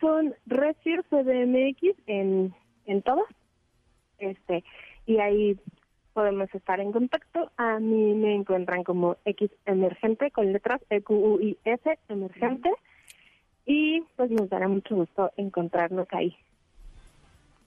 [0.00, 2.54] Son Recio CDMX en,
[2.86, 3.26] en todas.
[4.18, 4.62] Este,
[5.06, 5.58] y ahí
[6.12, 7.50] podemos estar en contacto.
[7.56, 12.70] A mí me encuentran como X Emergente con letras E Q U I S Emergente
[13.66, 16.36] y pues nos dará mucho gusto encontrarnos ahí.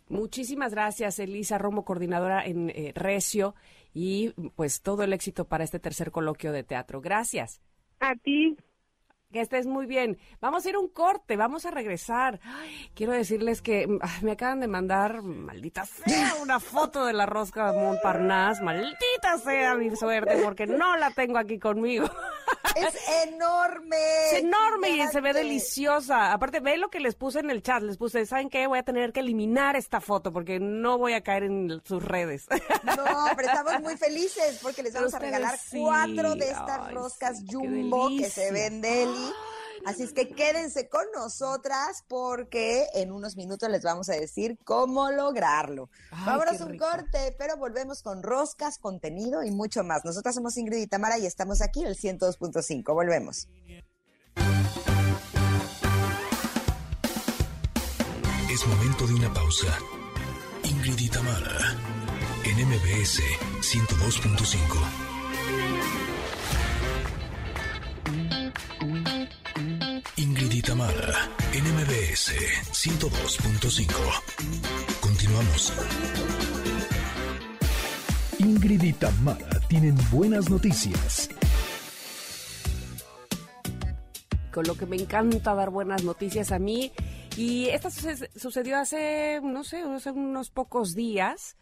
[0.10, 3.56] Muchísimas gracias, Elisa Romo, coordinadora en eh, Recio,
[3.94, 7.02] y pues todo el éxito para este tercer coloquio de teatro.
[7.02, 7.62] Gracias.
[8.00, 8.56] A ti.
[9.34, 10.20] Que estés muy bien.
[10.42, 12.40] Vamos a ir a un corte, vamos a regresar.
[12.94, 13.88] quiero decirles que
[14.22, 18.62] me acaban de mandar, maldita sea, una foto de la rosca de Montparnasse.
[18.64, 22.08] Maldita sea mi suerte, porque no la tengo aquí conmigo.
[22.76, 24.28] Es enorme.
[24.28, 26.34] Es enorme y se ve deliciosa.
[26.34, 27.82] Aparte, ve lo que les puse en el chat.
[27.84, 28.68] Les puse, ¿saben qué?
[28.68, 32.48] Voy a tener que eliminar esta foto porque no voy a caer en sus redes.
[32.84, 38.10] No, pero estamos muy felices porque les vamos a regalar cuatro de estas roscas jumbo
[38.10, 39.32] que se ven deli.
[39.86, 45.12] Así es que quédense con nosotras porque en unos minutos les vamos a decir cómo
[45.12, 45.90] lograrlo.
[46.26, 50.06] Vámonos un corte, pero volvemos con roscas, contenido y mucho más.
[50.06, 52.94] Nosotras somos Ingrid y Tamara y estamos aquí en el 102.5.
[52.94, 53.48] Volvemos.
[58.50, 59.78] Es momento de una pausa.
[60.64, 61.76] Ingrid y Tamara
[62.46, 63.20] en MBS
[63.62, 65.03] 102.5.
[70.66, 72.32] Tamara, NMBS
[72.72, 73.92] 102.5.
[75.02, 75.74] Continuamos.
[78.40, 81.28] Ingrid y Tamara tienen buenas noticias.
[84.54, 86.94] Con lo que me encanta dar buenas noticias a mí.
[87.36, 87.90] Y esto
[88.36, 91.58] sucedió hace, no sé, hace unos pocos días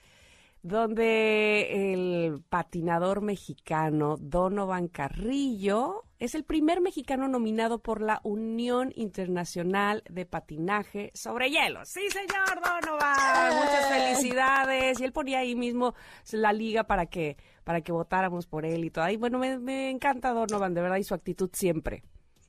[0.61, 10.03] donde el patinador mexicano Donovan Carrillo es el primer mexicano nominado por la Unión Internacional
[10.07, 11.83] de Patinaje sobre Hielo.
[11.83, 14.99] Sí, señor Donovan, muchas felicidades.
[14.99, 15.95] Y él ponía ahí mismo
[16.31, 19.09] la liga para que para que votáramos por él y todo.
[19.09, 22.03] Y bueno, me, me encanta Donovan, de verdad, y su actitud siempre.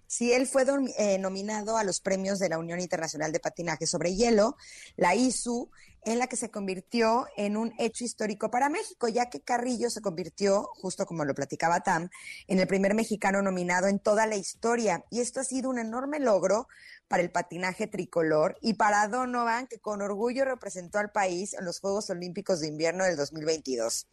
[0.07, 0.67] Sí, él fue
[0.99, 4.57] eh, nominado a los premios de la Unión Internacional de Patinaje sobre Hielo,
[4.97, 5.71] la ISU,
[6.05, 10.01] en la que se convirtió en un hecho histórico para México, ya que Carrillo se
[10.01, 12.11] convirtió, justo como lo platicaba Tam,
[12.49, 15.05] en el primer mexicano nominado en toda la historia.
[15.11, 16.67] Y esto ha sido un enorme logro
[17.09, 21.79] para el patinaje tricolor y para Donovan, que con orgullo representó al país en los
[21.79, 24.07] Juegos Olímpicos de Invierno del 2022.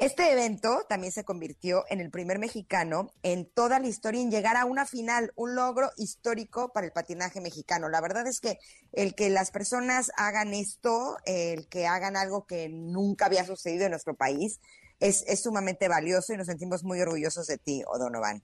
[0.00, 4.56] Este evento también se convirtió en el primer mexicano en toda la historia en llegar
[4.56, 7.90] a una final, un logro histórico para el patinaje mexicano.
[7.90, 8.58] La verdad es que
[8.92, 13.90] el que las personas hagan esto, el que hagan algo que nunca había sucedido en
[13.90, 14.62] nuestro país,
[15.00, 18.42] es, sumamente valioso y nos sentimos muy orgullosos de ti, O'Donovan.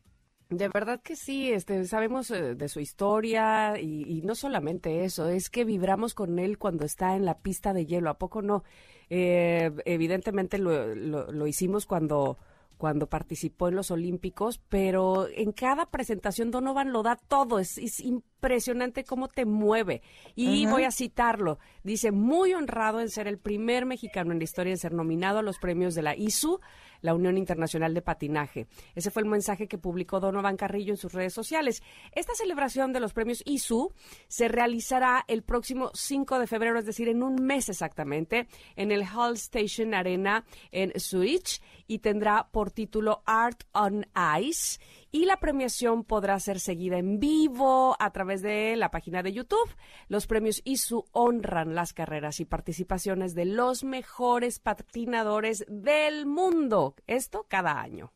[0.50, 5.48] De verdad que sí, este, sabemos eh, de su historia y, no solamente eso, es
[5.48, 8.62] que vibramos con él cuando está en la pista de hielo, ¿a poco no?
[9.08, 12.38] Eh, evidentemente lo, lo, hicimos cuando
[12.76, 18.00] cuando participó en los Olímpicos, pero en cada presentación Donovan lo da todo, es, es
[18.00, 20.02] impresionante cómo te mueve.
[20.34, 24.72] Y voy a citarlo, dice, muy honrado en ser el primer mexicano en la historia
[24.72, 26.60] en ser nominado a los premios de la ISU
[27.06, 28.66] la Unión Internacional de Patinaje.
[28.94, 31.82] Ese fue el mensaje que publicó Donovan Carrillo en sus redes sociales.
[32.12, 33.92] Esta celebración de los premios ISU
[34.28, 39.04] se realizará el próximo 5 de febrero, es decir, en un mes exactamente, en el
[39.04, 44.06] Hall Station Arena en Zurich y tendrá por título Art on
[44.40, 44.78] Ice
[45.16, 49.74] y la premiación podrá ser seguida en vivo a través de la página de YouTube.
[50.08, 56.96] Los premios ISU honran las carreras y participaciones de los mejores patinadores del mundo.
[57.06, 58.12] Esto cada año.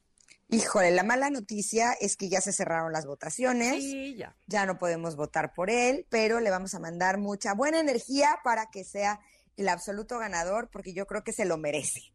[0.51, 3.83] Híjole, la mala noticia es que ya se cerraron las votaciones.
[3.83, 4.37] Sí, ya.
[4.47, 8.67] Ya no podemos votar por él, pero le vamos a mandar mucha buena energía para
[8.67, 9.21] que sea
[9.57, 12.13] el absoluto ganador, porque yo creo que se lo merece.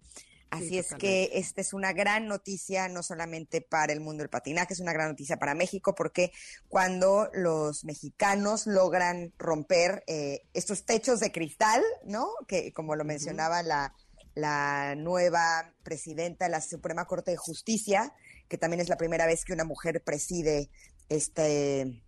[0.55, 4.73] Así es que esta es una gran noticia, no solamente para el mundo del patinaje,
[4.73, 6.31] es una gran noticia para México, porque
[6.67, 12.29] cuando los mexicanos logran romper eh, estos techos de cristal, ¿no?
[12.47, 13.93] Que como lo mencionaba la,
[14.35, 18.13] la nueva presidenta de la Suprema Corte de Justicia,
[18.47, 20.69] que también es la primera vez que una mujer preside
[21.09, 22.01] este,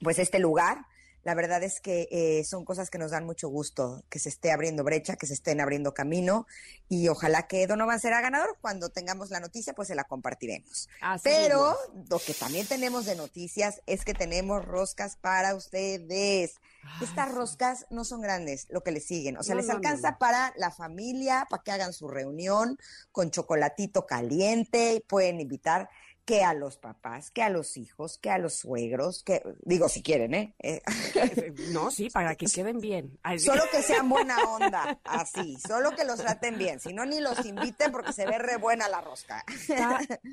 [0.00, 0.86] pues este lugar.
[1.24, 4.50] La verdad es que eh, son cosas que nos dan mucho gusto, que se esté
[4.50, 6.46] abriendo brecha, que se estén abriendo camino
[6.88, 8.58] y ojalá que Donovan será ganador.
[8.60, 10.88] Cuando tengamos la noticia, pues se la compartiremos.
[11.22, 11.76] Pero
[12.10, 16.56] lo que también tenemos de noticias es que tenemos roscas para ustedes.
[17.00, 19.36] Estas roscas no son grandes, lo que les siguen.
[19.36, 22.78] O sea, les alcanza para la familia, para que hagan su reunión
[23.12, 25.88] con chocolatito caliente, pueden invitar
[26.24, 30.02] que a los papás, que a los hijos, que a los suegros, que digo si
[30.02, 30.54] quieren, ¿eh?
[30.60, 30.80] eh
[31.72, 33.18] no, sí, para que queden bien.
[33.38, 37.44] Solo que sean buena onda, así, solo que los traten bien, si no ni los
[37.44, 39.44] inviten porque se ve re buena la rosca.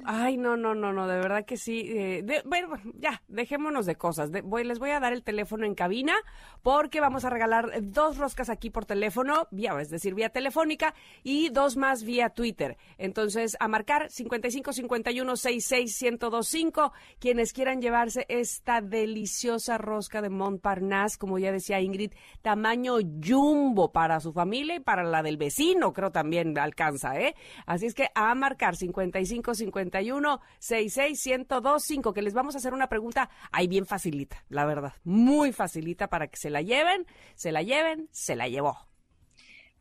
[0.05, 1.85] ay, no, no, no, no, de verdad que sí.
[1.87, 4.29] Eh, bueno, ya, dejémonos de cosas.
[4.43, 6.15] voy, les voy a dar el teléfono en cabina
[6.61, 11.49] porque vamos a regalar dos roscas aquí por teléfono, vía, es decir, vía telefónica y
[11.49, 12.77] dos más vía Twitter.
[12.97, 21.17] Entonces, a marcar 55 51 66 1025 quienes quieran llevarse esta deliciosa rosca de Montparnasse,
[21.17, 26.11] como ya decía Ingrid, tamaño jumbo para su familia y para la del vecino, creo
[26.11, 27.35] también alcanza, ¿eh?
[27.65, 32.89] Así es que a marcar 55 51 66 1025 que les vamos a hacer una
[32.89, 37.05] pregunta ahí bien facilita, la verdad, muy facilita para que se la lleven,
[37.35, 38.77] se la lleven, se la llevó.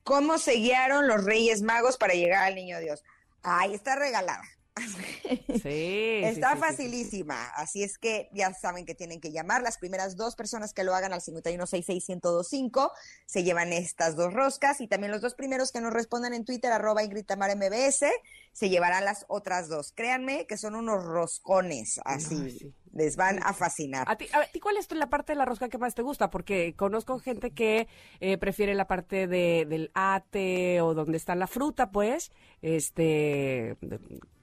[0.03, 3.05] ¿Cómo se guiaron los Reyes Magos para llegar al Niño Dios?
[3.43, 4.43] Ahí está regalada.
[5.63, 6.21] Sí.
[6.25, 7.47] Está facilísima.
[7.57, 9.63] Así es que ya saben que tienen que llamar.
[9.63, 12.93] Las primeras dos personas que lo hagan al 5166125
[13.27, 14.81] se llevan estas dos roscas.
[14.81, 18.05] Y también los dos primeros que nos respondan en Twitter, arroba Ingrid MBS,
[18.53, 19.93] se llevarán las otras dos.
[19.95, 22.73] Créanme que son unos roscones así.
[22.93, 24.07] Les van a fascinar.
[24.09, 24.29] ¿A ti,
[24.61, 26.31] cuál es la parte de la rosca que más te gusta?
[26.31, 27.89] Porque conozco gente que
[28.21, 32.33] eh, prefiere la parte de, del ate o donde está la fruta, pues,
[32.63, 33.77] este,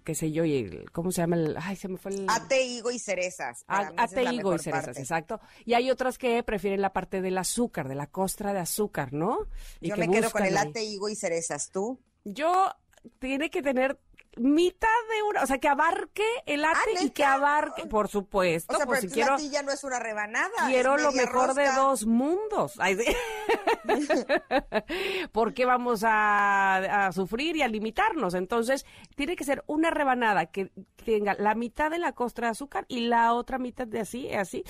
[0.03, 1.35] qué sé yo, y ¿cómo se llama?
[1.35, 2.25] El, ay, se me fue el...
[2.29, 3.65] Ate, higo y cerezas.
[3.67, 5.41] ate, higo y cerezas, exacto.
[5.65, 9.39] Y hay otras que prefieren la parte del azúcar, de la costra de azúcar, ¿no?
[9.81, 11.99] yo me quedo con el ate, higo y cerezas, ¿tú?
[12.23, 12.71] Yo
[13.19, 13.99] tiene que tener
[14.38, 18.73] mitad de una, o sea, que abarque el ah, y que abarque, por supuesto.
[18.73, 20.67] O sea, pues, si quiero, ya no es una rebanada.
[20.67, 22.73] Quiero lo mejor de dos mundos.
[25.31, 28.33] ¿Por qué vamos a, sufrir y a limitarnos?
[28.33, 30.71] Entonces, tiene que ser una rebanada que
[31.03, 34.63] tenga la mitad de la costra de azúcar y la otra mitad de así, así,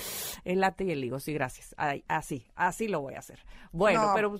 [0.44, 1.20] el latte y el higo.
[1.20, 1.76] Sí, gracias.
[2.08, 3.46] así, así lo voy a hacer.
[3.72, 4.40] Bueno, pero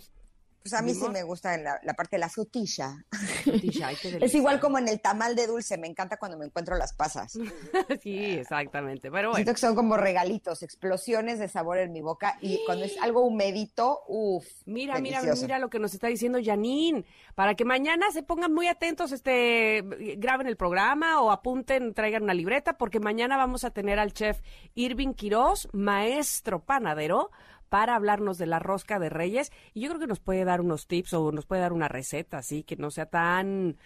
[0.66, 3.06] pues, a mí sí me gusta la, la parte de la frutilla.
[3.46, 7.34] es igual como en el tamal de dulce, me encanta cuando me encuentro las pasas.
[8.02, 9.12] sí, exactamente.
[9.12, 9.36] Pero bueno.
[9.36, 13.22] Siento que son como regalitos, explosiones de sabor en mi boca y cuando es algo
[13.22, 14.44] humedito, uff.
[14.66, 17.06] Mira, mira, mira lo que nos está diciendo Janine.
[17.36, 19.84] Para que mañana se pongan muy atentos, este,
[20.18, 24.42] graben el programa o apunten, traigan una libreta, porque mañana vamos a tener al chef
[24.74, 27.30] Irving Quiroz, maestro panadero
[27.70, 29.52] para hablarnos de la rosca de reyes.
[29.74, 32.38] Y yo creo que nos puede dar unos tips o nos puede dar una receta,
[32.38, 33.78] así que no sea tan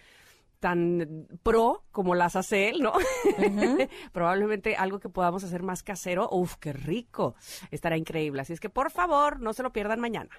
[0.59, 2.93] tan pro como las hace él, ¿no?
[4.11, 6.30] Probablemente algo que podamos hacer más casero.
[6.32, 7.36] Uf, qué rico.
[7.71, 8.41] Estará increíble.
[8.41, 10.30] Así es que por favor, no se lo pierdan mañana.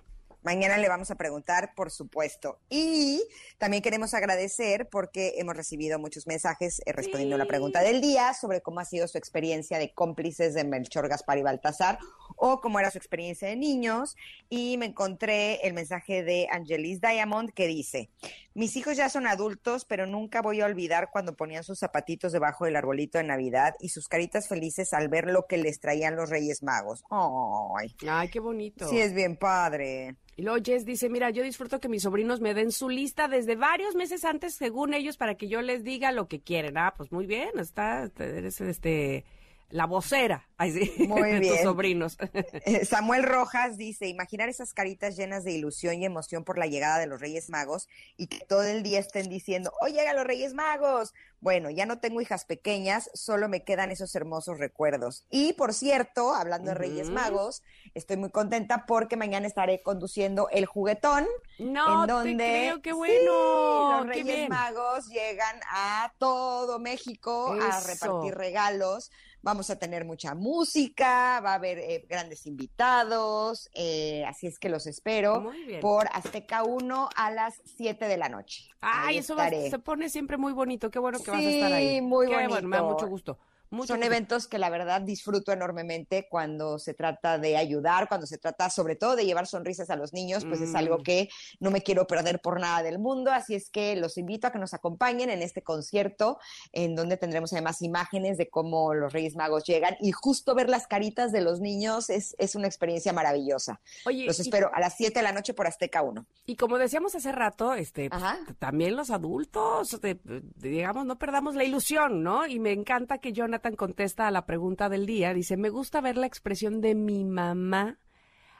[0.43, 2.61] Mañana le vamos a preguntar, por supuesto.
[2.70, 3.22] Y
[3.59, 8.32] también queremos agradecer porque hemos recibido muchos mensajes eh, respondiendo a la pregunta del día
[8.32, 11.99] sobre cómo ha sido su experiencia de cómplices de Melchor, Gaspar y Baltasar
[12.41, 14.16] o cómo era su experiencia de niños.
[14.49, 18.11] Y me encontré el mensaje de Angelis Diamond que dice,
[18.55, 22.64] mis hijos ya son adultos, pero nunca voy a olvidar cuando ponían sus zapatitos debajo
[22.64, 26.30] del arbolito de Navidad y sus caritas felices al ver lo que les traían los
[26.30, 27.05] Reyes Magos.
[27.11, 28.88] Ay, Ay qué bonito.
[28.88, 30.16] Sí, es bien padre.
[30.36, 33.57] Y luego Jess dice, mira, yo disfruto que mis sobrinos me den su lista desde
[33.57, 36.78] varios meses antes, según ellos, para que yo les diga lo que quieren.
[36.78, 39.26] Ah, pues muy bien, está, eres este
[39.71, 41.62] la vocera ay, sí, Muy de tus bien.
[41.62, 42.18] sobrinos.
[42.66, 46.99] Eh, Samuel Rojas dice, imaginar esas caritas llenas de ilusión y emoción por la llegada
[46.99, 50.53] de los Reyes Magos y que todo el día estén diciendo, hoy llegan los Reyes
[50.53, 51.14] Magos.
[51.41, 55.25] Bueno, ya no tengo hijas pequeñas, solo me quedan esos hermosos recuerdos.
[55.31, 57.09] Y por cierto, hablando de Reyes.
[57.09, 57.62] Magos,
[57.95, 61.27] estoy muy contenta porque mañana estaré conduciendo el juguetón.
[61.59, 64.05] No, en donde te creo, qué sí, bueno.
[64.05, 64.49] los Reyes.
[64.51, 69.11] Magos llegan a todo México a repartir regalos.
[69.43, 74.68] Vamos a tener mucha música, va a haber eh, grandes invitados, eh, así es que
[74.68, 75.80] los espero Muy bien.
[75.80, 78.68] por Azteca 1 a las 7 de la noche.
[78.82, 80.91] Ay, Ahí eso va- se pone siempre muy bonito.
[80.91, 82.01] Qué bueno que vas a Sí, estar ahí.
[82.03, 83.38] muy Qué bueno, me da mucho gusto.
[83.71, 88.37] Mucho Son eventos que la verdad disfruto enormemente cuando se trata de ayudar, cuando se
[88.37, 91.03] trata sobre todo de llevar sonrisas a los niños, pues es algo Mm.
[91.05, 91.29] que
[91.61, 94.59] no me quiero perder por nada del mundo, así es que los invito a que
[94.59, 96.39] nos acompañen en este concierto,
[96.73, 100.89] en donde tendremos además imágenes de cómo los Reyes Magos llegan y justo ver las
[100.89, 103.81] caritas de los niños es, es una experiencia maravillosa.
[104.05, 106.27] Oye, Los y- espero a las 7 de la noche por Azteca 1.
[106.45, 108.23] Y como decíamos hace rato, este, pues,
[108.59, 112.47] también los adultos, de- de- digamos, no perdamos la ilusión, ¿no?
[112.49, 115.34] Y me encanta que Jonathan contesta a la pregunta del día.
[115.34, 117.98] Dice, me gusta ver la expresión de mi mamá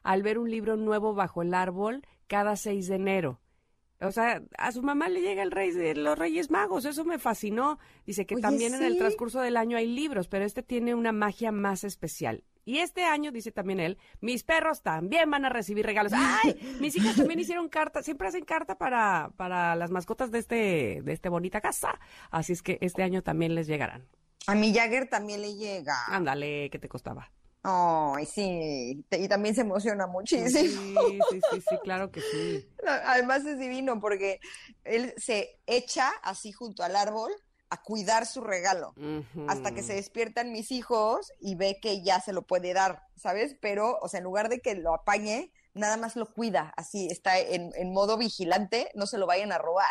[0.03, 3.40] al ver un libro nuevo bajo el árbol cada 6 de enero.
[4.01, 7.18] O sea, a su mamá le llega el rey de los Reyes Magos, eso me
[7.18, 7.78] fascinó.
[8.07, 11.12] Dice que Oye, también en el transcurso del año hay libros, pero este tiene una
[11.12, 12.44] magia más especial.
[12.64, 16.12] Y este año, dice también él, mis perros también van a recibir regalos.
[16.14, 16.78] ¡Ay!
[16.80, 21.12] Mis hijas también hicieron carta, siempre hacen carta para, para las mascotas de este, de
[21.12, 21.98] esta bonita casa.
[22.30, 24.07] Así es que este año también les llegarán.
[24.47, 25.97] A mi Jagger también le llega.
[26.07, 27.30] Ándale, ¿qué te costaba?
[27.62, 30.49] Ay, sí, y también se emociona muchísimo.
[30.49, 32.66] Sí, sí, sí, sí, claro que sí.
[33.07, 34.41] Además es divino porque
[34.84, 37.30] él se echa así junto al árbol
[37.68, 38.95] a cuidar su regalo
[39.47, 43.57] hasta que se despiertan mis hijos y ve que ya se lo puede dar, ¿sabes?
[43.61, 47.39] Pero, o sea, en lugar de que lo apañe, nada más lo cuida, así está
[47.39, 49.91] en, en modo vigilante, no se lo vayan a robar.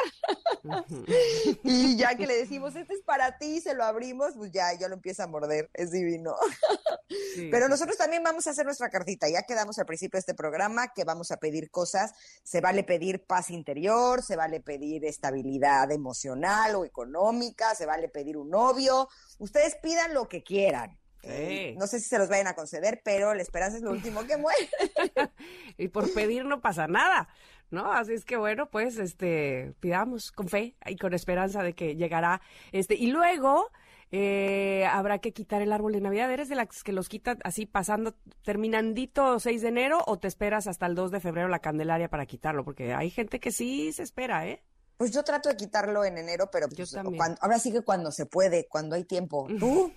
[1.63, 4.87] Y ya que le decimos, este es para ti, se lo abrimos, pues ya, ya
[4.87, 6.35] lo empieza a morder, es divino.
[7.35, 7.49] Sí.
[7.49, 9.27] Pero nosotros también vamos a hacer nuestra cartita.
[9.27, 12.13] Ya quedamos al principio de este programa que vamos a pedir cosas.
[12.43, 18.37] Se vale pedir paz interior, se vale pedir estabilidad emocional o económica, se vale pedir
[18.37, 19.09] un novio.
[19.39, 20.99] Ustedes pidan lo que quieran.
[21.21, 21.75] Sí.
[21.77, 24.37] No sé si se los vayan a conceder, pero la esperanza es lo último que
[24.37, 24.69] muere.
[25.77, 27.27] y por pedir no pasa nada,
[27.71, 27.91] ¿no?
[27.91, 32.41] Así es que bueno, pues este pidamos con fe y con esperanza de que llegará
[32.71, 33.69] este y luego
[34.11, 36.31] eh, habrá que quitar el árbol de Navidad.
[36.31, 40.67] ¿Eres de las que los quitan así pasando, terminandito 6 de enero o te esperas
[40.67, 42.63] hasta el 2 de febrero la Candelaria para quitarlo?
[42.63, 44.63] Porque hay gente que sí se espera, ¿eh?
[44.99, 47.15] Pues yo trato de quitarlo en enero, pero Yo pues, también.
[47.15, 49.47] cuando- ahora sí que cuando se puede, cuando hay tiempo.
[49.59, 49.93] ¿Tú?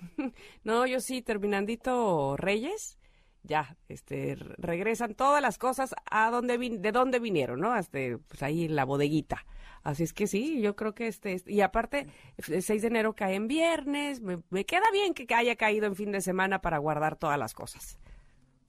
[0.63, 2.99] No, yo sí, terminandito Reyes,
[3.43, 7.73] ya, este, re- regresan todas las cosas a donde vin- de dónde vinieron, ¿no?
[7.73, 7.99] Hasta,
[8.29, 9.45] pues ahí en la bodeguita.
[9.83, 12.07] Así es que sí, yo creo que este, este- y aparte,
[12.47, 15.97] el 6 de enero cae en viernes, me, me queda bien que haya caído en
[15.97, 17.99] fin de semana para guardar todas las cosas.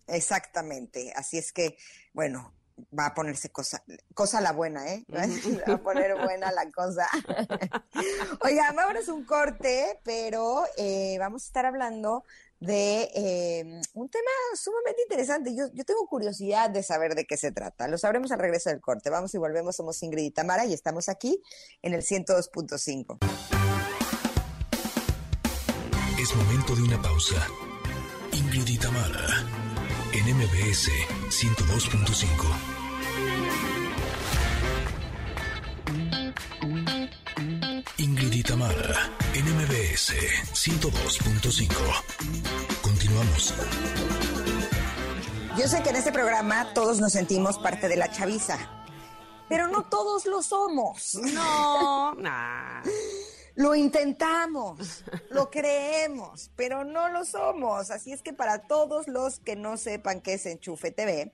[0.07, 1.13] Exactamente.
[1.15, 1.77] Así es que,
[2.13, 2.51] bueno,
[2.97, 5.05] va a ponerse cosa, cosa la buena, ¿eh?
[5.67, 7.07] Va a poner buena la cosa.
[8.41, 12.24] Oigan, vámonos un corte, pero eh, vamos a estar hablando
[12.59, 15.55] de eh, un tema sumamente interesante.
[15.55, 17.88] Yo, yo tengo curiosidad de saber de qué se trata.
[17.88, 19.09] Lo sabremos al regreso del corte.
[19.09, 19.76] Vamos y volvemos.
[19.76, 21.41] Somos Ingrid y Tamara y estamos aquí
[21.82, 23.17] en el 102.5.
[26.19, 27.47] Es momento de una pausa.
[28.32, 29.45] Ingrid y Tamara,
[30.26, 30.89] en MBS
[31.30, 32.28] 102.5.
[37.97, 40.13] Ingrid y Tamara, en MBS
[40.53, 41.74] 102.5.
[42.82, 43.53] Continuamos.
[45.57, 48.57] Yo sé que en este programa todos nos sentimos parte de la chaviza,
[49.49, 51.15] pero no todos lo somos.
[51.15, 52.82] No, nah.
[53.56, 57.91] Lo intentamos, lo creemos, pero no lo somos.
[57.91, 61.32] Así es que para todos los que no sepan qué es Enchufe TV,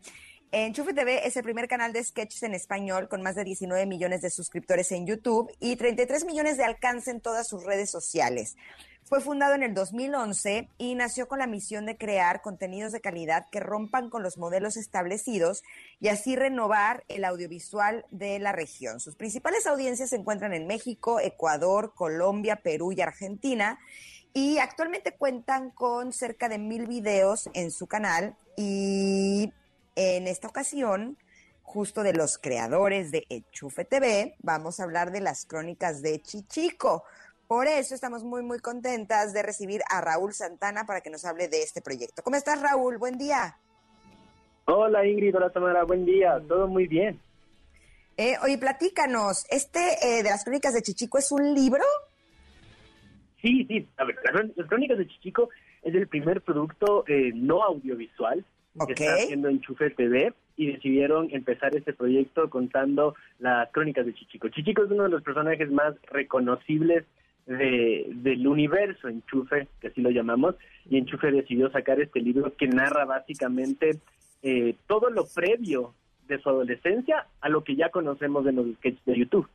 [0.51, 4.21] Enchufe TV es el primer canal de sketches en español con más de 19 millones
[4.21, 8.57] de suscriptores en YouTube y 33 millones de alcance en todas sus redes sociales.
[9.03, 13.47] Fue fundado en el 2011 y nació con la misión de crear contenidos de calidad
[13.51, 15.63] que rompan con los modelos establecidos
[15.99, 18.99] y así renovar el audiovisual de la región.
[18.99, 23.79] Sus principales audiencias se encuentran en México, Ecuador, Colombia, Perú y Argentina
[24.33, 29.51] y actualmente cuentan con cerca de mil videos en su canal y
[29.95, 31.17] en esta ocasión
[31.69, 37.03] justo de los creadores de Enchufe TV, vamos a hablar de las crónicas de Chichico.
[37.49, 41.47] Por eso estamos muy, muy contentas de recibir a Raúl Santana para que nos hable
[41.47, 42.21] de este proyecto.
[42.21, 42.99] ¿Cómo estás, Raúl?
[42.99, 43.57] Buen día.
[44.65, 45.35] Hola, Ingrid.
[45.35, 45.83] Hola, Tamara.
[45.83, 46.39] Buen día.
[46.47, 47.19] Todo muy bien.
[48.17, 49.47] Eh, oye, platícanos.
[49.49, 51.81] ¿Este eh, de las crónicas de Chichico es un libro?
[53.41, 53.89] Sí, sí.
[53.97, 54.17] A ver,
[54.55, 55.49] las crónicas de Chichico
[55.81, 58.45] es el primer producto eh, no audiovisual
[58.85, 64.49] que está haciendo Enchufe TV y decidieron empezar este proyecto contando las crónicas de Chichico.
[64.49, 67.05] Chichico es uno de los personajes más reconocibles
[67.49, 70.55] de, del universo Enchufe, que así lo llamamos,
[70.89, 73.99] y Enchufe decidió sacar este libro que narra básicamente
[74.43, 75.93] eh, todo lo previo
[76.27, 79.49] de su adolescencia a lo que ya conocemos de los sketches de YouTube.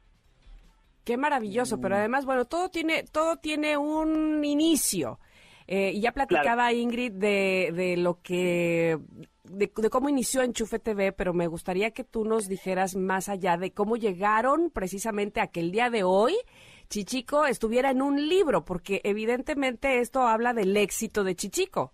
[1.05, 5.19] Qué maravilloso, pero además, bueno, todo tiene, todo tiene un inicio.
[5.67, 8.99] Eh, y ya platicaba Ingrid de, de lo que,
[9.45, 13.71] de, cómo inició Enchufe TV, pero me gustaría que tú nos dijeras más allá de
[13.71, 16.35] cómo llegaron precisamente a que el día de hoy
[16.89, 21.93] Chichico estuviera en un libro, porque evidentemente esto habla del éxito de Chichico.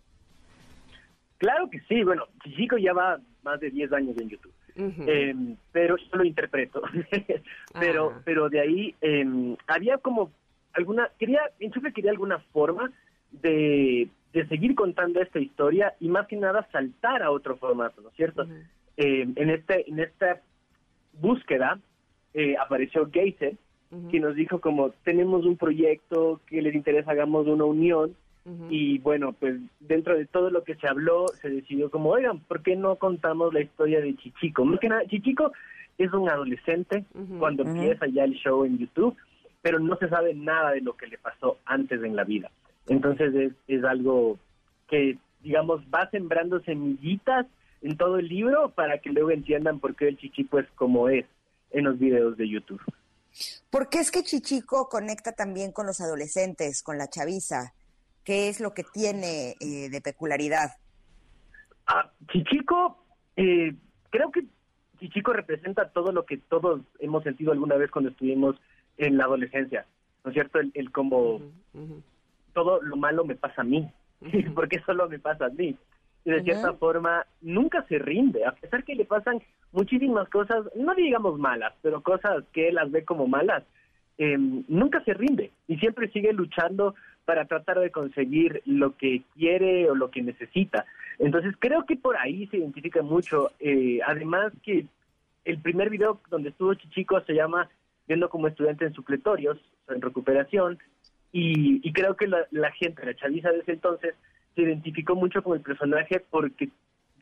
[1.38, 4.52] Claro que sí, bueno, Chichico ya va más de 10 años en YouTube.
[4.76, 6.82] Em, pero yo lo interpreto.
[7.80, 8.22] pero, ah.
[8.24, 10.30] pero de ahí eh, había como
[10.72, 12.92] alguna, quería, Enchufe quería alguna forma
[13.30, 14.08] de,
[14.48, 18.46] seguir contando esta historia y más que nada saltar a otro formato, ¿no es cierto?
[18.96, 20.40] Eh, en, este, en esta
[21.14, 21.78] búsqueda
[22.34, 23.56] eh, apareció Geyser,
[24.10, 28.14] que nos dijo como tenemos un proyecto que les interesa, hagamos una unión
[28.68, 32.62] y bueno, pues dentro de todo lo que se habló se decidió como, oigan, ¿por
[32.62, 34.64] qué no contamos la historia de Chichico?
[34.64, 35.52] Más que nada, Chichico
[35.98, 37.04] es un adolescente
[37.38, 39.16] cuando empieza ya el show en YouTube,
[39.60, 42.50] pero no se sabe nada de lo que le pasó antes en la vida.
[42.88, 44.38] Entonces es, es algo
[44.88, 47.46] que, digamos, va sembrando semillitas
[47.82, 51.26] en todo el libro para que luego entiendan por qué el Chichico es como es
[51.70, 52.80] en los videos de YouTube.
[53.70, 57.72] ¿Por qué es que Chichico conecta también con los adolescentes, con la chaviza?
[58.24, 60.72] ¿Qué es lo que tiene eh, de peculiaridad?
[61.86, 63.04] Ah, Chichico,
[63.36, 63.74] eh,
[64.10, 64.44] creo que
[64.98, 68.56] Chichico representa todo lo que todos hemos sentido alguna vez cuando estuvimos
[68.98, 69.86] en la adolescencia,
[70.24, 70.58] ¿no es cierto?
[70.58, 71.40] El, como
[72.52, 73.90] todo lo malo me pasa a mí,
[74.54, 75.76] porque solo me pasa a mí.
[76.22, 79.40] Y de cierta forma nunca se rinde, a pesar que le pasan
[79.72, 83.64] muchísimas cosas, no digamos malas, pero cosas que él las ve como malas,
[84.18, 86.94] em, nunca se rinde y siempre sigue luchando
[87.24, 90.86] para tratar de conseguir lo que quiere o lo que necesita.
[91.18, 93.50] Entonces creo que por ahí se identifica mucho.
[93.60, 94.86] Eh, además que
[95.44, 97.68] el primer video donde estuvo Chichico se llama
[98.08, 99.58] Viendo como estudiante en supletorios,
[99.88, 100.78] en recuperación,
[101.32, 104.14] y, creo que la, gente, la chaviza desde entonces,
[104.54, 106.70] se identificó mucho con el personaje porque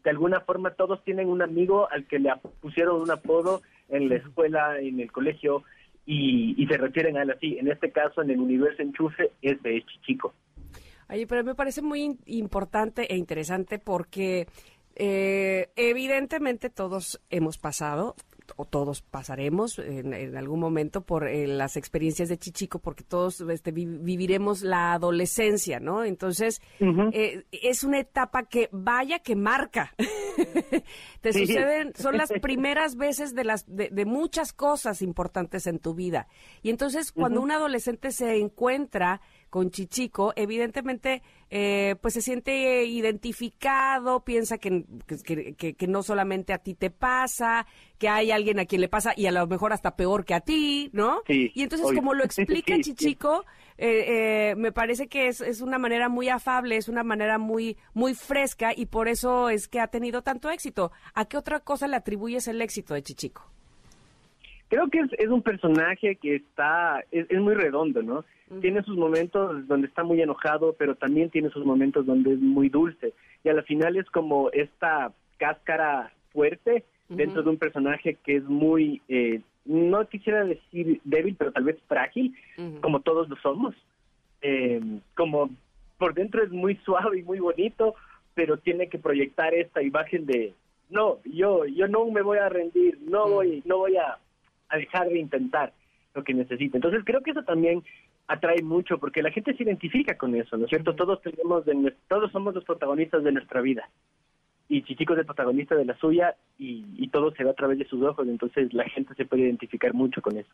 [0.08, 2.32] de alguna forma todos tienen un amigo al que le
[2.62, 5.64] pusieron un apodo en la escuela, en el colegio,
[6.06, 7.58] y, se refieren a él así.
[7.58, 10.32] En este caso, en el universo enchufe, es de Chichico.
[11.10, 14.46] Oye, pero me parece muy importante e interesante porque
[14.96, 18.14] eh, evidentemente todos hemos pasado
[18.56, 23.72] o todos pasaremos en, algún momento por eh, las experiencias de Chichico, porque todos este,
[23.72, 26.04] viviremos la adolescencia, ¿no?
[26.04, 26.60] Entonces,
[27.12, 29.94] eh, es una etapa que vaya que marca.
[31.20, 36.28] Te suceden, son las primeras veces de, las, de, muchas cosas importantes en tu vida.
[36.62, 39.20] Y entonces, cuando un adolescente se encuentra
[39.50, 44.84] con Chichico, evidentemente eh, pues se siente identificado, piensa que,
[45.24, 47.66] que, que, no solamente a ti te pasa,
[47.98, 50.40] que hay alguien a quien le pasa y a lo mejor hasta peor que a
[50.40, 51.22] ti, ¿no?
[51.28, 53.44] y entonces como lo explica Chichico,
[53.78, 57.78] eh, eh, me parece que es, es una manera muy afable, es una manera muy,
[57.94, 60.92] muy fresca y por eso es que ha tenido tanto éxito.
[61.14, 63.50] ¿A qué otra cosa le atribuyes el éxito de Chichico?
[64.68, 68.24] Creo que es, es un personaje que está, es, es muy redondo, ¿no?
[68.60, 72.70] Tiene sus momentos donde está muy enojado, pero también tiene sus momentos donde es muy
[72.70, 73.12] dulce.
[73.44, 78.44] Y a la final es como esta cáscara fuerte dentro de un personaje que es
[78.44, 82.34] muy, eh, no quisiera decir débil, pero tal vez frágil,
[82.80, 83.74] como todos lo somos.
[84.40, 84.80] Eh,
[85.14, 85.50] como
[85.98, 87.94] por dentro es muy suave y muy bonito,
[88.34, 90.54] pero tiene que proyectar esta imagen de
[90.90, 94.18] no, yo, yo no me voy a rendir, no voy, no voy a,
[94.68, 95.72] a dejar de intentar
[96.14, 96.76] lo que necesito.
[96.76, 97.82] Entonces creo que eso también
[98.26, 100.94] atrae mucho porque la gente se identifica con eso, ¿no es cierto?
[100.94, 101.64] Todos tenemos,
[102.08, 103.88] todos somos los protagonistas de nuestra vida
[104.68, 107.86] y Chichico es el protagonista de la suya y, todo se ve a través de
[107.86, 110.50] sus ojos, entonces la gente se puede identificar mucho con eso.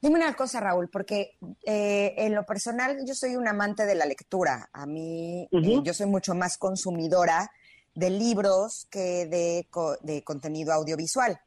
[0.00, 1.32] Dime una cosa, Raúl, porque
[1.64, 4.68] eh, en lo personal yo soy un amante de la lectura.
[4.72, 7.50] A mí, eh, yo soy mucho más consumidora
[7.94, 9.66] de libros que de,
[10.02, 11.38] de contenido audiovisual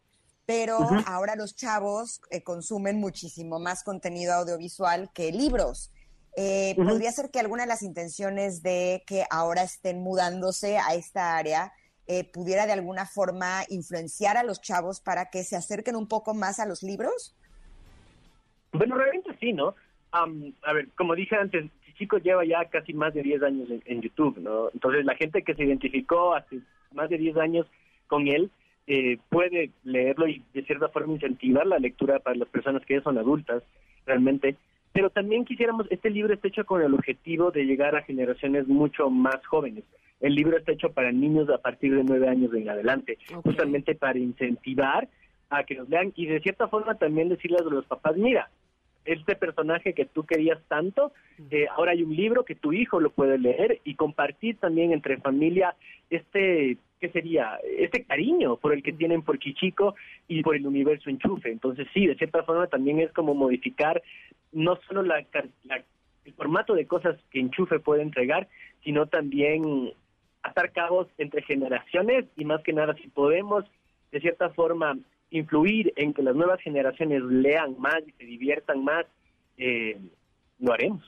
[0.50, 5.94] pero ahora los chavos eh, consumen muchísimo más contenido audiovisual que libros.
[6.36, 11.38] Eh, ¿Podría ser que alguna de las intenciones de que ahora estén mudándose a esta
[11.38, 11.72] área
[12.08, 16.34] eh, pudiera de alguna forma influenciar a los chavos para que se acerquen un poco
[16.34, 17.38] más a los libros?
[18.72, 19.76] Bueno, realmente sí, ¿no?
[20.12, 24.40] a ver, como dije antes, Chico lleva ya casi más de 10 años en, YouTube,
[24.40, 24.72] ¿no?
[24.74, 27.68] Entonces la gente que se identificó hace más de 10 años
[28.08, 28.50] con él
[28.92, 33.04] eh, puede leerlo y de cierta forma incentivar la lectura para las personas que ya
[33.04, 33.62] son adultas,
[34.08, 34.56] realmente.
[34.94, 39.12] Pero también quisiéramos, este libro está hecho con el objetivo de llegar a generaciones mucho
[39.12, 39.84] más jóvenes.
[40.20, 44.18] El libro está hecho para niños a partir de nueve años en adelante, justamente para
[44.18, 45.08] incentivar
[45.52, 48.50] a que nos lean y de cierta forma también decirles a los papás, mira,
[49.14, 51.12] este personaje que tú querías tanto,
[51.50, 55.18] eh, ahora hay un libro que tu hijo lo puede leer y compartir también entre
[55.18, 55.76] familia
[56.10, 57.60] este, ¿qué sería?
[57.78, 59.96] Este cariño por el que tienen por Chichico
[60.28, 61.52] y por el universo enchufe.
[61.52, 64.02] Entonces sí, de cierta forma también es como modificar
[64.52, 68.48] no solo la, el formato de cosas que enchufe puede entregar,
[68.84, 69.94] sino también
[70.44, 73.66] atar cabos entre generaciones y más que nada si podemos
[74.12, 74.98] de cierta forma
[75.32, 79.06] influir en que las nuevas generaciones lean más y se diviertan más,
[79.58, 80.00] eh,
[80.60, 81.04] lo haremos.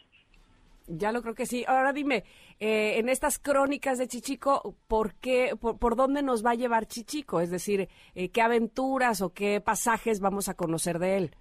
[0.88, 1.64] Ya lo creo que sí.
[1.68, 2.23] Ahora dime,
[2.60, 7.39] eh, en estas crónicas de Chichico, ¿por qué, por, dónde nos va a llevar Chichico?
[7.39, 11.31] Es decir, eh, ¿qué aventuras o qué pasajes vamos a conocer de él?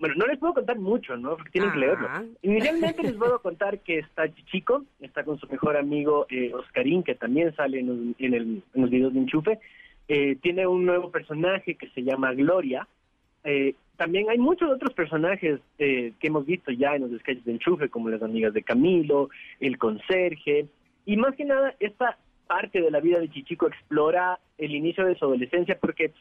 [0.00, 1.36] Bueno, no les puedo contar mucho, ¿no?
[1.36, 2.08] Porque tienen que leerlo.
[2.42, 7.54] Inicialmente les puedo contar que está Chichico, está con su mejor amigo Oscarín, que también
[7.56, 9.58] sale en, en, el, en los videos de Enchufe,
[10.08, 12.88] eh, tiene un nuevo personaje que se llama Gloria.
[13.44, 17.52] Eh, también hay muchos otros personajes eh, que hemos visto ya en los sketches de
[17.52, 19.28] Enchufe, como las amigas de Camilo,
[19.60, 20.66] el conserje,
[21.04, 22.16] y más que nada esta
[22.46, 26.12] parte de la vida de Chichico explora el inicio de su adolescencia porque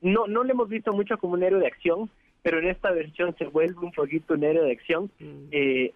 [0.00, 2.08] no, no le hemos visto mucho como un héroe de acción,
[2.42, 5.10] pero en esta versión se vuelve un poquito un héroe de acción.
[5.18, 5.48] Mm.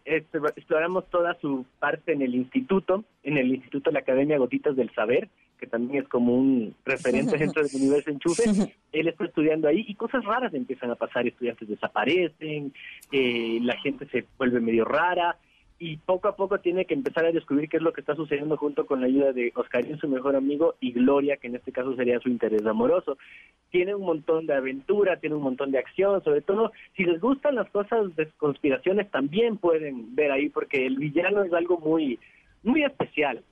[0.04, 4.92] exploramos toda su parte en el instituto, en el Instituto de la Academia Gotitas del
[4.94, 9.84] Saber, que también es como un referente dentro del universo enchufe, él está estudiando ahí
[9.86, 12.72] y cosas raras empiezan a pasar, estudiantes desaparecen,
[13.12, 15.36] eh, la gente se vuelve medio rara
[15.78, 18.56] y poco a poco tiene que empezar a descubrir qué es lo que está sucediendo
[18.56, 21.94] junto con la ayuda de Oscarín, su mejor amigo, y Gloria, que en este caso
[21.96, 23.18] sería su interés amoroso.
[23.70, 27.56] Tiene un montón de aventura, tiene un montón de acción, sobre todo si les gustan
[27.56, 32.18] las cosas de conspiraciones también pueden ver ahí porque el villano es algo muy
[32.62, 33.42] muy especial.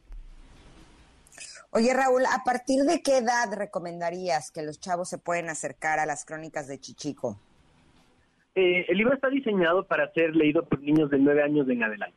[1.76, 6.06] Oye, Raúl, ¿a partir de qué edad recomendarías que los chavos se pueden acercar a
[6.06, 7.40] las crónicas de Chichico?
[8.55, 12.16] Eh, el libro está diseñado para ser leído por niños de nueve años en adelante.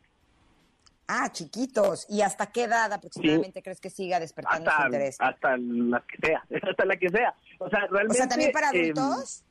[1.07, 2.05] Ah, chiquitos.
[2.07, 5.15] ¿Y hasta qué edad aproximadamente crees que siga despertando su interés?
[5.17, 7.33] Hasta la que sea, hasta la que sea.
[7.57, 8.11] O sea, realmente...
[8.11, 9.43] O sea, ¿también para em, adultos?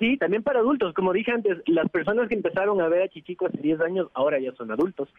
[0.00, 0.94] Sí, también para adultos.
[0.94, 4.40] Como dije antes, las personas que empezaron a ver a Chichico hace 10 años ahora
[4.40, 5.10] ya son adultos.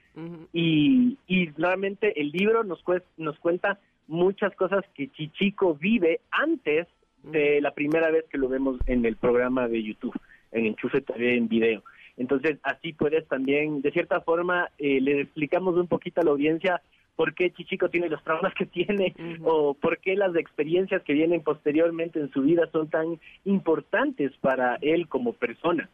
[0.51, 2.83] y, y realmente el libro nos,
[3.17, 6.87] nos cuenta muchas cosas que Chichico vive antes
[7.21, 10.19] de la primera vez que lo vemos en el programa de YouTube,
[10.51, 11.83] en Enchufe TV en video.
[12.17, 16.81] Entonces, así puedes también, de cierta forma, eh, le explicamos un poquito a la audiencia
[17.15, 19.13] por qué Chichico tiene los traumas que tiene
[19.43, 24.77] o por qué las experiencias que vienen posteriormente en su vida son tan importantes para
[24.81, 25.89] él como persona.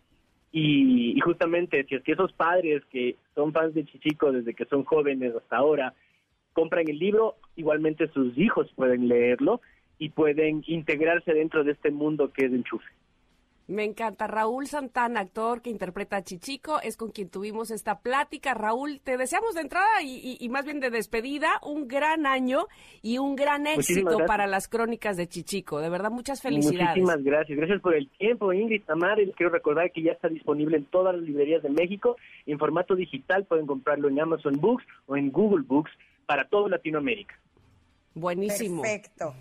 [0.51, 4.85] Y, justamente si es que esos padres que son fans de Chichico desde que son
[4.85, 5.93] jóvenes hasta ahora
[6.53, 9.61] compran el libro, igualmente sus hijos pueden leerlo
[9.99, 12.87] y pueden integrarse dentro de este mundo que es enchufe.
[13.67, 14.27] Me encanta.
[14.27, 18.53] Raúl Santana, actor que interpreta a Chichico, es con quien tuvimos esta plática.
[18.53, 22.67] Raúl, te deseamos de entrada y, más bien de despedida un gran año
[23.01, 25.81] y un gran éxito para las crónicas de Chichico.
[25.81, 26.97] De verdad, muchas felicidades.
[26.97, 27.57] Muchísimas gracias.
[27.57, 29.17] Gracias por el tiempo, Ingrid Tamar.
[29.17, 32.15] Les quiero recordar que ya está disponible en todas las librerías de México
[32.45, 33.43] en formato digital.
[33.45, 35.91] Pueden comprarlo en Amazon Books o en Google Books
[36.25, 37.37] para toda Latinoamérica.
[38.13, 38.81] Buenísimo.
[38.81, 39.35] Perfecto.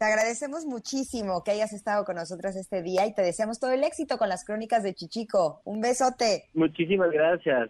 [0.00, 3.84] Te agradecemos muchísimo que hayas estado con nosotras este día y te deseamos todo el
[3.84, 5.60] éxito con las crónicas de Chichico.
[5.66, 6.48] Un besote.
[6.54, 7.68] Muchísimas gracias.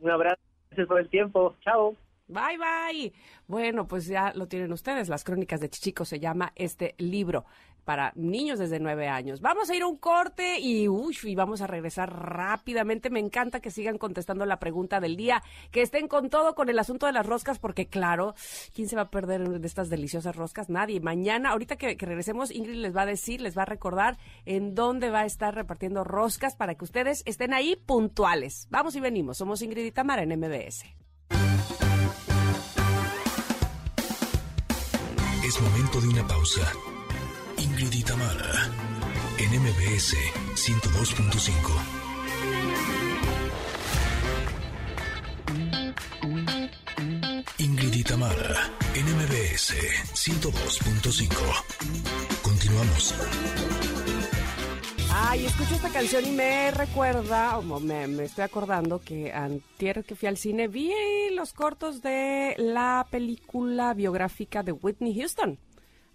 [0.00, 0.40] Un abrazo.
[0.70, 1.54] Gracias por el tiempo.
[1.60, 1.94] Chao.
[2.26, 3.12] Bye, bye.
[3.46, 5.08] Bueno, pues ya lo tienen ustedes.
[5.08, 7.44] Las crónicas de Chichico se llama este libro
[7.88, 9.40] para niños desde nueve años.
[9.40, 13.08] Vamos a ir a un corte y, y vamos a regresar rápidamente.
[13.08, 16.78] Me encanta que sigan contestando la pregunta del día, que estén con todo con el
[16.78, 18.34] asunto de las roscas, porque claro,
[18.74, 20.68] ¿quién se va a perder de estas deliciosas roscas?
[20.68, 21.00] Nadie.
[21.00, 24.74] Mañana, ahorita que, que regresemos, Ingrid les va a decir, les va a recordar en
[24.74, 28.68] dónde va a estar repartiendo roscas para que ustedes estén ahí puntuales.
[28.68, 29.38] Vamos y venimos.
[29.38, 30.84] Somos Ingrid y Tamara en MBS.
[35.42, 36.70] Es momento de una pausa.
[37.58, 38.70] Ingrid y Tamara,
[39.38, 40.14] en MBS
[40.54, 41.52] 102.5.
[47.58, 49.74] Ingrid y Tamara, MBS
[50.14, 51.34] 102.5.
[52.42, 53.14] Continuamos.
[55.12, 60.14] Ay, escucho esta canción y me recuerda, o me, me estoy acordando que antier que
[60.14, 60.92] fui al cine vi
[61.32, 65.58] los cortos de la película biográfica de Whitney Houston.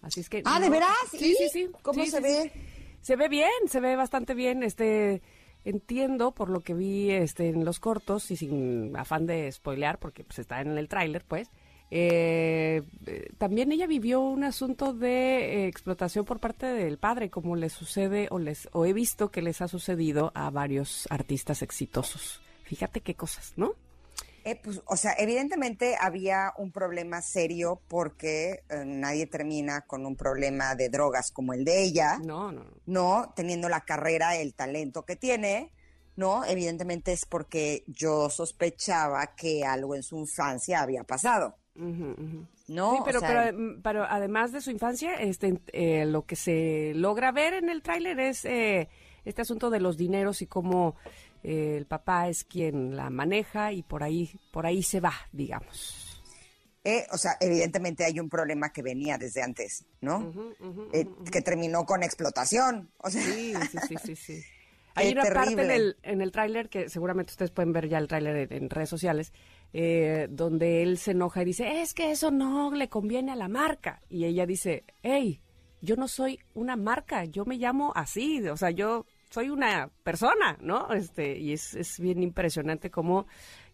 [0.03, 0.43] Así es que...
[0.45, 0.91] Ah, ¿de veras?
[1.11, 1.69] Sí, sí, sí.
[1.81, 2.51] ¿Cómo Sí, se sí, ve?
[2.53, 2.59] sí.
[3.01, 4.61] Se ve bien, se ve bastante bien.
[4.63, 5.21] Este,
[5.65, 10.23] entiendo por lo que vi este, en los cortos y sin afán de spoilear, porque
[10.23, 11.49] pues, está en el tráiler, pues.
[11.89, 17.55] eh, eh, también ella vivió un asunto de eh, explotación por parte del padre, como
[17.55, 22.41] le sucede o les o he visto que les ha sucedido a varios artistas exitosos.
[22.63, 23.73] Fíjate qué cosas, ¿no?
[24.45, 30.15] Eh, pues, o sea, evidentemente había un problema serio porque eh, nadie termina con un
[30.17, 32.63] problema de drogas como el de ella, No, no.
[32.63, 32.71] no.
[32.85, 33.33] ¿no?
[33.35, 35.71] Teniendo la carrera, el talento que tiene,
[36.15, 36.43] ¿no?
[36.45, 41.55] Evidentemente es porque yo sospechaba que algo en su infancia había pasado.
[41.75, 42.95] ¿no?
[42.95, 46.35] Sí, pero, O sea, pero, mm, pero además de su infancia, este, eh, lo que
[46.35, 48.89] se logra ver en el tráiler es eh,
[49.25, 50.95] este asunto de los dineros y cómo
[51.43, 56.21] eh, el papá es quien la maneja y por ahí, por ahí se va, digamos.
[56.83, 60.33] eh, o sea, evidentemente hay un problema que venía desde antes, ¿no?
[60.93, 62.91] Eh, que terminó con explotación.
[62.97, 64.43] O sea, Sí, sí, sí, sí, sí.
[64.95, 68.07] Hay una parte en el, en el tráiler que seguramente ustedes pueden ver ya el
[68.07, 69.33] tráiler en, en redes sociales,
[69.73, 73.47] eh, donde él se enoja y dice, es que eso no le conviene a la
[73.47, 74.03] marca.
[74.07, 75.41] Y ella dice, hey,
[75.81, 80.57] yo no soy una marca, yo me llamo así, o sea, yo soy una persona,
[80.61, 80.93] ¿no?
[80.93, 83.25] Este, y es, es bien impresionante cómo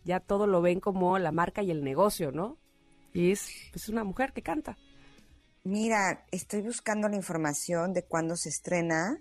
[0.06, 2.58] ya todo lo ven como la marca y el negocio, ¿no?
[3.14, 4.78] Y es pues, una mujer que canta.
[5.64, 9.18] mira, estoy buscando la información de cuándo se estrena,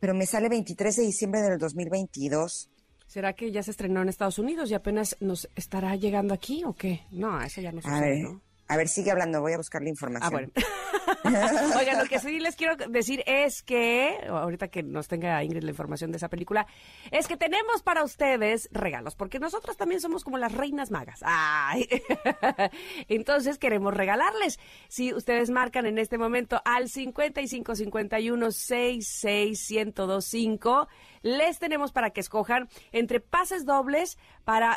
[0.00, 2.70] pero me sale 23 de diciembre del 2022.
[3.06, 6.72] ¿Será que ya se estrenó en Estados Unidos y apenas nos estará llegando aquí o
[6.74, 7.02] qué?
[7.10, 8.40] No, eso ya no A sucede, ver, ¿no?
[8.68, 10.26] a ver, sigue hablando, voy a buscar la información.
[10.26, 10.52] Ah, bueno.
[11.78, 15.70] Oigan, lo que sí les quiero decir es que, ahorita que nos tenga Ingrid la
[15.70, 16.66] información de esa película,
[17.10, 21.20] es que tenemos para ustedes regalos, porque nosotros también somos como las reinas magas.
[21.22, 21.88] Ay.
[23.08, 24.58] Entonces queremos regalarles.
[24.88, 30.88] Si ustedes marcan en este momento al 55 51 66 1025,
[31.22, 34.76] les tenemos para que escojan entre pases dobles para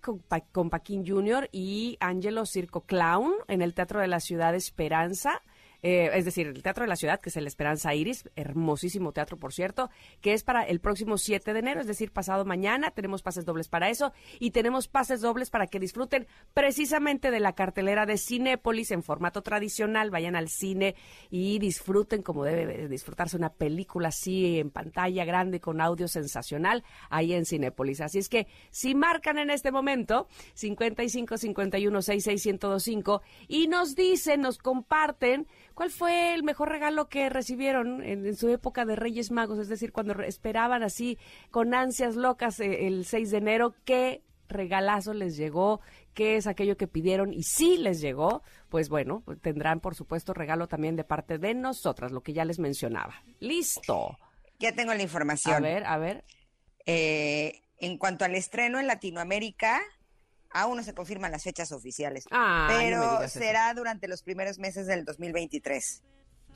[0.00, 1.48] con, Pa- con Paquín Jr.
[1.52, 5.42] y Angelo Circo Clown en el Teatro de la Ciudad Esperanza.
[5.82, 9.36] Eh, es decir, el Teatro de la Ciudad, que es el Esperanza Iris, hermosísimo teatro,
[9.36, 9.90] por cierto,
[10.20, 12.90] que es para el próximo 7 de enero, es decir, pasado mañana.
[12.90, 17.54] Tenemos pases dobles para eso y tenemos pases dobles para que disfruten precisamente de la
[17.54, 20.10] cartelera de Cinépolis en formato tradicional.
[20.10, 20.96] Vayan al cine
[21.30, 27.32] y disfruten como debe disfrutarse una película así en pantalla grande con audio sensacional ahí
[27.32, 28.00] en Cinépolis.
[28.00, 34.40] Así es que si marcan en este momento 55 51 66 1025 y nos dicen,
[34.40, 35.46] nos comparten
[35.78, 39.68] cuál fue el mejor regalo que recibieron en, en su época de Reyes Magos, es
[39.68, 41.20] decir, cuando esperaban así
[41.52, 45.80] con ansias locas eh, el 6 de enero, qué regalazo les llegó,
[46.14, 50.66] qué es aquello que pidieron y si les llegó, pues bueno, tendrán por supuesto regalo
[50.66, 53.14] también de parte de nosotras, lo que ya les mencionaba.
[53.38, 54.18] Listo.
[54.58, 55.54] Ya tengo la información.
[55.54, 56.24] A ver, a ver.
[56.86, 59.80] Eh, en cuanto al estreno en Latinoamérica,
[60.50, 63.38] aún no se confirman las fechas oficiales, Ah, no pero eso.
[63.38, 66.02] será durante los primeros meses del 2023.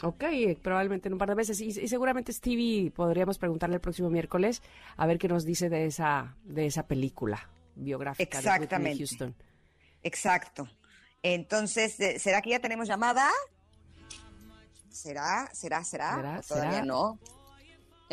[0.02, 0.24] Ok,
[0.62, 1.60] probablemente en un par de meses.
[1.60, 4.62] Y, y seguramente Stevie podríamos preguntarle el próximo miércoles
[4.97, 8.98] a ver qué nos dice de esa, de esa película biográfica de Whitney.
[8.98, 9.35] Houston.
[10.02, 10.69] Exacto.
[11.23, 13.31] Entonces, eh, ¿será que ya tenemos llamada?
[14.90, 15.48] ¿Será?
[15.52, 15.85] ¿Será?
[15.85, 16.16] ¿Será?
[16.16, 16.39] ¿Será?
[16.39, 16.85] ¿O Todavía ¿Será?
[16.85, 17.19] no.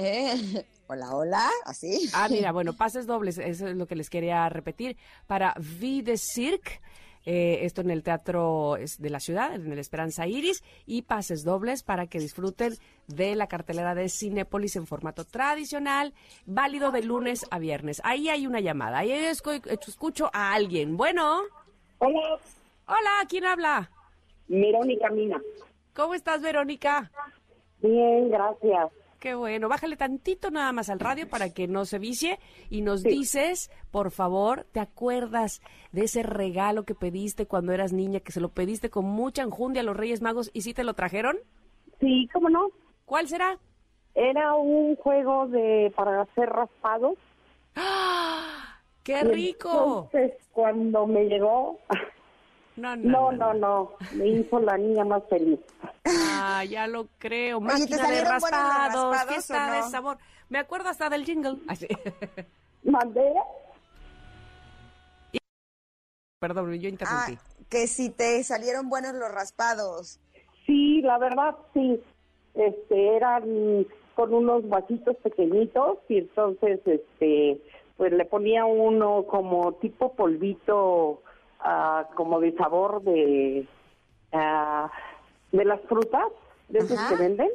[0.02, 2.10] Eh, hola, hola, así.
[2.14, 4.96] Ah, mira, bueno, pases dobles, eso es lo que les quería repetir.
[5.28, 6.80] Para Vie de Cirque,
[7.26, 11.84] eh, esto en el Teatro de la Ciudad, en el Esperanza Iris, y pases dobles
[11.84, 12.74] para que disfruten
[13.08, 16.14] de la cartelera de Cinépolis en formato tradicional,
[16.46, 18.00] válido de lunes a viernes.
[18.06, 20.96] Ahí hay una llamada, ahí escu- escucho a alguien.
[20.96, 21.42] Bueno,
[22.00, 22.40] Hola,
[22.88, 23.92] hola, ¿quién habla?
[24.48, 25.42] Verónica Mina.
[25.94, 27.12] ¿Cómo estás, Verónica?
[27.82, 28.90] Bien, gracias.
[29.20, 32.40] Qué bueno, bájale tantito nada más al radio para que no se vicie
[32.70, 38.22] y nos dices, por favor, ¿te acuerdas de ese regalo que pediste cuando eras niña,
[38.22, 40.94] que se lo pediste con mucha enjundia a los Reyes Magos y sí te lo
[40.94, 41.38] trajeron?
[42.00, 42.70] Sí, ¿cómo no?
[43.04, 43.60] ¿Cuál será?
[44.16, 47.18] Era un juego de para hacer raspados.
[47.76, 48.80] ¡Ah!
[49.04, 50.10] ¡Qué rico!
[50.14, 51.78] Entonces, cuando me llegó,
[52.80, 55.60] No, no, no, no, me hizo la niña más feliz.
[56.06, 57.58] Ah, ya lo creo.
[57.58, 60.18] Oye, ¿te Máquina de raspados, fiesta de sabor.
[60.50, 61.58] Me acuerdo hasta del jingle.
[61.68, 61.88] Así.
[62.84, 63.34] Mandé.
[66.40, 67.38] Perdón, yo Ah, interrumpí.
[67.70, 70.20] que si te salieron buenos los raspados.
[70.66, 72.02] Sí, la verdad, sí.
[72.56, 73.86] Este, eran
[74.16, 77.62] con unos vasitos pequeñitos y entonces, este,
[77.98, 81.22] pues le ponía uno como tipo polvito,
[81.60, 83.68] ah, como de sabor de,
[84.34, 84.92] ah,
[85.52, 86.28] de las frutas,
[86.70, 87.10] de esos Ajá.
[87.10, 87.50] que venden.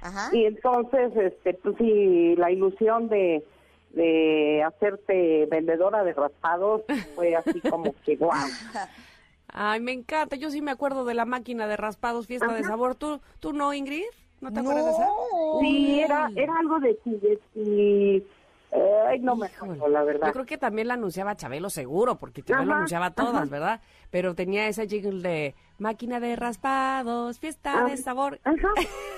[0.00, 0.30] Ajá.
[0.32, 3.44] Y entonces, este, pues sí, la ilusión de,
[3.90, 6.82] de hacerte vendedora de raspados
[7.14, 8.48] fue así como que guau.
[9.48, 10.36] Ay, me encanta.
[10.36, 12.96] Yo sí me acuerdo de la máquina de raspados, fiesta de sabor.
[12.96, 14.02] ¿Tú, tú no, Ingrid?
[14.40, 15.08] ¿No te acuerdas de esa?
[15.60, 16.98] Sí, era, era algo de
[17.54, 18.22] y
[19.08, 20.26] ay, no me acuerdo, la verdad.
[20.28, 23.50] Yo creo que también la anunciaba Chabelo seguro, porque Chabelo Ajá, anunciaba todas, ajá.
[23.50, 23.80] ¿verdad?
[24.10, 28.40] Pero tenía ese jingle de máquina de raspados, fiesta Ah, de sabor.
[28.44, 28.68] Ajá,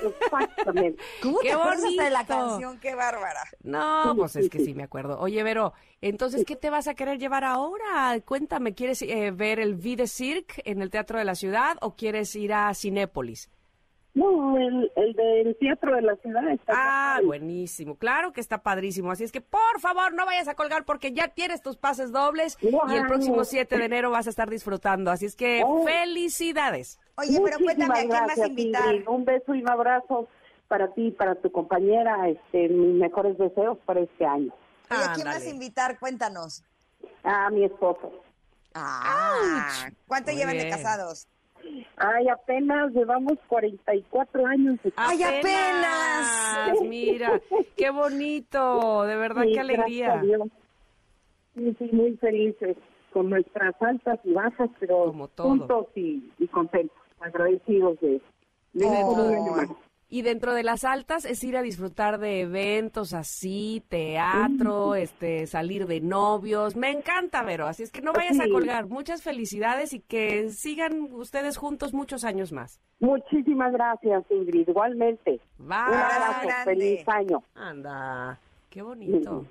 [0.03, 1.03] exactamente.
[1.23, 2.79] ¿Cómo ¡Qué te de la canción?
[2.81, 3.43] ¡Qué bárbara!
[3.63, 5.19] No, pues es que sí me acuerdo.
[5.19, 8.19] Oye, Vero, entonces, ¿qué te vas a querer llevar ahora?
[8.25, 12.35] Cuéntame, ¿quieres eh, ver el Vide Cirque en el Teatro de la Ciudad o quieres
[12.37, 13.51] ir a Cinépolis?
[14.17, 17.97] No, el, el del teatro de la ciudad está Ah, buenísimo.
[17.97, 19.11] Claro que está padrísimo.
[19.11, 22.57] Así es que, por favor, no vayas a colgar porque ya tienes tus pases dobles
[22.63, 25.11] y el próximo 7 de enero vas a estar disfrutando.
[25.11, 25.85] Así es que, Oh.
[25.85, 26.99] felicidades.
[27.19, 28.95] Oye, pero cuéntame, ¿a quién vas a gracias, invitar?
[28.95, 29.09] Ingrid.
[29.09, 30.29] Un beso y un abrazo
[30.67, 32.27] para ti y para tu compañera.
[32.29, 34.51] Este, mis mejores deseos para este año.
[34.91, 35.99] Oye, ¿a quién vas a invitar?
[35.99, 36.65] Cuéntanos.
[37.23, 38.13] A mi esposo.
[38.75, 41.29] Ah, ¿cuánto Muy llevan de casados?
[41.97, 44.79] Ay, apenas llevamos 44 años.
[44.83, 46.81] de ¡Ay, apenas!
[46.83, 47.41] Mira,
[47.77, 49.05] qué bonito.
[49.05, 50.15] De verdad, Sí, qué alegría.
[50.19, 50.43] a Dios.
[51.55, 52.77] Sí, sí, muy felices
[53.13, 55.49] con nuestras altas y bajas, pero Como todo.
[55.49, 58.21] juntos y, y contentos, agradecidos de,
[58.75, 59.77] de Oh.
[60.09, 65.87] Y dentro de las altas es ir a disfrutar de eventos así, teatro, este, salir
[65.87, 66.77] de novios.
[66.77, 67.67] Me encanta, Vero.
[67.67, 68.87] Así es que no vayas a colgar.
[68.87, 72.81] Muchas felicidades y que sigan ustedes juntos muchos años más.
[73.01, 74.69] Muchísimas gracias, Ingrid.
[74.69, 75.41] Igualmente.
[75.59, 75.77] Bye.
[75.89, 76.65] Un abrazo, grande.
[76.65, 77.43] feliz año.
[77.55, 78.39] Anda,
[78.71, 79.45] qué bonito.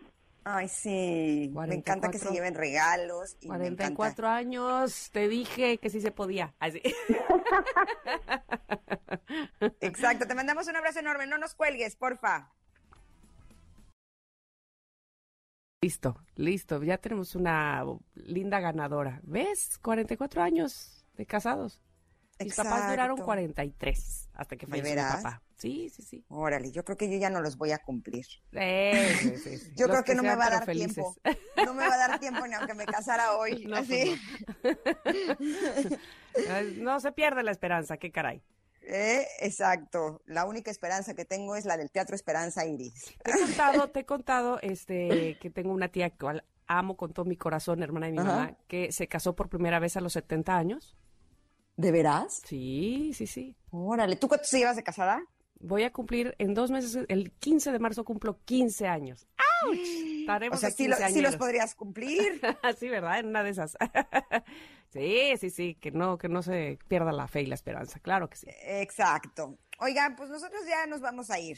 [0.48, 1.52] Ay, sí.
[1.52, 2.32] Me encanta que se 44.
[2.32, 3.36] lleven regalos.
[3.42, 6.54] Y me 44 años, te dije que sí se podía.
[6.60, 6.84] Así.
[9.82, 10.28] Exacto.
[10.28, 11.26] Te mandamos un abrazo enorme.
[11.26, 12.54] No nos cuelgues, porfa.
[15.82, 16.84] Listo, listo.
[16.84, 19.22] Ya tenemos una linda ganadora.
[19.24, 19.80] ¿Ves?
[19.80, 21.82] 44 años de casados.
[22.40, 23.26] Mis papás duraron Exacto.
[23.26, 25.42] 43 hasta que ¿De falleció mi papá.
[25.58, 26.26] Sí, sí, sí.
[26.28, 28.26] Órale, yo creo que yo ya no los voy a cumplir.
[28.26, 28.40] Sí,
[29.20, 29.72] sí, sí, sí.
[29.76, 30.96] Yo Los creo que, no me va a dar felices.
[30.96, 31.16] tiempo.
[31.66, 33.66] No me va a dar tiempo ni aunque me casara hoy.
[33.68, 34.20] No, así.
[34.62, 34.78] pues
[36.78, 38.42] No se pierde la esperanza, qué caray.
[38.82, 40.22] Eh, exacto.
[40.26, 43.16] La única esperanza que tengo es la del Teatro Esperanza Iris.
[43.24, 47.26] Te he contado, te he contado este, que tengo una tía cual amo con todo
[47.26, 48.28] mi corazón, hermana de mi Ajá.
[48.28, 50.96] mamá, que se casó por primera vez a los 70 años.
[51.78, 52.42] ¿De veras?
[52.46, 53.56] Sí, sí, sí.
[53.72, 55.22] Órale, ¿tú cuántos llevas de casada?
[55.68, 59.28] Voy a cumplir en dos meses, el 15 de marzo cumplo 15 años.
[59.64, 59.74] ¡Auch!
[60.22, 62.40] Estaremos O sea, sí, lo- sí los podrías cumplir.
[62.80, 63.20] sí, ¿verdad?
[63.20, 63.78] En una de esas.
[64.94, 68.30] sí, sí, sí, que no, que no se pierda la fe y la esperanza, claro
[68.30, 68.48] que sí.
[68.64, 69.58] Exacto.
[69.80, 71.58] Oigan, pues nosotros ya nos vamos a ir.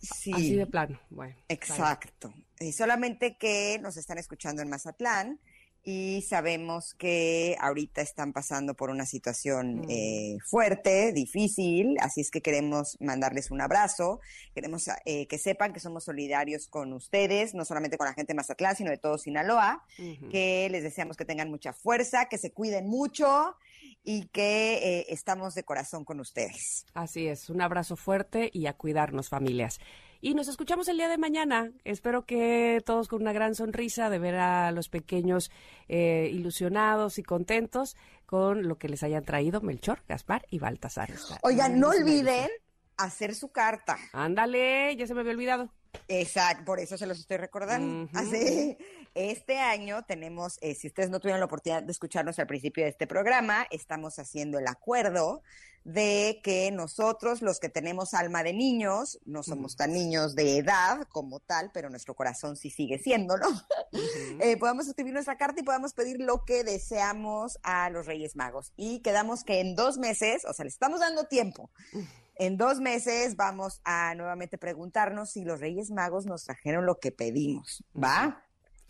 [0.00, 0.32] Sí.
[0.32, 1.34] Así de plano, bueno.
[1.48, 2.32] Exacto.
[2.60, 5.40] Y solamente que nos están escuchando en Mazatlán
[5.88, 9.86] y sabemos que ahorita están pasando por una situación Mm.
[9.88, 14.18] eh, fuerte, difícil, así es que queremos mandarles un abrazo,
[14.52, 18.36] queremos eh, que sepan que somos solidarios con ustedes, no solamente con la gente de
[18.36, 19.84] Mazatlán, sino de todo Sinaloa,
[20.32, 23.54] que les deseamos que tengan mucha fuerza, que se cuiden mucho
[24.02, 26.84] y que eh, estamos de corazón con ustedes.
[26.94, 29.78] Así es, un abrazo fuerte y a cuidarnos familias.
[30.20, 31.70] Y nos escuchamos el día de mañana.
[31.84, 35.50] Espero que todos con una gran sonrisa de ver a los pequeños
[35.88, 41.12] eh, ilusionados y contentos con lo que les hayan traído Melchor, Gaspar y Baltasar.
[41.42, 42.48] Oigan, no olviden
[42.96, 43.96] hacer su carta.
[44.12, 45.70] Ándale, ya se me había olvidado.
[46.08, 48.08] Exacto, por eso se los estoy recordando.
[48.14, 48.76] Así,
[49.14, 52.90] este año tenemos, eh, si ustedes no tuvieron la oportunidad de escucharnos al principio de
[52.90, 55.42] este programa, estamos haciendo el acuerdo
[55.86, 61.06] de que nosotros, los que tenemos alma de niños, no somos tan niños de edad
[61.12, 63.46] como tal, pero nuestro corazón sí sigue siéndolo,
[64.40, 68.72] eh, podamos escribir nuestra carta y podamos pedir lo que deseamos a los Reyes Magos.
[68.76, 71.70] Y quedamos que en dos meses, o sea, le estamos dando tiempo.
[72.38, 77.10] En dos meses vamos a nuevamente preguntarnos si los Reyes Magos nos trajeron lo que
[77.10, 78.24] pedimos, ¿va?
[78.24, 78.42] a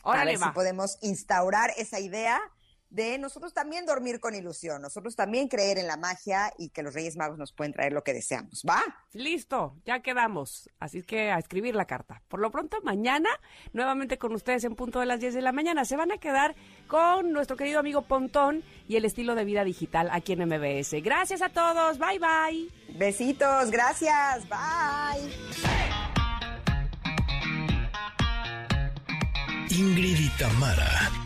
[0.02, 0.47] Órale, ver va.
[0.48, 2.40] si podemos instaurar esa idea
[2.97, 6.94] de nosotros también dormir con ilusión, nosotros también creer en la magia y que los
[6.94, 8.82] Reyes Magos nos pueden traer lo que deseamos, ¿va?
[9.12, 10.70] Listo, ya quedamos.
[10.81, 12.23] Así que a escribir la carta.
[12.28, 13.28] Por lo pronto, mañana,
[13.74, 15.85] nuevamente con ustedes en punto de las 10 de la mañana.
[15.85, 16.56] Se van a quedar
[16.89, 21.02] con nuestro querido amigo Pontón y el estilo de vida digital aquí en MBS.
[21.02, 21.98] Gracias a todos.
[21.98, 22.70] Bye, bye.
[22.97, 24.48] Besitos, gracias.
[24.48, 25.31] Bye.
[29.68, 31.26] Ingrid y Tamara